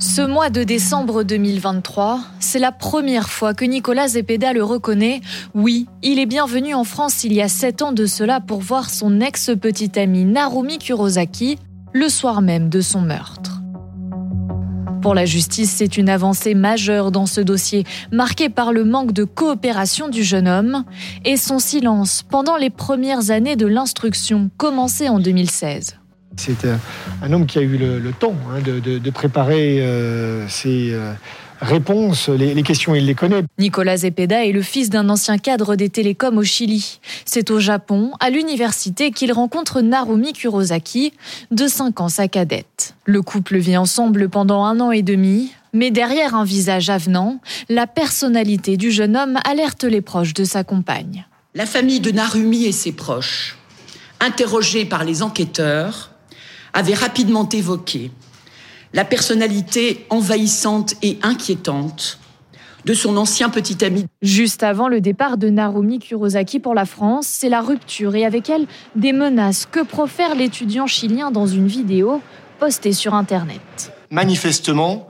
Ce 0.00 0.22
mois 0.22 0.48
de 0.48 0.62
décembre 0.62 1.24
2023, 1.24 2.20
c'est 2.38 2.60
la 2.60 2.70
première 2.70 3.28
fois 3.28 3.52
que 3.52 3.64
Nicolas 3.64 4.06
Zepeda 4.06 4.52
le 4.52 4.62
reconnaît. 4.62 5.20
Oui, 5.56 5.88
il 6.04 6.20
est 6.20 6.26
bienvenu 6.26 6.72
en 6.72 6.84
France 6.84 7.24
il 7.24 7.32
y 7.32 7.42
a 7.42 7.48
sept 7.48 7.82
ans 7.82 7.90
de 7.90 8.06
cela 8.06 8.38
pour 8.38 8.60
voir 8.60 8.90
son 8.90 9.20
ex-petite 9.20 9.98
amie 9.98 10.24
Narumi 10.24 10.78
Kurosaki 10.78 11.58
le 11.92 12.08
soir 12.08 12.42
même 12.42 12.68
de 12.68 12.80
son 12.80 13.00
meurtre. 13.00 13.60
Pour 15.02 15.16
la 15.16 15.24
justice, 15.24 15.72
c'est 15.72 15.96
une 15.96 16.08
avancée 16.08 16.54
majeure 16.54 17.10
dans 17.10 17.26
ce 17.26 17.40
dossier, 17.40 17.84
marqué 18.12 18.48
par 18.48 18.72
le 18.72 18.84
manque 18.84 19.10
de 19.10 19.24
coopération 19.24 20.08
du 20.08 20.22
jeune 20.22 20.46
homme 20.46 20.84
et 21.24 21.36
son 21.36 21.58
silence 21.58 22.22
pendant 22.22 22.56
les 22.56 22.70
premières 22.70 23.32
années 23.32 23.56
de 23.56 23.66
l'instruction, 23.66 24.48
commencée 24.58 25.08
en 25.08 25.18
2016. 25.18 25.98
C'est 26.38 26.64
un, 26.64 26.78
un 27.22 27.32
homme 27.32 27.46
qui 27.46 27.58
a 27.58 27.62
eu 27.62 27.76
le, 27.76 27.98
le 27.98 28.12
temps 28.12 28.34
hein, 28.50 28.60
de, 28.64 28.78
de- 28.80 28.98
de 28.98 29.10
préparer 29.10 29.80
euh, 29.82 30.46
ses 30.48 30.92
euh, 30.92 31.12
réponses. 31.60 32.28
Les, 32.28 32.54
les 32.54 32.62
questions, 32.62 32.94
il 32.94 33.06
les 33.06 33.14
connaît. 33.14 33.42
Nicolas 33.58 33.96
Zepeda 33.98 34.44
est 34.46 34.52
le 34.52 34.62
fils 34.62 34.88
d'un 34.88 35.08
ancien 35.08 35.38
cadre 35.38 35.74
des 35.74 35.88
télécoms 35.88 36.38
au 36.38 36.44
Chili. 36.44 37.00
C'est 37.24 37.50
au 37.50 37.58
Japon, 37.58 38.12
à 38.20 38.30
l'université, 38.30 39.10
qu'il 39.10 39.32
rencontre 39.32 39.80
Narumi 39.80 40.32
Kurosaki, 40.32 41.12
de 41.50 41.66
5 41.66 42.00
ans 42.00 42.08
sa 42.08 42.28
cadette. 42.28 42.94
Le 43.04 43.20
couple 43.22 43.58
vit 43.58 43.76
ensemble 43.76 44.28
pendant 44.28 44.64
un 44.64 44.78
an 44.80 44.92
et 44.92 45.02
demi, 45.02 45.52
mais 45.72 45.90
derrière 45.90 46.34
un 46.36 46.44
visage 46.44 46.88
avenant, 46.88 47.40
la 47.68 47.86
personnalité 47.88 48.76
du 48.76 48.90
jeune 48.92 49.16
homme 49.16 49.38
alerte 49.44 49.82
les 49.84 50.00
proches 50.00 50.34
de 50.34 50.44
sa 50.44 50.62
compagne. 50.64 51.26
La 51.54 51.66
famille 51.66 51.98
de 52.00 52.12
Narumi 52.12 52.64
et 52.66 52.72
ses 52.72 52.92
proches, 52.92 53.56
interrogés 54.20 54.84
par 54.84 55.04
les 55.04 55.22
enquêteurs, 55.22 56.10
avaient 56.78 56.94
rapidement 56.94 57.48
évoqué 57.48 58.12
la 58.94 59.04
personnalité 59.04 60.06
envahissante 60.10 60.94
et 61.02 61.18
inquiétante 61.22 62.20
de 62.84 62.94
son 62.94 63.16
ancien 63.16 63.50
petit 63.50 63.84
ami. 63.84 64.06
Juste 64.22 64.62
avant 64.62 64.86
le 64.86 65.00
départ 65.00 65.38
de 65.38 65.50
Narumi 65.50 65.98
Kurosaki 65.98 66.60
pour 66.60 66.74
la 66.74 66.84
France, 66.84 67.26
c'est 67.26 67.48
la 67.48 67.62
rupture 67.62 68.14
et 68.14 68.24
avec 68.24 68.48
elle 68.48 68.66
des 68.94 69.12
menaces 69.12 69.66
que 69.66 69.80
profère 69.80 70.36
l'étudiant 70.36 70.86
chilien 70.86 71.32
dans 71.32 71.48
une 71.48 71.66
vidéo 71.66 72.22
postée 72.60 72.92
sur 72.92 73.12
Internet. 73.12 73.60
Manifestement, 74.12 75.08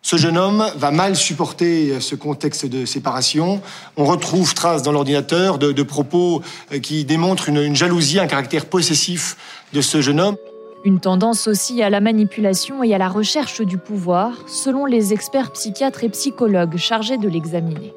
ce 0.00 0.16
jeune 0.16 0.38
homme 0.38 0.64
va 0.76 0.90
mal 0.90 1.16
supporter 1.16 2.00
ce 2.00 2.14
contexte 2.14 2.64
de 2.64 2.86
séparation. 2.86 3.60
On 3.98 4.06
retrouve 4.06 4.54
trace 4.54 4.82
dans 4.82 4.92
l'ordinateur 4.92 5.58
de, 5.58 5.72
de 5.72 5.82
propos 5.82 6.40
qui 6.82 7.04
démontrent 7.04 7.50
une, 7.50 7.58
une 7.58 7.76
jalousie, 7.76 8.18
un 8.18 8.26
caractère 8.26 8.64
possessif 8.64 9.36
de 9.74 9.82
ce 9.82 10.00
jeune 10.00 10.18
homme. 10.18 10.36
Une 10.82 10.98
tendance 10.98 11.46
aussi 11.46 11.82
à 11.82 11.90
la 11.90 12.00
manipulation 12.00 12.82
et 12.82 12.94
à 12.94 12.98
la 12.98 13.08
recherche 13.08 13.60
du 13.60 13.76
pouvoir, 13.76 14.32
selon 14.46 14.86
les 14.86 15.12
experts 15.12 15.52
psychiatres 15.52 16.04
et 16.04 16.08
psychologues 16.08 16.78
chargés 16.78 17.18
de 17.18 17.28
l'examiner. 17.28 17.92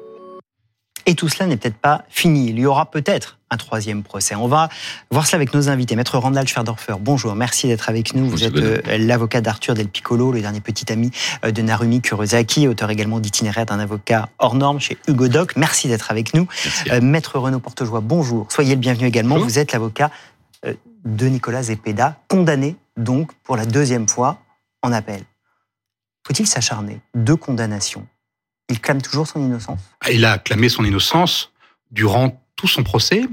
Et 1.06 1.14
tout 1.14 1.28
cela 1.28 1.46
n'est 1.46 1.56
peut-être 1.56 1.76
pas 1.76 2.02
fini. 2.08 2.48
Il 2.50 2.58
y 2.58 2.66
aura 2.66 2.90
peut-être 2.90 3.38
un 3.50 3.56
troisième 3.56 4.02
procès. 4.02 4.34
On 4.34 4.48
va 4.48 4.68
voir 5.10 5.26
cela 5.26 5.36
avec 5.36 5.54
nos 5.54 5.68
invités. 5.68 5.96
Maître 5.96 6.18
Randall 6.18 6.46
Schwerdorfer, 6.46 6.94
bonjour, 7.00 7.34
merci 7.34 7.68
d'être 7.68 7.88
avec 7.88 8.14
nous. 8.14 8.28
Vous 8.28 8.44
êtes 8.44 8.56
euh, 8.56 8.80
l'avocat 8.98 9.40
d'Arthur 9.40 9.74
Del 9.74 9.88
Piccolo, 9.88 10.32
le 10.32 10.40
dernier 10.40 10.60
petit 10.60 10.90
ami 10.92 11.10
euh, 11.44 11.52
de 11.52 11.62
Narumi 11.62 12.02
Kurosaki, 12.02 12.68
auteur 12.68 12.90
également 12.90 13.20
d'itinéraire 13.20 13.66
d'un 13.66 13.78
avocat 13.78 14.28
hors 14.38 14.54
norme 14.54 14.80
chez 14.80 14.98
Hugo 15.08 15.28
Doc. 15.28 15.56
Merci 15.56 15.88
d'être 15.88 16.10
avec 16.10 16.34
nous. 16.34 16.46
Euh, 16.90 17.00
Maître 17.00 17.38
Renaud 17.38 17.60
Portejoie, 17.60 18.00
bonjour. 18.00 18.46
Soyez 18.50 18.74
le 18.74 18.80
bienvenu 18.80 19.06
également. 19.06 19.38
Vous 19.38 19.58
êtes 19.58 19.72
l'avocat 19.72 20.10
euh, 20.64 20.74
de 21.04 21.26
Nicolas 21.26 21.64
Zepeda, 21.64 22.20
condamné 22.28 22.76
donc 22.96 23.32
pour 23.42 23.56
la 23.56 23.66
deuxième 23.66 24.08
fois 24.08 24.38
en 24.82 24.92
appel. 24.92 25.22
Faut-il 26.26 26.46
s'acharner 26.46 27.00
Deux 27.14 27.36
condamnations. 27.36 28.06
Il 28.70 28.80
clame 28.80 29.02
toujours 29.02 29.26
son 29.26 29.40
innocence 29.44 29.80
Il 30.10 30.24
a 30.24 30.38
clamé 30.38 30.68
son 30.68 30.84
innocence 30.84 31.52
durant 31.90 32.42
tout 32.56 32.68
son 32.68 32.82
procès, 32.82 33.24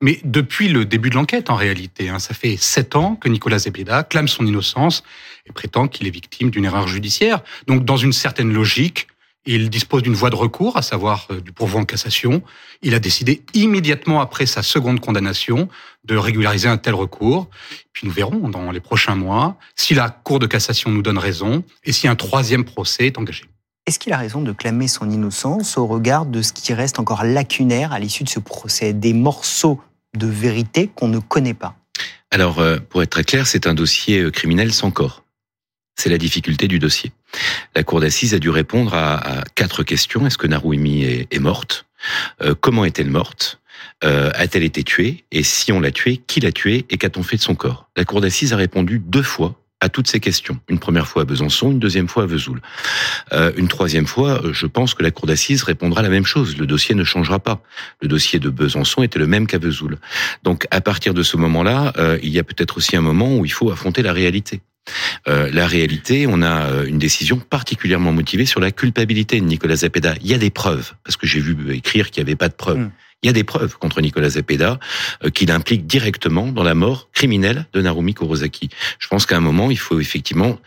mais 0.00 0.20
depuis 0.24 0.68
le 0.68 0.84
début 0.84 1.10
de 1.10 1.14
l'enquête 1.14 1.50
en 1.50 1.54
réalité. 1.54 2.08
hein. 2.08 2.18
Ça 2.18 2.34
fait 2.34 2.56
sept 2.56 2.96
ans 2.96 3.14
que 3.14 3.28
Nicolas 3.28 3.60
Zepeda 3.60 4.02
clame 4.02 4.26
son 4.26 4.44
innocence 4.44 5.04
et 5.46 5.52
prétend 5.52 5.86
qu'il 5.86 6.06
est 6.08 6.10
victime 6.10 6.50
d'une 6.50 6.64
erreur 6.64 6.88
judiciaire. 6.88 7.42
Donc 7.68 7.84
dans 7.84 7.96
une 7.96 8.12
certaine 8.12 8.52
logique, 8.52 9.06
il 9.44 9.70
dispose 9.70 10.02
d'une 10.02 10.14
voie 10.14 10.30
de 10.30 10.36
recours, 10.36 10.76
à 10.76 10.82
savoir 10.82 11.26
euh, 11.30 11.40
du 11.40 11.52
pourvoi 11.52 11.80
en 11.80 11.84
cassation. 11.84 12.42
Il 12.82 12.94
a 12.94 12.98
décidé 12.98 13.42
immédiatement 13.54 14.20
après 14.20 14.46
sa 14.46 14.62
seconde 14.62 15.00
condamnation 15.00 15.68
de 16.04 16.16
régulariser 16.16 16.68
un 16.68 16.78
tel 16.78 16.94
recours. 16.94 17.48
Puis 17.92 18.06
nous 18.06 18.12
verrons 18.12 18.48
dans 18.48 18.70
les 18.70 18.80
prochains 18.80 19.14
mois 19.14 19.56
si 19.74 19.94
la 19.94 20.10
Cour 20.10 20.38
de 20.38 20.46
cassation 20.46 20.90
nous 20.90 21.02
donne 21.02 21.18
raison 21.18 21.64
et 21.84 21.92
si 21.92 22.06
un 22.08 22.14
troisième 22.14 22.64
procès 22.64 23.06
est 23.06 23.18
engagé. 23.18 23.44
Est-ce 23.86 23.98
qu'il 23.98 24.12
a 24.12 24.16
raison 24.16 24.42
de 24.42 24.52
clamer 24.52 24.86
son 24.86 25.10
innocence 25.10 25.76
au 25.76 25.86
regard 25.86 26.24
de 26.24 26.40
ce 26.40 26.52
qui 26.52 26.72
reste 26.72 27.00
encore 27.00 27.24
lacunaire 27.24 27.92
à 27.92 27.98
l'issue 27.98 28.22
de 28.22 28.28
ce 28.28 28.38
procès? 28.38 28.92
Des 28.92 29.12
morceaux 29.12 29.80
de 30.16 30.26
vérité 30.26 30.88
qu'on 30.94 31.08
ne 31.08 31.18
connaît 31.18 31.54
pas 31.54 31.74
Alors, 32.30 32.60
euh, 32.60 32.78
pour 32.78 33.02
être 33.02 33.10
très 33.10 33.24
clair, 33.24 33.46
c'est 33.46 33.66
un 33.66 33.74
dossier 33.74 34.20
euh, 34.20 34.30
criminel 34.30 34.72
sans 34.72 34.92
corps. 34.92 35.24
C'est 35.96 36.10
la 36.10 36.18
difficulté 36.18 36.68
du 36.68 36.78
dossier. 36.78 37.12
La 37.74 37.82
cour 37.82 38.00
d'assises 38.00 38.34
a 38.34 38.38
dû 38.38 38.50
répondre 38.50 38.94
à, 38.94 39.44
quatre 39.54 39.82
questions. 39.82 40.26
Est-ce 40.26 40.38
que 40.38 40.46
Naruimi 40.46 41.04
est, 41.04 41.38
morte? 41.38 41.86
Euh, 42.42 42.54
Comment 42.58 42.84
est-elle 42.84 43.10
morte? 43.10 43.60
Euh, 44.04 44.30
A-t-elle 44.34 44.64
été 44.64 44.82
tuée? 44.82 45.24
Et 45.32 45.42
si 45.42 45.72
on 45.72 45.80
l'a 45.80 45.90
tuée, 45.90 46.18
qui 46.26 46.40
l'a 46.40 46.52
tuée? 46.52 46.84
Et 46.90 46.98
qu'a-t-on 46.98 47.22
fait 47.22 47.36
de 47.36 47.42
son 47.42 47.54
corps? 47.54 47.88
La 47.96 48.04
cour 48.04 48.20
d'assises 48.20 48.52
a 48.52 48.56
répondu 48.56 48.98
deux 48.98 49.22
fois 49.22 49.58
à 49.80 49.88
toutes 49.88 50.06
ces 50.06 50.20
questions. 50.20 50.60
Une 50.68 50.78
première 50.78 51.08
fois 51.08 51.22
à 51.22 51.24
Besançon, 51.24 51.72
une 51.72 51.80
deuxième 51.80 52.06
fois 52.06 52.22
à 52.24 52.26
Vesoul. 52.26 52.60
Euh, 53.32 53.50
une 53.56 53.66
troisième 53.66 54.06
fois, 54.06 54.40
je 54.52 54.66
pense 54.66 54.94
que 54.94 55.02
la 55.02 55.10
cour 55.10 55.26
d'assises 55.26 55.64
répondra 55.64 56.02
la 56.02 56.08
même 56.08 56.26
chose. 56.26 56.56
Le 56.56 56.66
dossier 56.66 56.94
ne 56.94 57.02
changera 57.02 57.40
pas. 57.40 57.62
Le 58.00 58.06
dossier 58.06 58.38
de 58.38 58.48
Besançon 58.48 59.02
était 59.02 59.18
le 59.18 59.26
même 59.26 59.48
qu'à 59.48 59.58
Vesoul. 59.58 59.98
Donc, 60.44 60.68
à 60.70 60.80
partir 60.80 61.14
de 61.14 61.22
ce 61.24 61.36
moment-là, 61.36 61.92
il 62.22 62.28
y 62.28 62.38
a 62.38 62.44
peut-être 62.44 62.76
aussi 62.76 62.96
un 62.96 63.00
moment 63.00 63.36
où 63.36 63.44
il 63.44 63.52
faut 63.52 63.72
affronter 63.72 64.02
la 64.02 64.12
réalité. 64.12 64.60
Euh, 65.28 65.48
la 65.52 65.66
réalité, 65.66 66.26
on 66.28 66.42
a 66.42 66.66
euh, 66.66 66.86
une 66.86 66.98
décision 66.98 67.38
particulièrement 67.38 68.12
motivée 68.12 68.46
sur 68.46 68.60
la 68.60 68.70
culpabilité 68.72 69.40
de 69.40 69.44
Nicolas 69.44 69.76
Zepeda. 69.76 70.14
Il 70.20 70.28
y 70.28 70.34
a 70.34 70.38
des 70.38 70.50
preuves, 70.50 70.94
parce 71.04 71.16
que 71.16 71.26
j'ai 71.26 71.40
vu 71.40 71.56
écrire 71.74 72.10
qu'il 72.10 72.22
n'y 72.22 72.30
avait 72.30 72.36
pas 72.36 72.48
de 72.48 72.54
preuves. 72.54 72.90
Il 73.22 73.28
y 73.28 73.30
a 73.30 73.32
des 73.32 73.44
preuves 73.44 73.78
contre 73.78 74.00
Nicolas 74.00 74.30
Zepeda 74.30 74.80
euh, 75.24 75.30
qui 75.30 75.46
l'impliquent 75.46 75.86
directement 75.86 76.48
dans 76.48 76.64
la 76.64 76.74
mort 76.74 77.08
criminelle 77.12 77.66
de 77.72 77.80
Narumi 77.80 78.14
Kurosaki. 78.14 78.68
Je 78.98 79.06
pense 79.06 79.26
qu'à 79.26 79.36
un 79.36 79.40
moment, 79.40 79.70
il 79.70 79.78
faut 79.78 80.00
effectivement 80.00 80.58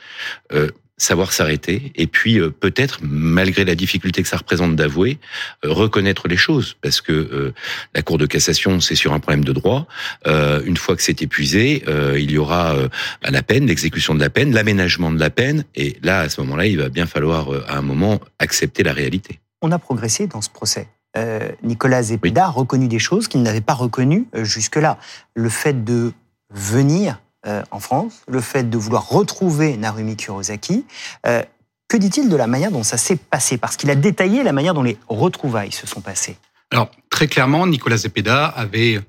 euh, 0.53 0.71
savoir 0.97 1.33
s'arrêter 1.33 1.91
et 1.95 2.07
puis 2.07 2.39
euh, 2.39 2.49
peut-être, 2.49 2.99
malgré 3.01 3.65
la 3.65 3.75
difficulté 3.75 4.21
que 4.23 4.29
ça 4.29 4.37
représente 4.37 4.75
d'avouer, 4.75 5.19
euh, 5.65 5.71
reconnaître 5.71 6.27
les 6.27 6.37
choses. 6.37 6.77
Parce 6.81 7.01
que 7.01 7.11
euh, 7.11 7.53
la 7.93 8.01
Cour 8.01 8.17
de 8.17 8.25
cassation, 8.25 8.79
c'est 8.79 8.95
sur 8.95 9.13
un 9.13 9.19
problème 9.19 9.43
de 9.43 9.51
droit. 9.51 9.87
Euh, 10.25 10.61
une 10.65 10.77
fois 10.77 10.95
que 10.95 11.03
c'est 11.03 11.21
épuisé, 11.21 11.83
euh, 11.87 12.19
il 12.19 12.31
y 12.31 12.37
aura 12.37 12.75
euh, 12.75 12.87
la 13.23 13.43
peine, 13.43 13.67
l'exécution 13.67 14.15
de 14.15 14.19
la 14.19 14.29
peine, 14.29 14.53
l'aménagement 14.53 15.11
de 15.11 15.19
la 15.19 15.29
peine. 15.29 15.65
Et 15.75 15.97
là, 16.01 16.21
à 16.21 16.29
ce 16.29 16.39
moment-là, 16.41 16.65
il 16.65 16.77
va 16.77 16.89
bien 16.89 17.05
falloir, 17.05 17.53
euh, 17.53 17.65
à 17.67 17.77
un 17.77 17.81
moment, 17.81 18.21
accepter 18.39 18.83
la 18.83 18.93
réalité. 18.93 19.39
On 19.61 19.71
a 19.71 19.79
progressé 19.79 20.27
dans 20.27 20.41
ce 20.41 20.49
procès. 20.49 20.87
Euh, 21.17 21.49
Nicolas 21.63 22.03
Zepeda 22.03 22.45
a 22.45 22.49
reconnu 22.49 22.87
des 22.87 22.99
choses 22.99 23.27
qu'il 23.27 23.41
n'avait 23.41 23.61
pas 23.61 23.73
reconnues 23.73 24.27
euh, 24.35 24.43
jusque-là. 24.43 24.97
Le 25.33 25.49
fait 25.49 25.83
de 25.83 26.11
venir 26.53 27.19
euh, 27.47 27.63
en 27.71 27.79
France, 27.79 28.21
le 28.27 28.41
fait 28.41 28.69
de 28.69 28.77
vouloir 28.77 29.09
retrouver 29.09 29.77
Narumi 29.77 30.17
Kurosaki. 30.17 30.85
Euh, 31.25 31.43
que 31.87 31.97
dit-il 31.97 32.29
de 32.29 32.35
la 32.35 32.47
manière 32.47 32.71
dont 32.71 32.83
ça 32.83 32.97
s'est 32.97 33.15
passé? 33.15 33.57
Parce 33.57 33.77
qu'il 33.77 33.89
a 33.91 33.95
détaillé 33.95 34.43
la 34.43 34.53
manière 34.53 34.73
dont 34.73 34.83
les 34.83 34.97
retrouvailles 35.07 35.71
se 35.71 35.85
sont 35.85 36.01
passées. 36.01 36.37
Alors, 36.71 36.89
très 37.09 37.27
clairement, 37.27 37.67
Nicolas 37.67 37.97
Zepeda 37.97 38.47
avait 38.47 38.99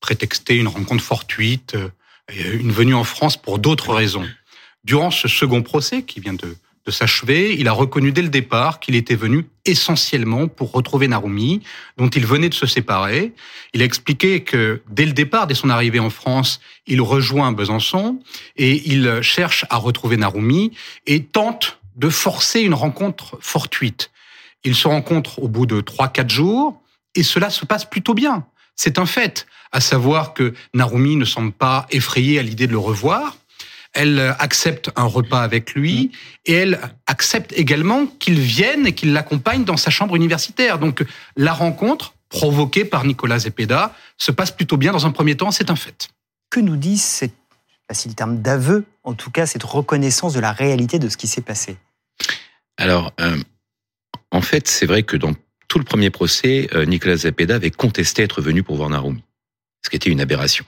prétexté 0.00 0.56
une 0.56 0.68
rencontre 0.68 1.04
fortuite 1.04 1.76
euh, 2.30 2.58
une 2.58 2.72
venue 2.72 2.94
en 2.94 3.04
France 3.04 3.36
pour 3.36 3.58
d'autres 3.58 3.92
raisons. 3.92 4.26
Durant 4.84 5.10
ce 5.10 5.28
second 5.28 5.62
procès 5.62 6.02
qui 6.02 6.20
vient 6.20 6.34
de, 6.34 6.56
de 6.86 6.90
s'achever, 6.90 7.54
il 7.58 7.66
a 7.68 7.72
reconnu 7.72 8.12
dès 8.12 8.22
le 8.22 8.28
départ 8.28 8.78
qu'il 8.78 8.94
était 8.94 9.14
venu 9.14 9.46
essentiellement 9.64 10.48
pour 10.48 10.72
retrouver 10.72 11.08
Narumi, 11.08 11.62
dont 11.96 12.08
il 12.08 12.26
venait 12.26 12.50
de 12.50 12.54
se 12.54 12.66
séparer. 12.66 13.32
Il 13.72 13.80
a 13.80 13.84
expliqué 13.84 14.42
que 14.42 14.82
dès 14.90 15.06
le 15.06 15.12
départ, 15.12 15.46
dès 15.46 15.54
son 15.54 15.70
arrivée 15.70 16.00
en 16.00 16.10
France, 16.10 16.60
il 16.86 17.00
rejoint 17.00 17.52
Besançon 17.52 18.20
et 18.56 18.82
il 18.90 19.22
cherche 19.22 19.64
à 19.70 19.76
retrouver 19.76 20.18
Narumi 20.18 20.72
et 21.06 21.24
tente 21.24 21.78
de 21.96 22.10
forcer 22.10 22.60
une 22.60 22.74
rencontre 22.74 23.38
fortuite. 23.40 24.10
Ils 24.64 24.74
se 24.74 24.88
rencontrent 24.88 25.38
au 25.38 25.48
bout 25.48 25.66
de 25.66 25.80
3-4 25.80 26.28
jours 26.28 26.82
et 27.14 27.22
cela 27.22 27.48
se 27.50 27.64
passe 27.64 27.84
plutôt 27.84 28.14
bien. 28.14 28.46
C'est 28.76 28.98
un 28.98 29.06
fait, 29.06 29.46
à 29.72 29.80
savoir 29.80 30.34
que 30.34 30.52
Narumi 30.74 31.16
ne 31.16 31.24
semble 31.24 31.52
pas 31.52 31.86
effrayée 31.90 32.38
à 32.38 32.42
l'idée 32.42 32.66
de 32.66 32.72
le 32.72 32.78
revoir. 32.78 33.36
Elle 33.94 34.34
accepte 34.38 34.90
un 34.96 35.04
repas 35.04 35.42
avec 35.42 35.74
lui 35.74 36.10
et 36.46 36.52
elle 36.52 36.80
accepte 37.06 37.52
également 37.56 38.06
qu'il 38.06 38.40
vienne 38.40 38.86
et 38.86 38.92
qu'il 38.92 39.12
l'accompagne 39.12 39.64
dans 39.64 39.76
sa 39.76 39.90
chambre 39.90 40.16
universitaire. 40.16 40.78
Donc 40.78 41.04
la 41.36 41.52
rencontre 41.52 42.14
provoquée 42.28 42.84
par 42.84 43.04
Nicolas 43.04 43.38
Zepeda 43.38 43.94
se 44.18 44.32
passe 44.32 44.50
plutôt 44.50 44.76
bien 44.76 44.92
dans 44.92 45.06
un 45.06 45.12
premier 45.12 45.36
temps, 45.36 45.52
c'est 45.52 45.70
un 45.70 45.76
fait. 45.76 46.08
Que 46.50 46.60
nous 46.60 46.76
disent 46.76 47.02
ces, 47.02 47.30
si 47.92 48.08
le 48.08 48.14
terme 48.14 48.42
d'aveu, 48.42 48.84
en 49.04 49.14
tout 49.14 49.30
cas 49.30 49.46
cette 49.46 49.62
reconnaissance 49.62 50.34
de 50.34 50.40
la 50.40 50.52
réalité 50.52 50.98
de 50.98 51.08
ce 51.08 51.16
qui 51.16 51.28
s'est 51.28 51.40
passé? 51.40 51.76
Alors, 52.76 53.12
euh, 53.20 53.36
en 54.32 54.40
fait, 54.40 54.66
c'est 54.66 54.86
vrai 54.86 55.04
que 55.04 55.16
dans 55.16 55.32
tout 55.68 55.78
le 55.78 55.84
premier 55.84 56.10
procès, 56.10 56.68
euh, 56.74 56.84
Nicolas 56.84 57.16
Zepeda 57.16 57.56
avait 57.56 57.70
contesté 57.70 58.22
être 58.22 58.42
venu 58.42 58.62
pour 58.62 58.76
voir 58.76 58.90
Narumi, 58.90 59.22
ce 59.84 59.90
qui 59.90 59.96
était 59.96 60.10
une 60.10 60.20
aberration. 60.20 60.64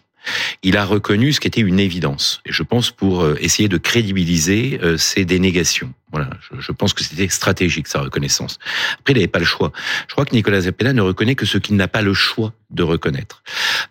Il 0.62 0.76
a 0.76 0.84
reconnu 0.84 1.32
ce 1.32 1.40
qui 1.40 1.48
était 1.48 1.60
une 1.60 1.80
évidence, 1.80 2.40
et 2.44 2.52
je 2.52 2.62
pense 2.62 2.90
pour 2.90 3.22
euh, 3.22 3.36
essayer 3.40 3.68
de 3.68 3.76
crédibiliser 3.76 4.78
euh, 4.82 4.96
ses 4.96 5.24
dénégations. 5.24 5.92
Voilà, 6.12 6.30
je, 6.58 6.72
pense 6.72 6.94
que 6.94 7.04
c'était 7.04 7.28
stratégique 7.28 7.88
sa 7.88 8.00
reconnaissance. 8.00 8.58
Après, 9.00 9.12
il 9.12 9.16
n'avait 9.16 9.26
pas 9.26 9.38
le 9.38 9.44
choix. 9.44 9.72
Je 10.08 10.12
crois 10.12 10.24
que 10.24 10.34
Nicolas 10.34 10.62
Zepeda 10.62 10.92
ne 10.92 11.02
reconnaît 11.02 11.34
que 11.34 11.44
ce 11.44 11.58
qu'il 11.58 11.76
n'a 11.76 11.88
pas 11.88 12.00
le 12.00 12.14
choix 12.14 12.52
de 12.70 12.82
reconnaître. 12.82 13.42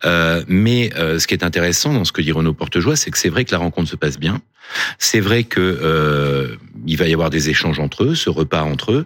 Euh, 0.06 0.44
mais 0.48 0.90
ce 0.96 1.28
qui 1.28 1.34
est 1.34 1.44
intéressant 1.44 1.94
dans 1.94 2.06
ce 2.06 2.12
que 2.12 2.22
dit 2.22 2.32
Renaud 2.32 2.54
Portejoie, 2.54 2.96
c'est 2.96 3.12
que 3.12 3.18
c'est 3.18 3.30
vrai 3.30 3.46
que 3.46 3.52
la 3.52 3.60
rencontre 3.60 3.90
se 3.90 3.96
passe 3.96 4.18
bien. 4.18 4.42
C'est 4.98 5.20
vrai 5.20 5.44
que 5.44 6.58
il 6.88 6.98
va 6.98 7.08
y 7.08 7.14
avoir 7.14 7.30
des 7.30 7.50
échanges 7.50 7.80
entre 7.80 8.06
eux, 8.06 8.16
ce 8.16 8.30
repas 8.30 8.64
entre 8.64 8.94
eux. 8.94 9.06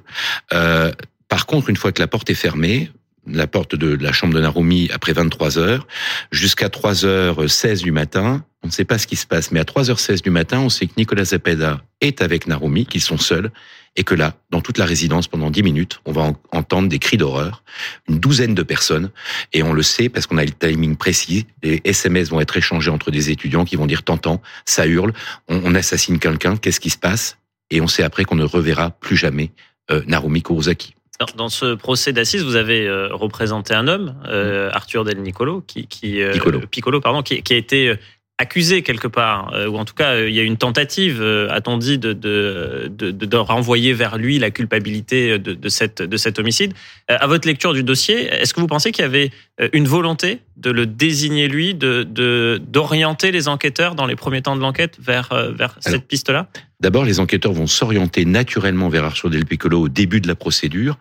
Par 1.30 1.46
contre, 1.46 1.70
une 1.70 1.78
fois 1.78 1.92
que 1.92 2.02
la 2.02 2.08
porte 2.08 2.30
est 2.30 2.36
fermée, 2.36 2.90
la 3.32 3.48
porte 3.48 3.76
de 3.76 3.96
la 4.02 4.12
chambre 4.12 4.34
de 4.34 4.42
Narumi 4.42 4.90
après 4.94 5.14
23 5.14 5.58
heures, 5.58 5.88
jusqu'à 6.32 6.68
3h16 6.68 7.82
du 7.82 7.92
matin, 7.92 8.44
on 8.64 8.68
ne 8.68 8.72
sait 8.72 8.86
pas 8.86 8.98
ce 8.98 9.08
qui 9.08 9.16
se 9.16 9.26
passe, 9.26 9.52
mais 9.52 9.60
à 9.60 9.64
3h16 9.64 10.22
du 10.22 10.30
matin, 10.30 10.60
on 10.60 10.70
sait 10.70 10.88
que 10.88 10.94
Nicolas 10.98 11.24
Zepeda 11.24 11.82
est 12.02 12.22
avec 12.22 12.48
Narumi, 12.48 12.86
qu'ils 12.86 13.02
sont 13.02 13.18
seuls, 13.18 13.52
et 13.96 14.04
que 14.04 14.16
là, 14.16 14.36
dans 14.50 14.62
toute 14.62 14.78
la 14.78 14.86
résidence, 14.86 15.28
pendant 15.28 15.50
10 15.50 15.64
minutes, 15.64 16.02
on 16.06 16.12
va 16.12 16.34
entendre 16.52 16.90
des 16.90 17.00
cris 17.00 17.18
d'horreur, 17.18 17.64
une 18.08 18.20
douzaine 18.20 18.56
de 18.56 18.64
personnes, 18.64 19.12
et 19.54 19.64
on 19.64 19.74
le 19.74 19.84
sait 19.84 20.10
parce 20.10 20.28
qu'on 20.28 20.38
a 20.38 20.46
le 20.46 20.52
timing 20.52 20.96
précis, 20.96 21.48
les 21.64 21.82
SMS 21.84 22.30
vont 22.30 22.42
être 22.42 22.58
échangés 22.58 22.92
entre 22.92 23.12
des 23.12 23.30
étudiants 23.30 23.66
qui 23.66 23.76
vont 23.76 23.88
dire 23.88 24.04
«T'entends, 24.04 24.42
ça 24.66 24.86
hurle, 24.86 25.14
on, 25.48 25.74
assassine 25.76 26.20
quelqu'un, 26.20 26.58
qu'est-ce 26.58 26.80
qui 26.80 26.90
se 26.90 26.98
passe?» 26.98 27.38
Et 27.72 27.82
on 27.82 27.88
sait 27.88 28.04
après 28.04 28.26
qu'on 28.26 28.36
ne 28.36 28.44
reverra 28.44 28.92
plus 28.92 29.16
jamais 29.16 29.52
euh, 29.92 30.02
Narumi 30.08 30.42
Kurosaki. 30.42 30.96
Dans, 31.36 31.50
ce 31.50 31.76
procès 31.76 32.14
d'assises, 32.14 32.46
vous 32.46 32.56
avez 32.56 32.88
euh, 32.88 33.10
représenté 33.12 33.74
un 33.74 33.90
homme, 33.90 34.16
euh, 34.28 34.70
Arthur 34.72 35.04
Del 35.04 35.22
Nicolo, 35.22 35.62
qui, 35.68 35.86
qui 35.86 36.22
euh, 36.22 36.32
Piccolo. 36.72 37.02
pardon, 37.02 37.24
qui, 37.24 37.42
qui, 37.42 37.54
a 37.54 37.58
été 37.58 37.94
accusé 38.38 38.84
quelque 38.84 39.10
part, 39.10 39.54
ou 39.70 39.78
en 39.78 39.84
tout 39.84 39.94
cas, 39.94 40.22
il 40.22 40.34
y 40.34 40.40
a 40.40 40.44
une 40.44 40.56
tentative, 40.56 41.22
a-t-on 41.50 41.78
dit, 41.78 41.98
de, 41.98 42.14
de, 42.14 42.90
de, 42.90 43.12
de, 43.12 43.38
renvoyer 43.38 43.92
vers 43.92 44.18
lui 44.18 44.40
la 44.40 44.50
culpabilité 44.50 45.38
de, 45.38 45.54
de, 45.54 45.70
cette, 45.70 46.02
de 46.02 46.16
cet 46.16 46.40
homicide. 46.40 46.74
À 47.10 47.28
votre 47.28 47.46
lecture 47.46 47.74
du 47.74 47.84
dossier, 47.84 48.28
est-ce 48.28 48.54
que 48.54 48.62
vous 48.62 48.68
pensez 48.68 48.94
qu'il 48.94 49.02
y 49.02 49.06
avait 49.06 49.32
une 49.74 49.90
volonté 49.90 50.40
de 50.60 50.72
le 50.72 50.86
désigner 50.86 51.48
lui, 51.48 51.74
de 51.74 52.60
d'orienter 52.68 53.32
les 53.32 53.48
enquêteurs 53.48 53.96
dans 53.96 54.06
les 54.06 54.16
premiers 54.16 54.42
temps 54.42 54.56
de 54.56 54.62
l'enquête 54.62 54.98
vers, 55.00 55.30
vers 55.56 55.76
cette 55.80 56.08
piste-là? 56.08 56.48
D'abord, 56.82 57.04
les 57.04 57.20
enquêteurs 57.20 57.52
vont 57.52 57.68
s'orienter 57.68 58.24
naturellement 58.24 58.88
vers 58.88 59.04
Arthur 59.04 59.30
Del 59.30 59.46
Piccolo 59.46 59.82
au 59.82 59.90
début 59.90 60.22
de 60.22 60.30
la 60.30 60.36
procédure, 60.36 60.98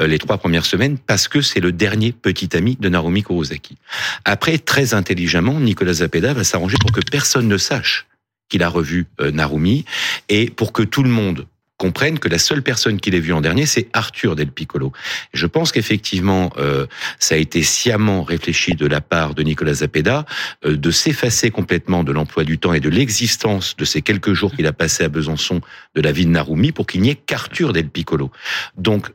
euh, 0.00 0.08
les 0.08 0.18
trois 0.18 0.38
premières 0.38 0.66
semaines, 0.66 0.98
parce 0.98 1.28
que 1.28 1.40
c'est 1.40 1.60
le 1.60 1.70
dernier 1.70 2.10
petit 2.10 2.56
ami 2.56 2.76
de 2.80 2.88
Narumi 2.88 3.22
Kurosaki. 3.22 3.76
Après, 4.24 4.58
très 4.58 4.92
intelligemment, 4.92 5.60
Nicolas 5.60 5.94
Zapeda 5.94 6.34
va 6.34 6.42
s'arranger 6.42 6.78
pour 6.80 6.90
que 6.90 7.00
personne 7.00 7.46
ne 7.46 7.58
sache 7.58 8.08
qu'il 8.48 8.64
a 8.64 8.68
revu 8.68 9.06
euh, 9.20 9.30
Narumi 9.30 9.84
et 10.28 10.50
pour 10.50 10.72
que 10.72 10.82
tout 10.82 11.04
le 11.04 11.10
monde 11.10 11.46
comprennent 11.80 12.18
que 12.18 12.28
la 12.28 12.38
seule 12.38 12.62
personne 12.62 13.00
qu'il 13.00 13.14
ait 13.14 13.20
vue 13.20 13.32
en 13.32 13.40
dernier, 13.40 13.64
c'est 13.64 13.88
Arthur 13.94 14.36
Del 14.36 14.52
Piccolo. 14.52 14.92
Je 15.32 15.46
pense 15.46 15.72
qu'effectivement, 15.72 16.52
euh, 16.58 16.86
ça 17.18 17.36
a 17.36 17.38
été 17.38 17.62
sciemment 17.62 18.22
réfléchi 18.22 18.74
de 18.74 18.86
la 18.86 19.00
part 19.00 19.34
de 19.34 19.42
Nicolas 19.42 19.72
Zapeda 19.72 20.26
euh, 20.66 20.76
de 20.76 20.90
s'effacer 20.90 21.50
complètement 21.50 22.04
de 22.04 22.12
l'emploi 22.12 22.44
du 22.44 22.58
temps 22.58 22.74
et 22.74 22.80
de 22.80 22.90
l'existence 22.90 23.78
de 23.78 23.86
ces 23.86 24.02
quelques 24.02 24.34
jours 24.34 24.54
qu'il 24.54 24.66
a 24.66 24.74
passé 24.74 25.04
à 25.04 25.08
Besançon 25.08 25.62
de 25.94 26.02
la 26.02 26.12
vie 26.12 26.26
de 26.26 26.30
Narumi 26.30 26.70
pour 26.70 26.86
qu'il 26.86 27.00
n'y 27.00 27.08
ait 27.08 27.14
qu'Arthur 27.14 27.72
Del 27.72 27.88
Piccolo. 27.88 28.30
Donc, 28.76 29.10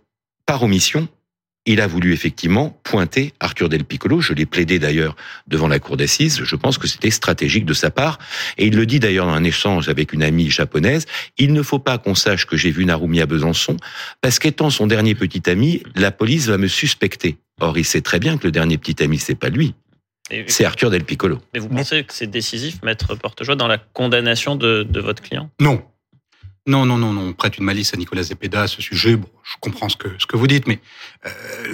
par 0.47 0.63
omission, 0.63 1.07
il 1.65 1.81
a 1.81 1.87
voulu 1.87 2.13
effectivement 2.13 2.79
pointer 2.83 3.33
Arthur 3.39 3.69
Del 3.69 3.83
Piccolo. 3.83 4.21
Je 4.21 4.33
l'ai 4.33 4.45
plaidé 4.45 4.79
d'ailleurs 4.79 5.15
devant 5.47 5.67
la 5.67 5.79
cour 5.79 5.97
d'assises. 5.97 6.41
Je 6.43 6.55
pense 6.55 6.77
que 6.77 6.87
c'était 6.87 7.09
stratégique 7.09 7.65
de 7.65 7.73
sa 7.73 7.89
part. 7.89 8.19
Et 8.57 8.67
il 8.67 8.75
le 8.75 8.85
dit 8.85 8.99
d'ailleurs 8.99 9.25
dans 9.25 9.33
un 9.33 9.43
échange 9.43 9.89
avec 9.89 10.13
une 10.13 10.23
amie 10.23 10.49
japonaise. 10.49 11.05
Il 11.37 11.53
ne 11.53 11.61
faut 11.61 11.79
pas 11.79 11.97
qu'on 11.97 12.15
sache 12.15 12.45
que 12.45 12.57
j'ai 12.57 12.71
vu 12.71 12.85
Narumi 12.85 13.21
à 13.21 13.25
Besançon, 13.25 13.77
parce 14.21 14.39
qu'étant 14.39 14.69
son 14.69 14.87
dernier 14.87 15.15
petit 15.15 15.49
ami, 15.49 15.81
la 15.95 16.11
police 16.11 16.47
va 16.47 16.57
me 16.57 16.67
suspecter. 16.67 17.37
Or, 17.59 17.77
il 17.77 17.85
sait 17.85 18.01
très 18.01 18.19
bien 18.19 18.37
que 18.37 18.45
le 18.45 18.51
dernier 18.51 18.77
petit 18.77 19.01
ami, 19.03 19.17
c'est 19.17 19.35
pas 19.35 19.49
lui. 19.49 19.73
C'est 20.47 20.65
Arthur 20.65 20.89
Del 20.89 21.03
Piccolo. 21.03 21.39
Mais 21.53 21.59
vous 21.59 21.69
pensez 21.69 22.03
que 22.03 22.11
c'est 22.13 22.27
décisif, 22.27 22.81
maître 22.83 23.13
Portejoie, 23.15 23.55
dans 23.55 23.67
la 23.67 23.77
condamnation 23.77 24.55
de, 24.55 24.81
de 24.83 24.99
votre 24.99 25.21
client? 25.21 25.51
Non. 25.59 25.83
Non, 26.67 26.83
non, 26.85 26.97
non, 26.97 27.13
non. 27.13 27.27
On 27.29 27.33
prête 27.33 27.59
une 27.59 27.63
malice 27.63 27.93
à 27.93 27.97
Nicolas 27.97 28.23
Zepeda 28.23 28.63
à 28.63 28.67
ce 28.67 28.81
sujet. 28.81 29.15
Bon, 29.15 29.29
je 29.43 29.53
comprends 29.59 29.87
ce 29.87 29.97
que, 29.97 30.07
ce 30.17 30.25
que 30.25 30.35
vous 30.35 30.47
dites, 30.47 30.65
mais 30.65 30.79
euh, 31.25 31.29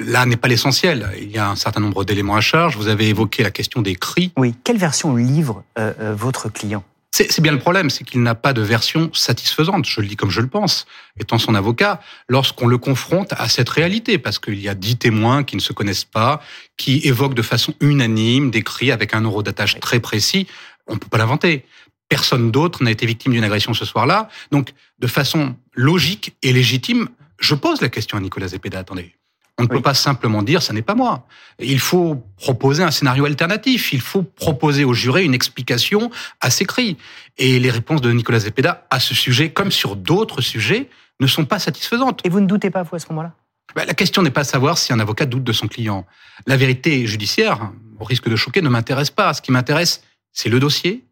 là 0.05 0.25
n'est 0.25 0.35
pas 0.35 0.49
l'essentiel. 0.49 1.09
Il 1.17 1.31
y 1.31 1.37
a 1.37 1.49
un 1.49 1.55
certain 1.55 1.79
nombre 1.79 2.03
d'éléments 2.03 2.35
à 2.35 2.41
charge. 2.41 2.75
Vous 2.75 2.89
avez 2.89 3.07
évoqué 3.07 3.41
la 3.41 3.51
question 3.51 3.81
des 3.81 3.95
cris. 3.95 4.33
Oui. 4.35 4.53
Quelle 4.65 4.77
version 4.77 5.15
livre 5.15 5.63
euh, 5.79 5.93
euh, 6.01 6.13
votre 6.13 6.49
client? 6.49 6.83
C'est 7.13 7.41
bien 7.41 7.51
le 7.51 7.59
problème, 7.59 7.89
c'est 7.89 8.05
qu'il 8.05 8.23
n'a 8.23 8.35
pas 8.35 8.53
de 8.53 8.61
version 8.61 9.11
satisfaisante, 9.13 9.85
je 9.85 9.99
le 9.99 10.07
dis 10.07 10.15
comme 10.15 10.29
je 10.29 10.39
le 10.39 10.47
pense, 10.47 10.87
étant 11.19 11.37
son 11.37 11.55
avocat, 11.55 11.99
lorsqu'on 12.29 12.67
le 12.67 12.77
confronte 12.77 13.33
à 13.33 13.49
cette 13.49 13.67
réalité, 13.67 14.17
parce 14.17 14.39
qu'il 14.39 14.59
y 14.59 14.69
a 14.69 14.75
dix 14.75 14.95
témoins 14.95 15.43
qui 15.43 15.57
ne 15.57 15.61
se 15.61 15.73
connaissent 15.73 16.05
pas, 16.05 16.41
qui 16.77 17.01
évoquent 17.03 17.33
de 17.33 17.41
façon 17.41 17.73
unanime 17.81 18.49
des 18.49 18.63
cris 18.63 18.93
avec 18.93 19.13
un 19.13 19.21
euro 19.21 19.43
d'attache 19.43 19.77
très 19.81 19.99
précis, 19.99 20.47
on 20.87 20.93
ne 20.93 20.99
peut 20.99 21.09
pas 21.09 21.17
l'inventer 21.17 21.65
personne 22.12 22.51
d'autre 22.51 22.84
n'a 22.84 22.91
été 22.91 23.05
victime 23.05 23.32
d'une 23.32 23.45
agression 23.45 23.74
ce 23.74 23.86
soir-là. 23.86 24.28
Donc, 24.51 24.74
de 24.99 25.07
façon 25.07 25.55
logique 25.74 26.36
et 26.43 26.51
légitime, 26.51 27.07
je 27.39 27.55
pose 27.55 27.80
la 27.80 27.88
question 27.88 28.18
à 28.18 28.20
Nicolas 28.22 28.49
Zepeda. 28.49 28.80
Attendez, 28.80 29.16
on 29.57 29.64
ne 29.64 29.70
peut 29.70 29.82
pas 29.82 29.93
simplement 29.93 30.43
dire 30.43 30.62
ça 30.62 30.74
n'est 30.74 30.82
pas 30.82 30.93
moi. 30.93 31.26
Il 31.57 31.80
faut 31.80 32.22
proposer 32.36 32.84
un 32.84 32.91
scénario 32.91 33.24
alternatif. 33.24 33.93
Il 33.93 34.01
faut 34.01 34.24
proposer 34.24 34.84
au 34.84 34.93
juré 34.93 35.24
une 35.24 35.34
explication 35.34 36.12
à 36.41 36.49
ces 36.49 36.66
cris. 36.66 36.97
Et 37.38 37.59
les 37.59 37.72
réponses 37.72 38.01
de 38.01 38.12
Nicolas 38.12 38.39
Zepeda 38.39 38.86
à 38.89 38.99
ce 38.99 39.16
sujet, 39.16 39.53
comme 39.53 39.72
sur 39.72 39.95
d'autres 39.95 40.41
sujets, 40.41 40.89
ne 41.22 41.28
sont 41.28 41.45
pas 41.45 41.59
satisfaisantes. 41.59 42.20
Et 42.26 42.30
vous 42.30 42.41
ne 42.41 42.47
doutez 42.47 42.72
pas, 42.72 42.84
vous, 42.84 42.97
à 42.97 42.99
ce 42.99 43.07
moment-là? 43.12 43.32
Ben, 43.74 43.86
La 43.86 43.93
question 43.93 44.22
n'est 44.22 44.32
pas 44.32 44.43
de 44.43 44.47
savoir 44.47 44.78
si 44.78 44.91
un 44.91 44.99
avocat 44.99 45.26
doute 45.26 45.45
de 45.45 45.53
son 45.53 45.70
client. 45.70 46.05
La 46.45 46.57
vérité 46.57 47.07
judiciaire, 47.07 47.72
au 48.01 48.03
risque 48.03 48.28
de 48.28 48.36
choquer, 48.36 48.62
ne 48.62 48.68
m'intéresse 48.68 49.12
pas. 49.12 49.34
Ce 49.34 49.41
qui 49.41 49.53
m'intéresse, 49.53 50.03
c'est 50.34 50.49
le 50.49 50.59
dossier, 50.59 51.05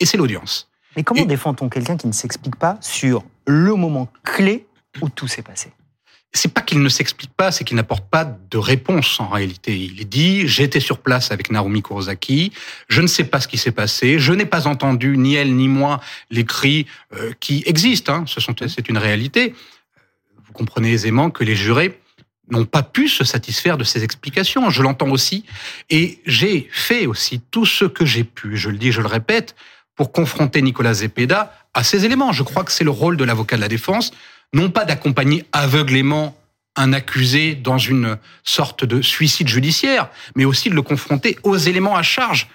et 0.00 0.06
c'est 0.06 0.16
l'audience. 0.16 0.68
Mais 0.96 1.02
comment 1.02 1.24
défend-on 1.24 1.68
quelqu'un 1.68 1.96
qui 1.96 2.06
ne 2.06 2.12
s'explique 2.12 2.56
pas 2.56 2.76
sur 2.80 3.24
le 3.46 3.74
moment 3.74 4.08
clé 4.24 4.66
où 5.00 5.08
tout 5.08 5.28
s'est 5.28 5.42
passé? 5.42 5.72
C'est 6.34 6.52
pas 6.52 6.62
qu'il 6.62 6.80
ne 6.80 6.88
s'explique 6.88 7.32
pas, 7.34 7.52
c'est 7.52 7.62
qu'il 7.62 7.76
n'apporte 7.76 8.08
pas 8.08 8.24
de 8.24 8.56
réponse 8.56 9.20
en 9.20 9.28
réalité. 9.28 9.76
Il 9.76 10.08
dit 10.08 10.48
j'étais 10.48 10.80
sur 10.80 10.98
place 10.98 11.30
avec 11.30 11.50
Narumi 11.50 11.82
Kurosaki, 11.82 12.52
je 12.88 13.02
ne 13.02 13.06
sais 13.06 13.24
pas 13.24 13.40
ce 13.40 13.48
qui 13.48 13.58
s'est 13.58 13.72
passé, 13.72 14.18
je 14.18 14.32
n'ai 14.32 14.46
pas 14.46 14.66
entendu 14.66 15.18
ni 15.18 15.34
elle 15.34 15.54
ni 15.54 15.68
moi 15.68 16.00
les 16.30 16.44
cris 16.44 16.86
euh, 17.14 17.32
qui 17.40 17.62
existent. 17.66 18.14
Hein, 18.14 18.24
ce 18.26 18.40
sont 18.40 18.54
c'est 18.66 18.88
une 18.88 18.96
réalité. 18.96 19.54
Vous 20.46 20.52
comprenez 20.54 20.92
aisément 20.92 21.30
que 21.30 21.44
les 21.44 21.54
jurés 21.54 22.00
n'ont 22.50 22.64
pas 22.64 22.82
pu 22.82 23.08
se 23.08 23.24
satisfaire 23.24 23.76
de 23.76 23.84
ces 23.84 24.04
explications. 24.04 24.70
Je 24.70 24.82
l'entends 24.82 25.10
aussi, 25.10 25.44
et 25.90 26.20
j'ai 26.26 26.68
fait 26.70 27.06
aussi 27.06 27.40
tout 27.50 27.66
ce 27.66 27.84
que 27.84 28.04
j'ai 28.04 28.24
pu. 28.24 28.56
Je 28.56 28.70
le 28.70 28.78
dis, 28.78 28.92
je 28.92 29.00
le 29.00 29.06
répète, 29.06 29.54
pour 29.94 30.12
confronter 30.12 30.62
Nicolas 30.62 30.94
Zepeda 30.94 31.54
à 31.74 31.84
ces 31.84 32.04
éléments. 32.04 32.32
Je 32.32 32.42
crois 32.42 32.64
que 32.64 32.72
c'est 32.72 32.84
le 32.84 32.90
rôle 32.90 33.16
de 33.16 33.24
l'avocat 33.24 33.56
de 33.56 33.60
la 33.60 33.68
défense, 33.68 34.12
non 34.52 34.70
pas 34.70 34.84
d'accompagner 34.84 35.44
aveuglément 35.52 36.36
un 36.76 36.92
accusé 36.92 37.54
dans 37.54 37.78
une 37.78 38.18
sorte 38.44 38.84
de 38.84 39.02
suicide 39.02 39.48
judiciaire, 39.48 40.08
mais 40.34 40.44
aussi 40.44 40.70
de 40.70 40.74
le 40.74 40.82
confronter 40.82 41.38
aux 41.42 41.56
éléments 41.56 41.96
à 41.96 42.02
charge 42.02 42.48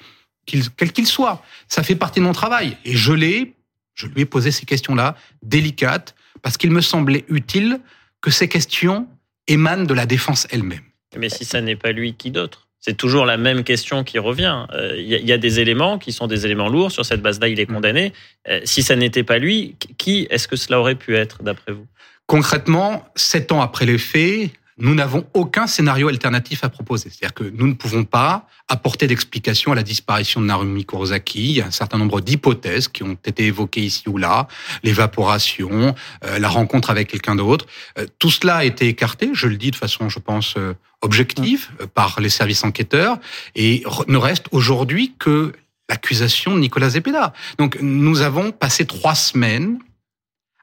quel 0.77 0.91
qu'il 0.91 1.05
soit. 1.05 1.43
Ça 1.67 1.83
fait 1.83 1.95
partie 1.95 2.19
de 2.19 2.25
mon 2.25 2.31
travail. 2.31 2.77
Et 2.85 2.95
je 2.95 3.13
l'ai, 3.13 3.53
je 3.93 4.07
lui 4.07 4.21
ai 4.21 4.25
posé 4.25 4.51
ces 4.51 4.65
questions-là, 4.65 5.15
délicates, 5.43 6.15
parce 6.41 6.57
qu'il 6.57 6.71
me 6.71 6.81
semblait 6.81 7.25
utile 7.27 7.79
que 8.21 8.31
ces 8.31 8.47
questions 8.47 9.07
émanent 9.47 9.83
de 9.83 9.93
la 9.93 10.05
défense 10.05 10.47
elle-même. 10.49 10.83
Mais 11.17 11.29
si 11.29 11.45
ça 11.45 11.61
n'est 11.61 11.75
pas 11.75 11.91
lui, 11.91 12.15
qui 12.15 12.31
d'autre? 12.31 12.66
C'est 12.79 12.95
toujours 12.95 13.25
la 13.25 13.37
même 13.37 13.63
question 13.63 14.03
qui 14.03 14.19
revient. 14.19 14.65
Euh, 14.73 14.95
Il 14.97 15.07
y, 15.07 15.31
a 15.31 15.37
des 15.37 15.59
éléments 15.59 15.97
qui 15.97 16.11
sont 16.11 16.27
des 16.27 16.45
éléments 16.45 16.69
lourds. 16.69 16.91
Sur 16.91 17.05
cette 17.05 17.21
base-là, 17.21 17.47
il 17.47 17.59
est 17.59 17.65
condamné. 17.65 18.13
Euh, 18.47 18.61
si 18.63 18.83
ça 18.83 18.95
n'était 18.95 19.23
pas 19.23 19.39
lui, 19.39 19.75
qui 19.97 20.27
est-ce 20.29 20.47
que 20.47 20.55
cela 20.55 20.79
aurait 20.79 20.95
pu 20.95 21.15
être, 21.15 21.43
d'après 21.43 21.73
vous? 21.73 21.87
Concrètement, 22.27 23.05
sept 23.15 23.51
ans 23.51 23.61
après 23.61 23.85
les 23.85 23.97
faits, 23.97 24.51
nous 24.77 24.93
n'avons 24.93 25.25
aucun 25.33 25.67
scénario 25.67 26.07
alternatif 26.07 26.63
à 26.63 26.69
proposer. 26.69 27.09
C'est-à-dire 27.09 27.33
que 27.33 27.43
nous 27.43 27.67
ne 27.67 27.73
pouvons 27.73 28.03
pas 28.03 28.47
apporter 28.67 29.07
d'explication 29.07 29.71
à 29.71 29.75
la 29.75 29.83
disparition 29.83 30.41
de 30.41 30.45
Narumi 30.45 30.85
Kurosaki. 30.85 31.43
Il 31.43 31.51
y 31.57 31.61
a 31.61 31.67
un 31.67 31.71
certain 31.71 31.97
nombre 31.97 32.21
d'hypothèses 32.21 32.87
qui 32.87 33.03
ont 33.03 33.17
été 33.25 33.45
évoquées 33.45 33.81
ici 33.81 34.07
ou 34.07 34.17
là, 34.17 34.47
l'évaporation, 34.83 35.95
euh, 36.25 36.39
la 36.39 36.49
rencontre 36.49 36.89
avec 36.89 37.07
quelqu'un 37.09 37.35
d'autre. 37.35 37.65
Euh, 37.97 38.05
tout 38.19 38.29
cela 38.29 38.57
a 38.57 38.63
été 38.63 38.87
écarté, 38.87 39.29
je 39.33 39.47
le 39.47 39.57
dis 39.57 39.71
de 39.71 39.75
façon, 39.75 40.09
je 40.09 40.19
pense, 40.19 40.55
euh, 40.57 40.73
objective 41.01 41.69
euh, 41.81 41.87
par 41.87 42.19
les 42.19 42.29
services 42.29 42.63
enquêteurs, 42.63 43.17
et 43.55 43.83
ne 44.07 44.17
reste 44.17 44.45
aujourd'hui 44.51 45.13
que 45.17 45.53
l'accusation 45.89 46.53
de 46.53 46.59
Nicolas 46.59 46.89
Zepeda. 46.89 47.33
Donc 47.57 47.77
nous 47.81 48.21
avons 48.21 48.51
passé 48.51 48.85
trois 48.85 49.15
semaines 49.15 49.79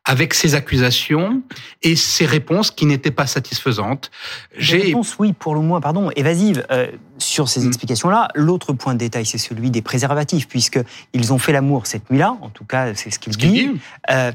avec 0.04 0.34
ces 0.34 0.54
accusations 0.54 1.42
et 1.82 1.96
ces 1.96 2.26
réponses 2.26 2.70
qui 2.70 2.84
n'étaient 2.84 3.10
pas 3.10 3.26
satisfaisantes. 3.26 4.10
J'ai 4.56 4.78
réponse, 4.78 5.16
oui, 5.18 5.32
pour 5.32 5.54
le 5.54 5.60
moins, 5.60 5.80
pardon, 5.80 6.10
évasive 6.14 6.66
euh, 6.70 6.88
sur 7.18 7.44
Mm. 7.44 7.46
ces 7.46 7.66
explications-là. 7.66 8.28
L'autre 8.34 8.72
point 8.72 8.94
de 8.94 8.98
détail, 8.98 9.26
c'est 9.26 9.38
celui 9.38 9.70
des 9.70 9.82
préservatifs, 9.82 10.48
puisqu'ils 10.48 11.32
ont 11.32 11.38
fait 11.38 11.52
l'amour 11.52 11.86
cette 11.86 12.10
nuit-là, 12.10 12.36
en 12.40 12.48
tout 12.50 12.64
cas, 12.64 12.94
c'est 12.94 13.10
ce 13.10 13.18
qu'ils 13.18 13.36
disent. 13.36 13.70
Euh, 14.10 14.32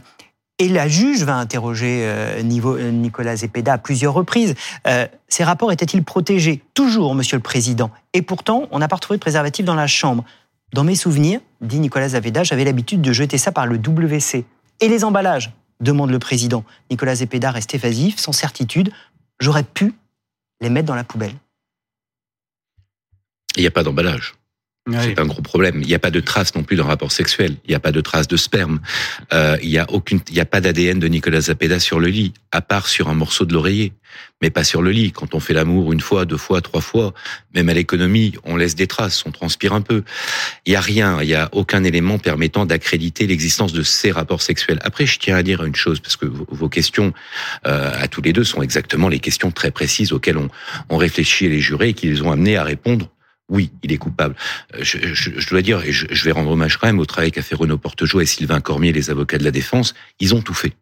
et 0.61 0.67
la 0.67 0.89
juge 0.89 1.23
va 1.23 1.35
interroger 1.35 2.01
euh, 2.03 2.41
Nicolas 2.41 3.37
Zepeda 3.37 3.73
à 3.73 3.77
plusieurs 3.77 4.13
reprises. 4.13 4.55
Euh, 4.87 5.07
ces 5.29 5.45
rapports 5.45 5.71
étaient-ils 5.71 6.03
protégés? 6.03 6.61
Toujours, 6.73 7.15
Monsieur 7.15 7.37
le 7.37 7.43
Président. 7.43 7.91
Et 8.13 8.21
pourtant, 8.21 8.67
on 8.71 8.79
n'a 8.79 8.89
pas 8.89 8.97
retrouvé 8.97 9.17
de 9.17 9.21
préservatif 9.21 9.63
dans 9.63 9.75
la 9.75 9.87
chambre. 9.87 10.25
Dans 10.73 10.83
mes 10.83 10.95
souvenirs, 10.95 11.39
dit 11.61 11.79
Nicolas 11.79 12.09
Zepeda, 12.09 12.43
j'avais 12.43 12.65
l'habitude 12.65 13.01
de 13.01 13.13
jeter 13.13 13.37
ça 13.37 13.51
par 13.53 13.67
le 13.67 13.77
WC. 13.77 14.43
Et 14.81 14.87
les 14.89 15.03
emballages? 15.05 15.51
Demande 15.79 16.11
le 16.11 16.19
président. 16.19 16.63
Nicolas 16.89 17.15
Zepeda 17.15 17.51
reste 17.51 17.73
évasif, 17.75 18.17
sans 18.17 18.31
certitude. 18.31 18.91
J'aurais 19.39 19.63
pu 19.63 19.93
les 20.61 20.69
mettre 20.69 20.87
dans 20.87 20.95
la 20.95 21.03
poubelle. 21.03 21.35
Il 23.55 23.61
n'y 23.61 23.67
a 23.67 23.71
pas 23.71 23.83
d'emballage. 23.83 24.38
C'est 25.01 25.19
un 25.19 25.25
gros 25.25 25.41
problème. 25.41 25.81
Il 25.81 25.87
n'y 25.87 25.95
a 25.95 25.99
pas 25.99 26.11
de 26.11 26.19
traces 26.19 26.55
non 26.55 26.63
plus 26.63 26.75
d'un 26.75 26.83
rapport 26.83 27.11
sexuel. 27.11 27.55
Il 27.65 27.69
n'y 27.69 27.75
a 27.75 27.79
pas 27.79 27.91
de 27.91 28.01
traces 28.01 28.27
de 28.27 28.37
sperme. 28.37 28.79
Euh, 29.33 29.57
il 29.61 29.69
n'y 29.69 29.77
a 29.77 29.89
aucune, 29.91 30.19
il 30.29 30.35
n'y 30.35 30.39
a 30.39 30.45
pas 30.45 30.61
d'ADN 30.61 30.99
de 30.99 31.07
Nicolas 31.07 31.41
Zapeda 31.41 31.79
sur 31.79 31.99
le 31.99 32.07
lit, 32.07 32.33
à 32.51 32.61
part 32.61 32.87
sur 32.87 33.09
un 33.09 33.13
morceau 33.13 33.45
de 33.45 33.53
l'oreiller, 33.53 33.93
mais 34.41 34.49
pas 34.49 34.63
sur 34.63 34.81
le 34.81 34.91
lit. 34.91 35.11
Quand 35.11 35.35
on 35.35 35.39
fait 35.39 35.53
l'amour 35.53 35.93
une 35.93 36.01
fois, 36.01 36.25
deux 36.25 36.37
fois, 36.37 36.61
trois 36.61 36.81
fois, 36.81 37.13
même 37.53 37.69
à 37.69 37.73
l'économie, 37.73 38.33
on 38.43 38.55
laisse 38.55 38.75
des 38.75 38.87
traces, 38.87 39.25
on 39.25 39.31
transpire 39.31 39.73
un 39.73 39.81
peu. 39.81 40.03
Il 40.65 40.71
n'y 40.71 40.75
a 40.75 40.81
rien, 40.81 41.21
il 41.21 41.27
n'y 41.27 41.35
a 41.35 41.49
aucun 41.51 41.83
élément 41.83 42.19
permettant 42.19 42.65
d'accréditer 42.65 43.27
l'existence 43.27 43.73
de 43.73 43.83
ces 43.83 44.11
rapports 44.11 44.41
sexuels. 44.41 44.79
Après, 44.83 45.05
je 45.05 45.19
tiens 45.19 45.35
à 45.35 45.43
dire 45.43 45.63
une 45.63 45.75
chose, 45.75 45.99
parce 45.99 46.15
que 46.15 46.25
vos 46.25 46.47
vos 46.49 46.69
questions 46.69 47.13
euh, 47.65 47.91
à 47.97 48.07
tous 48.07 48.21
les 48.21 48.33
deux 48.33 48.43
sont 48.43 48.61
exactement 48.61 49.07
les 49.07 49.19
questions 49.19 49.51
très 49.51 49.71
précises 49.71 50.11
auxquelles 50.11 50.37
on, 50.37 50.49
on 50.89 50.97
réfléchit 50.97 51.47
les 51.47 51.59
jurés 51.59 51.89
et 51.89 51.93
qui 51.93 52.07
les 52.07 52.21
ont 52.21 52.31
amenés 52.31 52.57
à 52.57 52.63
répondre 52.63 53.09
oui, 53.49 53.71
il 53.83 53.91
est 53.91 53.97
coupable. 53.97 54.35
Euh, 54.75 54.83
Je, 54.83 55.49
dois 55.49 55.61
dire, 55.61 55.81
et 55.83 55.91
je, 55.91 56.23
vais 56.23 56.31
rendre 56.31 56.51
hommage 56.51 56.77
quand 56.77 56.87
même 56.87 56.99
au 56.99 57.05
travail 57.05 57.31
qu'a 57.31 57.41
fait 57.41 57.55
Renaud 57.55 57.77
Portejoie 57.77 58.23
et 58.23 58.25
Sylvain 58.25 58.61
Cormier, 58.61 58.91
les 58.91 59.09
avocats 59.09 59.37
de 59.37 59.43
la 59.43 59.51
défense, 59.51 59.93
ils 60.19 60.35
ont 60.35 60.41
tout 60.41 60.53
fait. 60.53 60.73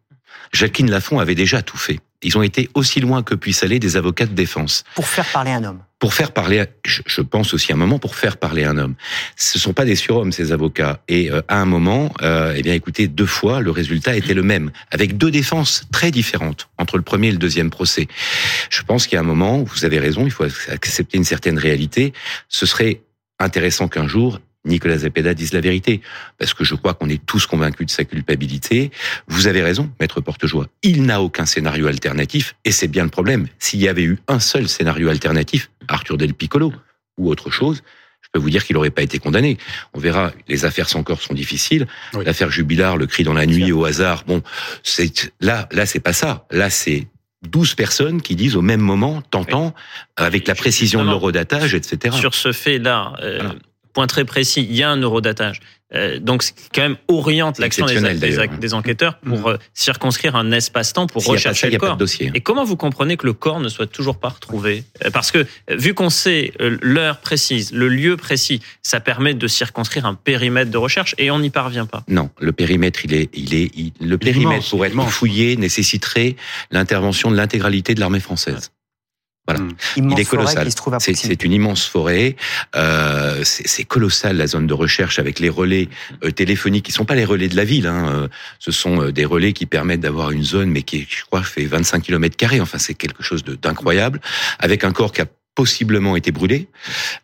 Jacqueline 0.52 0.90
Lafont 0.90 1.18
avait 1.18 1.34
déjà 1.34 1.62
tout 1.62 1.78
fait. 1.78 2.00
Ils 2.22 2.36
ont 2.36 2.42
été 2.42 2.68
aussi 2.74 3.00
loin 3.00 3.22
que 3.22 3.34
puissent 3.34 3.62
aller 3.62 3.78
des 3.78 3.96
avocats 3.96 4.26
de 4.26 4.34
défense. 4.34 4.84
Pour 4.96 5.06
faire 5.06 5.26
parler 5.26 5.52
un 5.52 5.62
homme. 5.62 5.78
Pour 6.00 6.14
faire 6.14 6.32
parler, 6.32 6.64
je, 6.84 7.22
pense 7.22 7.54
aussi 7.54 7.72
à 7.72 7.74
un 7.74 7.78
moment, 7.78 7.98
pour 7.98 8.16
faire 8.16 8.36
parler 8.36 8.64
un 8.64 8.76
homme. 8.76 8.94
Ce 9.36 9.58
sont 9.58 9.72
pas 9.72 9.84
des 9.84 9.96
surhommes, 9.96 10.32
ces 10.32 10.52
avocats. 10.52 11.00
Et 11.08 11.30
euh, 11.30 11.42
à 11.48 11.60
un 11.60 11.64
moment, 11.64 12.12
euh, 12.22 12.54
eh 12.56 12.62
bien, 12.62 12.74
écoutez, 12.74 13.08
deux 13.08 13.26
fois, 13.26 13.60
le 13.60 13.70
résultat 13.70 14.16
était 14.16 14.34
le 14.34 14.42
même, 14.42 14.70
avec 14.90 15.16
deux 15.16 15.30
défenses 15.30 15.84
très 15.92 16.10
différentes 16.10 16.68
entre 16.78 16.96
le 16.96 17.02
premier 17.02 17.28
et 17.28 17.32
le 17.32 17.38
deuxième 17.38 17.70
procès. 17.70 18.06
Je 18.70 18.82
pense 18.82 19.06
qu'il 19.06 19.14
y 19.14 19.18
a 19.18 19.20
un 19.20 19.24
moment, 19.24 19.62
vous 19.62 19.84
avez 19.84 19.98
raison, 19.98 20.24
il 20.24 20.30
faut 20.30 20.44
accepter 20.68 21.18
une 21.18 21.24
certaine 21.24 21.58
réalité. 21.58 22.12
Ce 22.48 22.66
serait 22.66 23.02
intéressant 23.40 23.88
qu'un 23.88 24.08
jour, 24.08 24.40
Nicolas 24.68 24.98
Zepeda 24.98 25.34
dise 25.34 25.52
la 25.52 25.60
vérité, 25.60 26.00
parce 26.38 26.54
que 26.54 26.64
je 26.64 26.74
crois 26.74 26.94
qu'on 26.94 27.08
est 27.08 27.24
tous 27.24 27.46
convaincus 27.46 27.86
de 27.86 27.90
sa 27.90 28.04
culpabilité. 28.04 28.90
Vous 29.26 29.46
avez 29.46 29.62
raison, 29.62 29.90
maître 30.00 30.20
Portejoie. 30.20 30.68
Il 30.82 31.02
n'a 31.04 31.20
aucun 31.22 31.46
scénario 31.46 31.86
alternatif, 31.86 32.54
et 32.64 32.70
c'est 32.70 32.88
bien 32.88 33.04
le 33.04 33.10
problème. 33.10 33.48
S'il 33.58 33.80
y 33.80 33.88
avait 33.88 34.04
eu 34.04 34.18
un 34.28 34.40
seul 34.40 34.68
scénario 34.68 35.08
alternatif, 35.08 35.70
Arthur 35.88 36.16
Del 36.16 36.34
Piccolo 36.34 36.72
ou 37.16 37.30
autre 37.30 37.50
chose, 37.50 37.82
je 38.20 38.28
peux 38.32 38.40
vous 38.40 38.50
dire 38.50 38.64
qu'il 38.64 38.74
n'aurait 38.74 38.90
pas 38.90 39.02
été 39.02 39.18
condamné. 39.18 39.56
On 39.94 39.98
verra, 39.98 40.32
les 40.48 40.64
affaires 40.64 40.88
sans 40.88 41.02
corps 41.02 41.22
sont 41.22 41.34
difficiles. 41.34 41.86
L'affaire 42.24 42.50
Jubilard, 42.50 42.98
le 42.98 43.06
cri 43.06 43.24
dans 43.24 43.32
la 43.32 43.46
nuit 43.46 43.72
au 43.72 43.84
hasard, 43.86 44.24
bon, 44.26 44.42
c'est 44.82 45.32
là, 45.40 45.66
là, 45.72 45.86
c'est 45.86 46.00
pas 46.00 46.12
ça. 46.12 46.46
Là, 46.50 46.68
c'est 46.68 47.06
12 47.48 47.74
personnes 47.74 48.20
qui 48.20 48.36
disent 48.36 48.56
au 48.56 48.62
même 48.62 48.80
moment, 48.80 49.22
tentant, 49.22 49.74
avec 50.16 50.46
la 50.46 50.54
précision 50.54 51.00
de 51.00 51.04
Justement, 51.04 51.12
l'eurodatage, 51.12 51.74
etc. 51.74 52.16
Sur 52.18 52.34
ce 52.34 52.52
fait-là, 52.52 53.14
euh, 53.22 53.52
point 53.92 54.06
très 54.06 54.24
précis, 54.24 54.66
il 54.68 54.76
y 54.76 54.82
a 54.82 54.90
un 54.90 54.96
eurodatage. 55.00 55.60
Euh, 55.94 56.18
donc, 56.18 56.42
ce 56.42 56.52
qui 56.52 56.64
quand 56.74 56.82
même 56.82 56.98
oriente 57.08 57.58
l'action 57.58 57.86
des, 57.86 58.38
des 58.60 58.74
enquêteurs 58.74 59.16
pour 59.20 59.48
euh, 59.48 59.56
circonscrire 59.72 60.36
un 60.36 60.52
espace-temps 60.52 61.06
pour 61.06 61.22
S'il 61.22 61.30
y 61.32 61.32
a 61.32 61.36
pas 61.36 61.40
ça, 61.44 61.48
rechercher 61.48 61.66
il 61.68 61.72
y 61.72 61.76
a 61.76 61.76
le 61.76 61.80
pas 61.80 61.86
de 61.86 61.90
corps. 61.92 61.96
dossier. 61.96 62.30
Et 62.34 62.40
comment 62.42 62.62
vous 62.64 62.76
comprenez 62.76 63.16
que 63.16 63.24
le 63.24 63.32
corps 63.32 63.58
ne 63.58 63.70
soit 63.70 63.86
toujours 63.86 64.18
pas 64.18 64.28
retrouvé? 64.28 64.84
Euh, 65.06 65.10
Parce 65.10 65.30
que, 65.30 65.46
vu 65.70 65.94
qu'on 65.94 66.10
sait 66.10 66.52
euh, 66.60 66.76
l'heure 66.82 67.20
précise, 67.20 67.72
le 67.72 67.88
lieu 67.88 68.18
précis, 68.18 68.60
ça 68.82 69.00
permet 69.00 69.32
de 69.32 69.46
circonscrire 69.48 70.04
un 70.04 70.12
périmètre 70.14 70.70
de 70.70 70.76
recherche 70.76 71.14
et 71.16 71.30
on 71.30 71.38
n'y 71.38 71.48
parvient 71.48 71.86
pas. 71.86 72.04
Non, 72.06 72.28
le 72.38 72.52
périmètre, 72.52 73.06
il 73.06 73.14
est, 73.14 73.30
il 73.32 73.54
est, 73.54 73.70
il- 73.74 73.92
le 74.06 74.18
périmètre 74.18 74.68
pour 74.68 74.84
être 74.84 75.00
fouillé 75.08 75.56
nécessiterait 75.56 76.36
l'intervention 76.70 77.30
de 77.30 77.36
l'intégralité 77.36 77.94
de 77.94 78.00
l'armée 78.00 78.20
française. 78.20 78.72
Voilà, 79.48 79.64
Immense 79.96 80.18
il 80.18 80.20
est 80.20 80.24
colossal. 80.28 80.68
C'est 81.00 81.44
une 81.44 81.52
immense 81.52 81.86
forêt. 81.86 82.36
Euh, 82.76 83.40
c'est 83.44 83.66
c'est 83.66 83.84
colossal 83.84 84.36
la 84.36 84.46
zone 84.46 84.66
de 84.66 84.74
recherche 84.74 85.18
avec 85.18 85.38
les 85.38 85.48
relais 85.48 85.88
euh, 86.22 86.30
téléphoniques 86.30 86.84
qui 86.84 86.92
sont 86.92 87.06
pas 87.06 87.14
les 87.14 87.24
relais 87.24 87.48
de 87.48 87.56
la 87.56 87.64
ville. 87.64 87.86
Hein. 87.86 88.08
euh, 88.12 88.28
Ce 88.58 88.72
sont 88.72 89.02
euh, 89.02 89.12
des 89.12 89.24
relais 89.24 89.54
qui 89.54 89.64
permettent 89.64 90.00
d'avoir 90.00 90.32
une 90.32 90.44
zone, 90.44 90.70
mais 90.70 90.82
qui, 90.82 91.06
je 91.08 91.24
crois, 91.24 91.42
fait 91.42 91.64
25 91.64 92.02
km 92.02 92.36
carrés. 92.36 92.60
Enfin, 92.60 92.78
c'est 92.78 92.94
quelque 92.94 93.22
chose 93.22 93.42
d'incroyable. 93.44 94.20
Avec 94.58 94.84
un 94.84 94.92
corps 94.92 95.12
qui 95.12 95.22
a 95.22 95.26
possiblement 95.54 96.14
été 96.14 96.30
brûlé, 96.30 96.68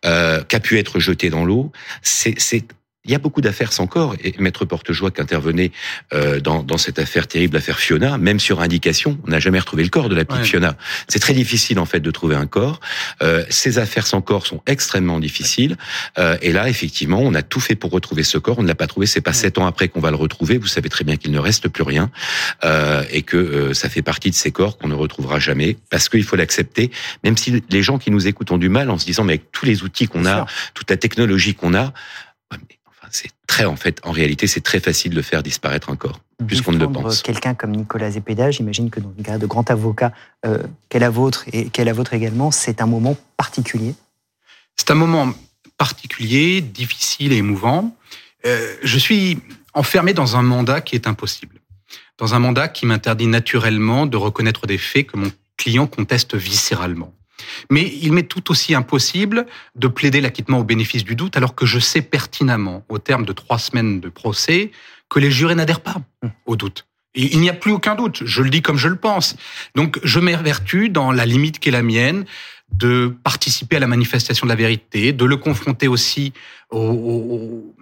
euh, 0.06 0.42
qui 0.42 0.56
a 0.56 0.60
pu 0.60 0.78
être 0.78 0.98
jeté 0.98 1.28
dans 1.28 1.44
l'eau. 1.44 1.72
C'est 2.02 2.34
c'est 2.38 2.64
il 3.04 3.10
y 3.10 3.14
a 3.14 3.18
beaucoup 3.18 3.40
d'affaires 3.40 3.72
sans 3.72 3.86
corps. 3.86 4.14
Et 4.22 4.34
Maître 4.38 4.64
Portejoie 4.64 5.10
qui 5.10 5.20
intervenait 5.20 5.72
euh, 6.12 6.40
dans, 6.40 6.62
dans 6.62 6.78
cette 6.78 6.98
affaire 6.98 7.26
terrible, 7.26 7.54
l'affaire 7.54 7.78
Fiona, 7.78 8.18
même 8.18 8.40
sur 8.40 8.60
indication, 8.60 9.18
on 9.26 9.30
n'a 9.30 9.40
jamais 9.40 9.58
retrouvé 9.58 9.82
le 9.82 9.90
corps 9.90 10.08
de 10.08 10.14
la 10.14 10.24
petite 10.24 10.34
Ouais. 10.34 10.44
Fiona. 10.44 10.76
C'est 11.08 11.20
très 11.20 11.32
difficile 11.32 11.78
en 11.78 11.84
fait 11.84 12.00
de 12.00 12.10
trouver 12.10 12.34
un 12.34 12.46
corps. 12.46 12.80
Euh, 13.22 13.44
ces 13.50 13.78
affaires 13.78 14.06
sans 14.06 14.20
corps 14.20 14.46
sont 14.46 14.62
extrêmement 14.66 15.20
difficiles. 15.20 15.76
Euh, 16.18 16.36
et 16.42 16.52
là, 16.52 16.68
effectivement, 16.68 17.20
on 17.20 17.34
a 17.34 17.42
tout 17.42 17.60
fait 17.60 17.76
pour 17.76 17.90
retrouver 17.90 18.22
ce 18.24 18.38
corps. 18.38 18.58
On 18.58 18.62
ne 18.62 18.68
l'a 18.68 18.74
pas 18.74 18.86
trouvé. 18.86 19.06
C'est 19.06 19.20
pas 19.20 19.32
sept 19.32 19.58
ans 19.58 19.66
après 19.66 19.88
qu'on 19.88 20.00
va 20.00 20.10
le 20.10 20.16
retrouver. 20.16 20.58
Vous 20.58 20.66
savez 20.66 20.88
très 20.88 21.04
bien 21.04 21.16
qu'il 21.16 21.30
ne 21.30 21.38
reste 21.38 21.68
plus 21.68 21.82
rien 21.82 22.10
euh, 22.64 23.04
et 23.10 23.22
que 23.22 23.36
euh, 23.36 23.74
ça 23.74 23.88
fait 23.88 24.02
partie 24.02 24.30
de 24.30 24.34
ces 24.34 24.50
corps 24.50 24.78
qu'on 24.78 24.88
ne 24.88 24.94
retrouvera 24.94 25.38
jamais 25.38 25.76
parce 25.90 26.08
qu'il 26.08 26.24
faut 26.24 26.36
l'accepter. 26.36 26.90
Même 27.22 27.36
si 27.36 27.62
les 27.70 27.82
gens 27.82 27.98
qui 27.98 28.10
nous 28.10 28.26
écoutent 28.26 28.50
ont 28.50 28.58
du 28.58 28.68
mal 28.68 28.90
en 28.90 28.98
se 28.98 29.04
disant 29.04 29.24
mais 29.24 29.34
avec 29.34 29.52
tous 29.52 29.66
les 29.66 29.82
outils 29.82 30.06
qu'on 30.06 30.26
a, 30.26 30.46
toute 30.74 30.90
la 30.90 30.96
technologie 30.96 31.54
qu'on 31.54 31.74
a, 31.74 31.92
c'est 33.14 33.30
très 33.46 33.64
en 33.64 33.76
fait, 33.76 34.00
en 34.02 34.10
réalité, 34.10 34.46
c'est 34.46 34.60
très 34.60 34.80
facile 34.80 35.14
de 35.14 35.22
faire 35.22 35.42
disparaître 35.42 35.90
un 35.90 35.96
corps 35.96 36.20
puisqu'on 36.46 36.72
ne 36.72 36.78
le 36.78 36.90
pense. 36.90 37.22
Quelqu'un 37.22 37.54
comme 37.54 37.70
Nicolas 37.70 38.10
Zepeda, 38.10 38.50
j'imagine 38.50 38.90
que 38.90 39.00
dans 39.00 39.12
une 39.16 39.22
carrière 39.22 39.40
de 39.40 39.46
grand 39.46 39.70
avocat 39.70 40.12
euh, 40.44 40.62
qu'est 40.88 40.98
la 40.98 41.10
vôtre 41.10 41.44
et 41.52 41.68
qu'est 41.70 41.84
la 41.84 41.92
vôtre 41.92 42.12
également, 42.14 42.50
c'est 42.50 42.80
un 42.82 42.86
moment 42.86 43.16
particulier? 43.36 43.94
C'est 44.76 44.90
un 44.90 44.94
moment 44.94 45.32
particulier, 45.78 46.60
difficile 46.60 47.32
et 47.32 47.36
émouvant. 47.36 47.96
Euh, 48.46 48.74
je 48.82 48.98
suis 48.98 49.38
enfermé 49.74 50.12
dans 50.12 50.36
un 50.36 50.42
mandat 50.42 50.80
qui 50.80 50.94
est 50.96 51.06
impossible. 51.06 51.60
Dans 52.18 52.34
un 52.34 52.38
mandat 52.38 52.68
qui 52.68 52.86
m'interdit 52.86 53.26
naturellement 53.26 54.06
de 54.06 54.16
reconnaître 54.16 54.66
des 54.66 54.78
faits 54.78 55.06
que 55.06 55.16
mon 55.16 55.30
client 55.56 55.86
conteste 55.86 56.34
viscéralement. 56.34 57.12
Mais 57.70 57.82
il 58.00 58.12
m'est 58.12 58.28
tout 58.28 58.50
aussi 58.50 58.74
impossible 58.74 59.46
de 59.74 59.88
plaider 59.88 60.20
l'acquittement 60.20 60.58
au 60.58 60.64
bénéfice 60.64 61.04
du 61.04 61.16
doute 61.16 61.36
alors 61.36 61.54
que 61.54 61.66
je 61.66 61.78
sais 61.78 62.02
pertinemment, 62.02 62.84
au 62.88 62.98
terme 62.98 63.24
de 63.24 63.32
trois 63.32 63.58
semaines 63.58 64.00
de 64.00 64.08
procès, 64.08 64.70
que 65.08 65.18
les 65.18 65.30
jurés 65.30 65.54
n'adhèrent 65.54 65.80
pas 65.80 65.96
au 66.46 66.56
doute. 66.56 66.86
Et 67.14 67.32
il 67.32 67.40
n'y 67.40 67.48
a 67.48 67.54
plus 67.54 67.70
aucun 67.70 67.94
doute, 67.94 68.22
je 68.24 68.42
le 68.42 68.50
dis 68.50 68.60
comme 68.60 68.76
je 68.76 68.88
le 68.88 68.96
pense. 68.96 69.36
Donc 69.74 70.00
je 70.02 70.18
m'évertue 70.18 70.88
dans 70.88 71.12
la 71.12 71.26
limite 71.26 71.60
qui 71.60 71.68
est 71.68 71.72
la 71.72 71.82
mienne 71.82 72.24
de 72.72 73.14
participer 73.22 73.76
à 73.76 73.78
la 73.78 73.86
manifestation 73.86 74.46
de 74.46 74.50
la 74.50 74.56
vérité, 74.56 75.12
de 75.12 75.24
le 75.24 75.36
confronter 75.36 75.86
aussi 75.86 76.32
aux, 76.70 77.74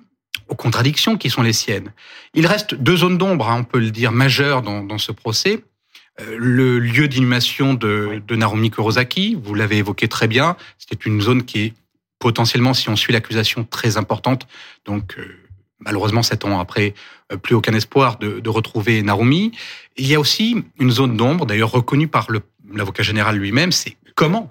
contradictions 0.58 1.16
qui 1.16 1.30
sont 1.30 1.40
les 1.40 1.54
siennes. 1.54 1.94
Il 2.34 2.46
reste 2.46 2.74
deux 2.74 2.98
zones 2.98 3.16
d'ombre, 3.16 3.48
hein, 3.48 3.60
on 3.60 3.64
peut 3.64 3.78
le 3.78 3.90
dire, 3.90 4.12
majeures 4.12 4.60
dans, 4.60 4.98
ce 4.98 5.10
procès. 5.10 5.64
Euh, 6.20 6.36
le 6.38 6.78
lieu 6.78 7.08
d'inhumation 7.08 7.74
de, 7.74 8.22
de 8.26 8.36
Narumi 8.36 8.70
Kurosaki, 8.70 9.38
vous 9.42 9.54
l'avez 9.54 9.78
évoqué 9.78 10.08
très 10.08 10.28
bien, 10.28 10.56
c'était 10.78 11.02
une 11.04 11.20
zone 11.20 11.44
qui 11.44 11.60
est 11.60 11.74
potentiellement, 12.18 12.74
si 12.74 12.88
on 12.88 12.96
suit 12.96 13.12
l'accusation, 13.12 13.64
très 13.64 13.96
importante. 13.96 14.46
Donc, 14.84 15.16
euh, 15.18 15.24
malheureusement, 15.80 16.22
sept 16.22 16.44
ans 16.44 16.60
après, 16.60 16.94
euh, 17.32 17.36
plus 17.36 17.54
aucun 17.54 17.72
espoir 17.74 18.18
de, 18.18 18.40
de, 18.40 18.48
retrouver 18.50 19.02
Narumi. 19.02 19.52
Il 19.96 20.06
y 20.06 20.14
a 20.14 20.20
aussi 20.20 20.64
une 20.78 20.90
zone 20.90 21.16
d'ombre, 21.16 21.46
d'ailleurs 21.46 21.72
reconnue 21.72 22.08
par 22.08 22.28
l'avocat 22.72 23.02
général 23.02 23.36
lui-même, 23.36 23.72
c'est 23.72 23.96
comment 24.14 24.48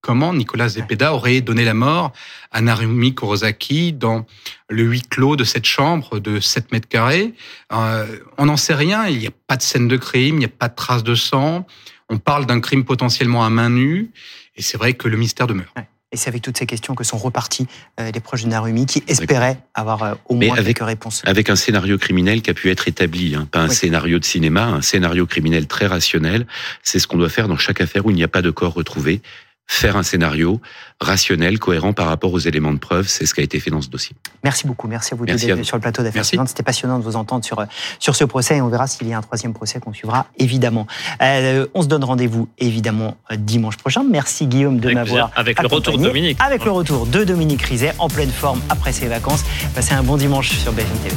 comment 0.00 0.32
Nicolas 0.32 0.68
Zepeda 0.68 1.12
aurait 1.14 1.40
donné 1.40 1.64
la 1.64 1.74
mort 1.74 2.12
à 2.50 2.60
Narumi 2.60 3.14
Kurosaki 3.14 3.92
dans 3.92 4.26
le 4.68 4.82
huis 4.82 5.02
clos 5.02 5.36
de 5.36 5.44
cette 5.44 5.66
chambre 5.66 6.18
de 6.18 6.40
7 6.40 6.72
mètres 6.72 6.88
carrés. 6.88 7.34
Euh, 7.72 8.06
on 8.38 8.46
n'en 8.46 8.56
sait 8.56 8.74
rien, 8.74 9.06
il 9.06 9.18
n'y 9.18 9.26
a 9.26 9.32
pas 9.46 9.56
de 9.56 9.62
scène 9.62 9.88
de 9.88 9.96
crime, 9.96 10.36
il 10.36 10.40
n'y 10.40 10.44
a 10.44 10.48
pas 10.48 10.68
de 10.68 10.74
traces 10.74 11.04
de 11.04 11.14
sang, 11.14 11.66
on 12.08 12.18
parle 12.18 12.46
d'un 12.46 12.60
crime 12.60 12.84
potentiellement 12.84 13.44
à 13.44 13.50
main 13.50 13.70
nue, 13.70 14.10
et 14.56 14.62
c'est 14.62 14.78
vrai 14.78 14.94
que 14.94 15.08
le 15.08 15.16
mystère 15.16 15.46
demeure. 15.46 15.72
Et 16.12 16.16
c'est 16.16 16.28
avec 16.28 16.42
toutes 16.42 16.58
ces 16.58 16.66
questions 16.66 16.96
que 16.96 17.04
sont 17.04 17.18
repartis 17.18 17.68
euh, 18.00 18.10
les 18.10 18.18
proches 18.18 18.42
de 18.42 18.48
Narumi 18.48 18.84
qui 18.84 19.04
espéraient 19.06 19.58
avoir 19.74 20.02
euh, 20.02 20.14
au 20.28 20.34
moins 20.34 20.56
avec, 20.56 20.78
quelques 20.78 20.88
réponses. 20.88 21.22
Avec 21.24 21.50
un 21.50 21.54
scénario 21.54 21.98
criminel 21.98 22.42
qui 22.42 22.50
a 22.50 22.54
pu 22.54 22.68
être 22.68 22.88
établi, 22.88 23.36
hein, 23.36 23.46
pas 23.48 23.60
un 23.60 23.68
scénario 23.68 24.18
de 24.18 24.24
cinéma, 24.24 24.64
un 24.64 24.82
scénario 24.82 25.24
criminel 25.26 25.68
très 25.68 25.86
rationnel. 25.86 26.48
C'est 26.82 26.98
ce 26.98 27.06
qu'on 27.06 27.16
doit 27.16 27.28
faire 27.28 27.46
dans 27.46 27.56
chaque 27.56 27.80
affaire 27.80 28.06
où 28.06 28.10
il 28.10 28.16
n'y 28.16 28.24
a 28.24 28.28
pas 28.28 28.42
de 28.42 28.50
corps 28.50 28.74
retrouvé 28.74 29.22
faire 29.70 29.96
un 29.96 30.02
scénario 30.02 30.60
rationnel, 31.00 31.60
cohérent 31.60 31.92
par 31.92 32.06
rapport 32.06 32.32
aux 32.32 32.40
éléments 32.40 32.72
de 32.72 32.78
preuve. 32.78 33.06
C'est 33.06 33.24
ce 33.24 33.34
qui 33.34 33.40
a 33.40 33.44
été 33.44 33.60
fait 33.60 33.70
dans 33.70 33.80
ce 33.80 33.88
dossier. 33.88 34.16
Merci 34.42 34.66
beaucoup. 34.66 34.88
Merci 34.88 35.14
à 35.14 35.16
vous 35.16 35.24
d'être 35.24 35.62
sur 35.62 35.76
le 35.76 35.80
plateau 35.80 36.02
d'affaires 36.02 36.24
C'était 36.24 36.62
passionnant 36.64 36.98
de 36.98 37.04
vous 37.04 37.14
entendre 37.14 37.44
sur, 37.44 37.64
sur 38.00 38.16
ce 38.16 38.24
procès 38.24 38.56
et 38.56 38.60
on 38.60 38.68
verra 38.68 38.88
s'il 38.88 39.06
y 39.08 39.12
a 39.12 39.18
un 39.18 39.22
troisième 39.22 39.54
procès 39.54 39.78
qu'on 39.78 39.92
suivra, 39.92 40.26
évidemment. 40.38 40.88
Euh, 41.22 41.66
on 41.72 41.82
se 41.82 41.86
donne 41.86 42.02
rendez-vous, 42.02 42.48
évidemment, 42.58 43.16
dimanche 43.38 43.76
prochain. 43.76 44.04
Merci, 44.08 44.48
Guillaume, 44.48 44.80
de 44.80 44.90
m'avoir 44.90 45.30
Avec 45.36 45.62
le 45.62 45.68
retour 45.68 45.96
de 45.96 46.02
Dominique. 46.02 46.38
Avec 46.44 46.64
le 46.64 46.72
retour 46.72 47.06
de 47.06 47.22
Dominique 47.22 47.62
Rizet, 47.62 47.94
en 47.98 48.08
pleine 48.08 48.30
forme 48.30 48.60
après 48.68 48.92
ses 48.92 49.06
vacances. 49.06 49.44
Passez 49.74 49.94
un 49.94 50.02
bon 50.02 50.16
dimanche 50.16 50.50
sur 50.50 50.72
BFM 50.72 50.98
TV. 50.98 51.16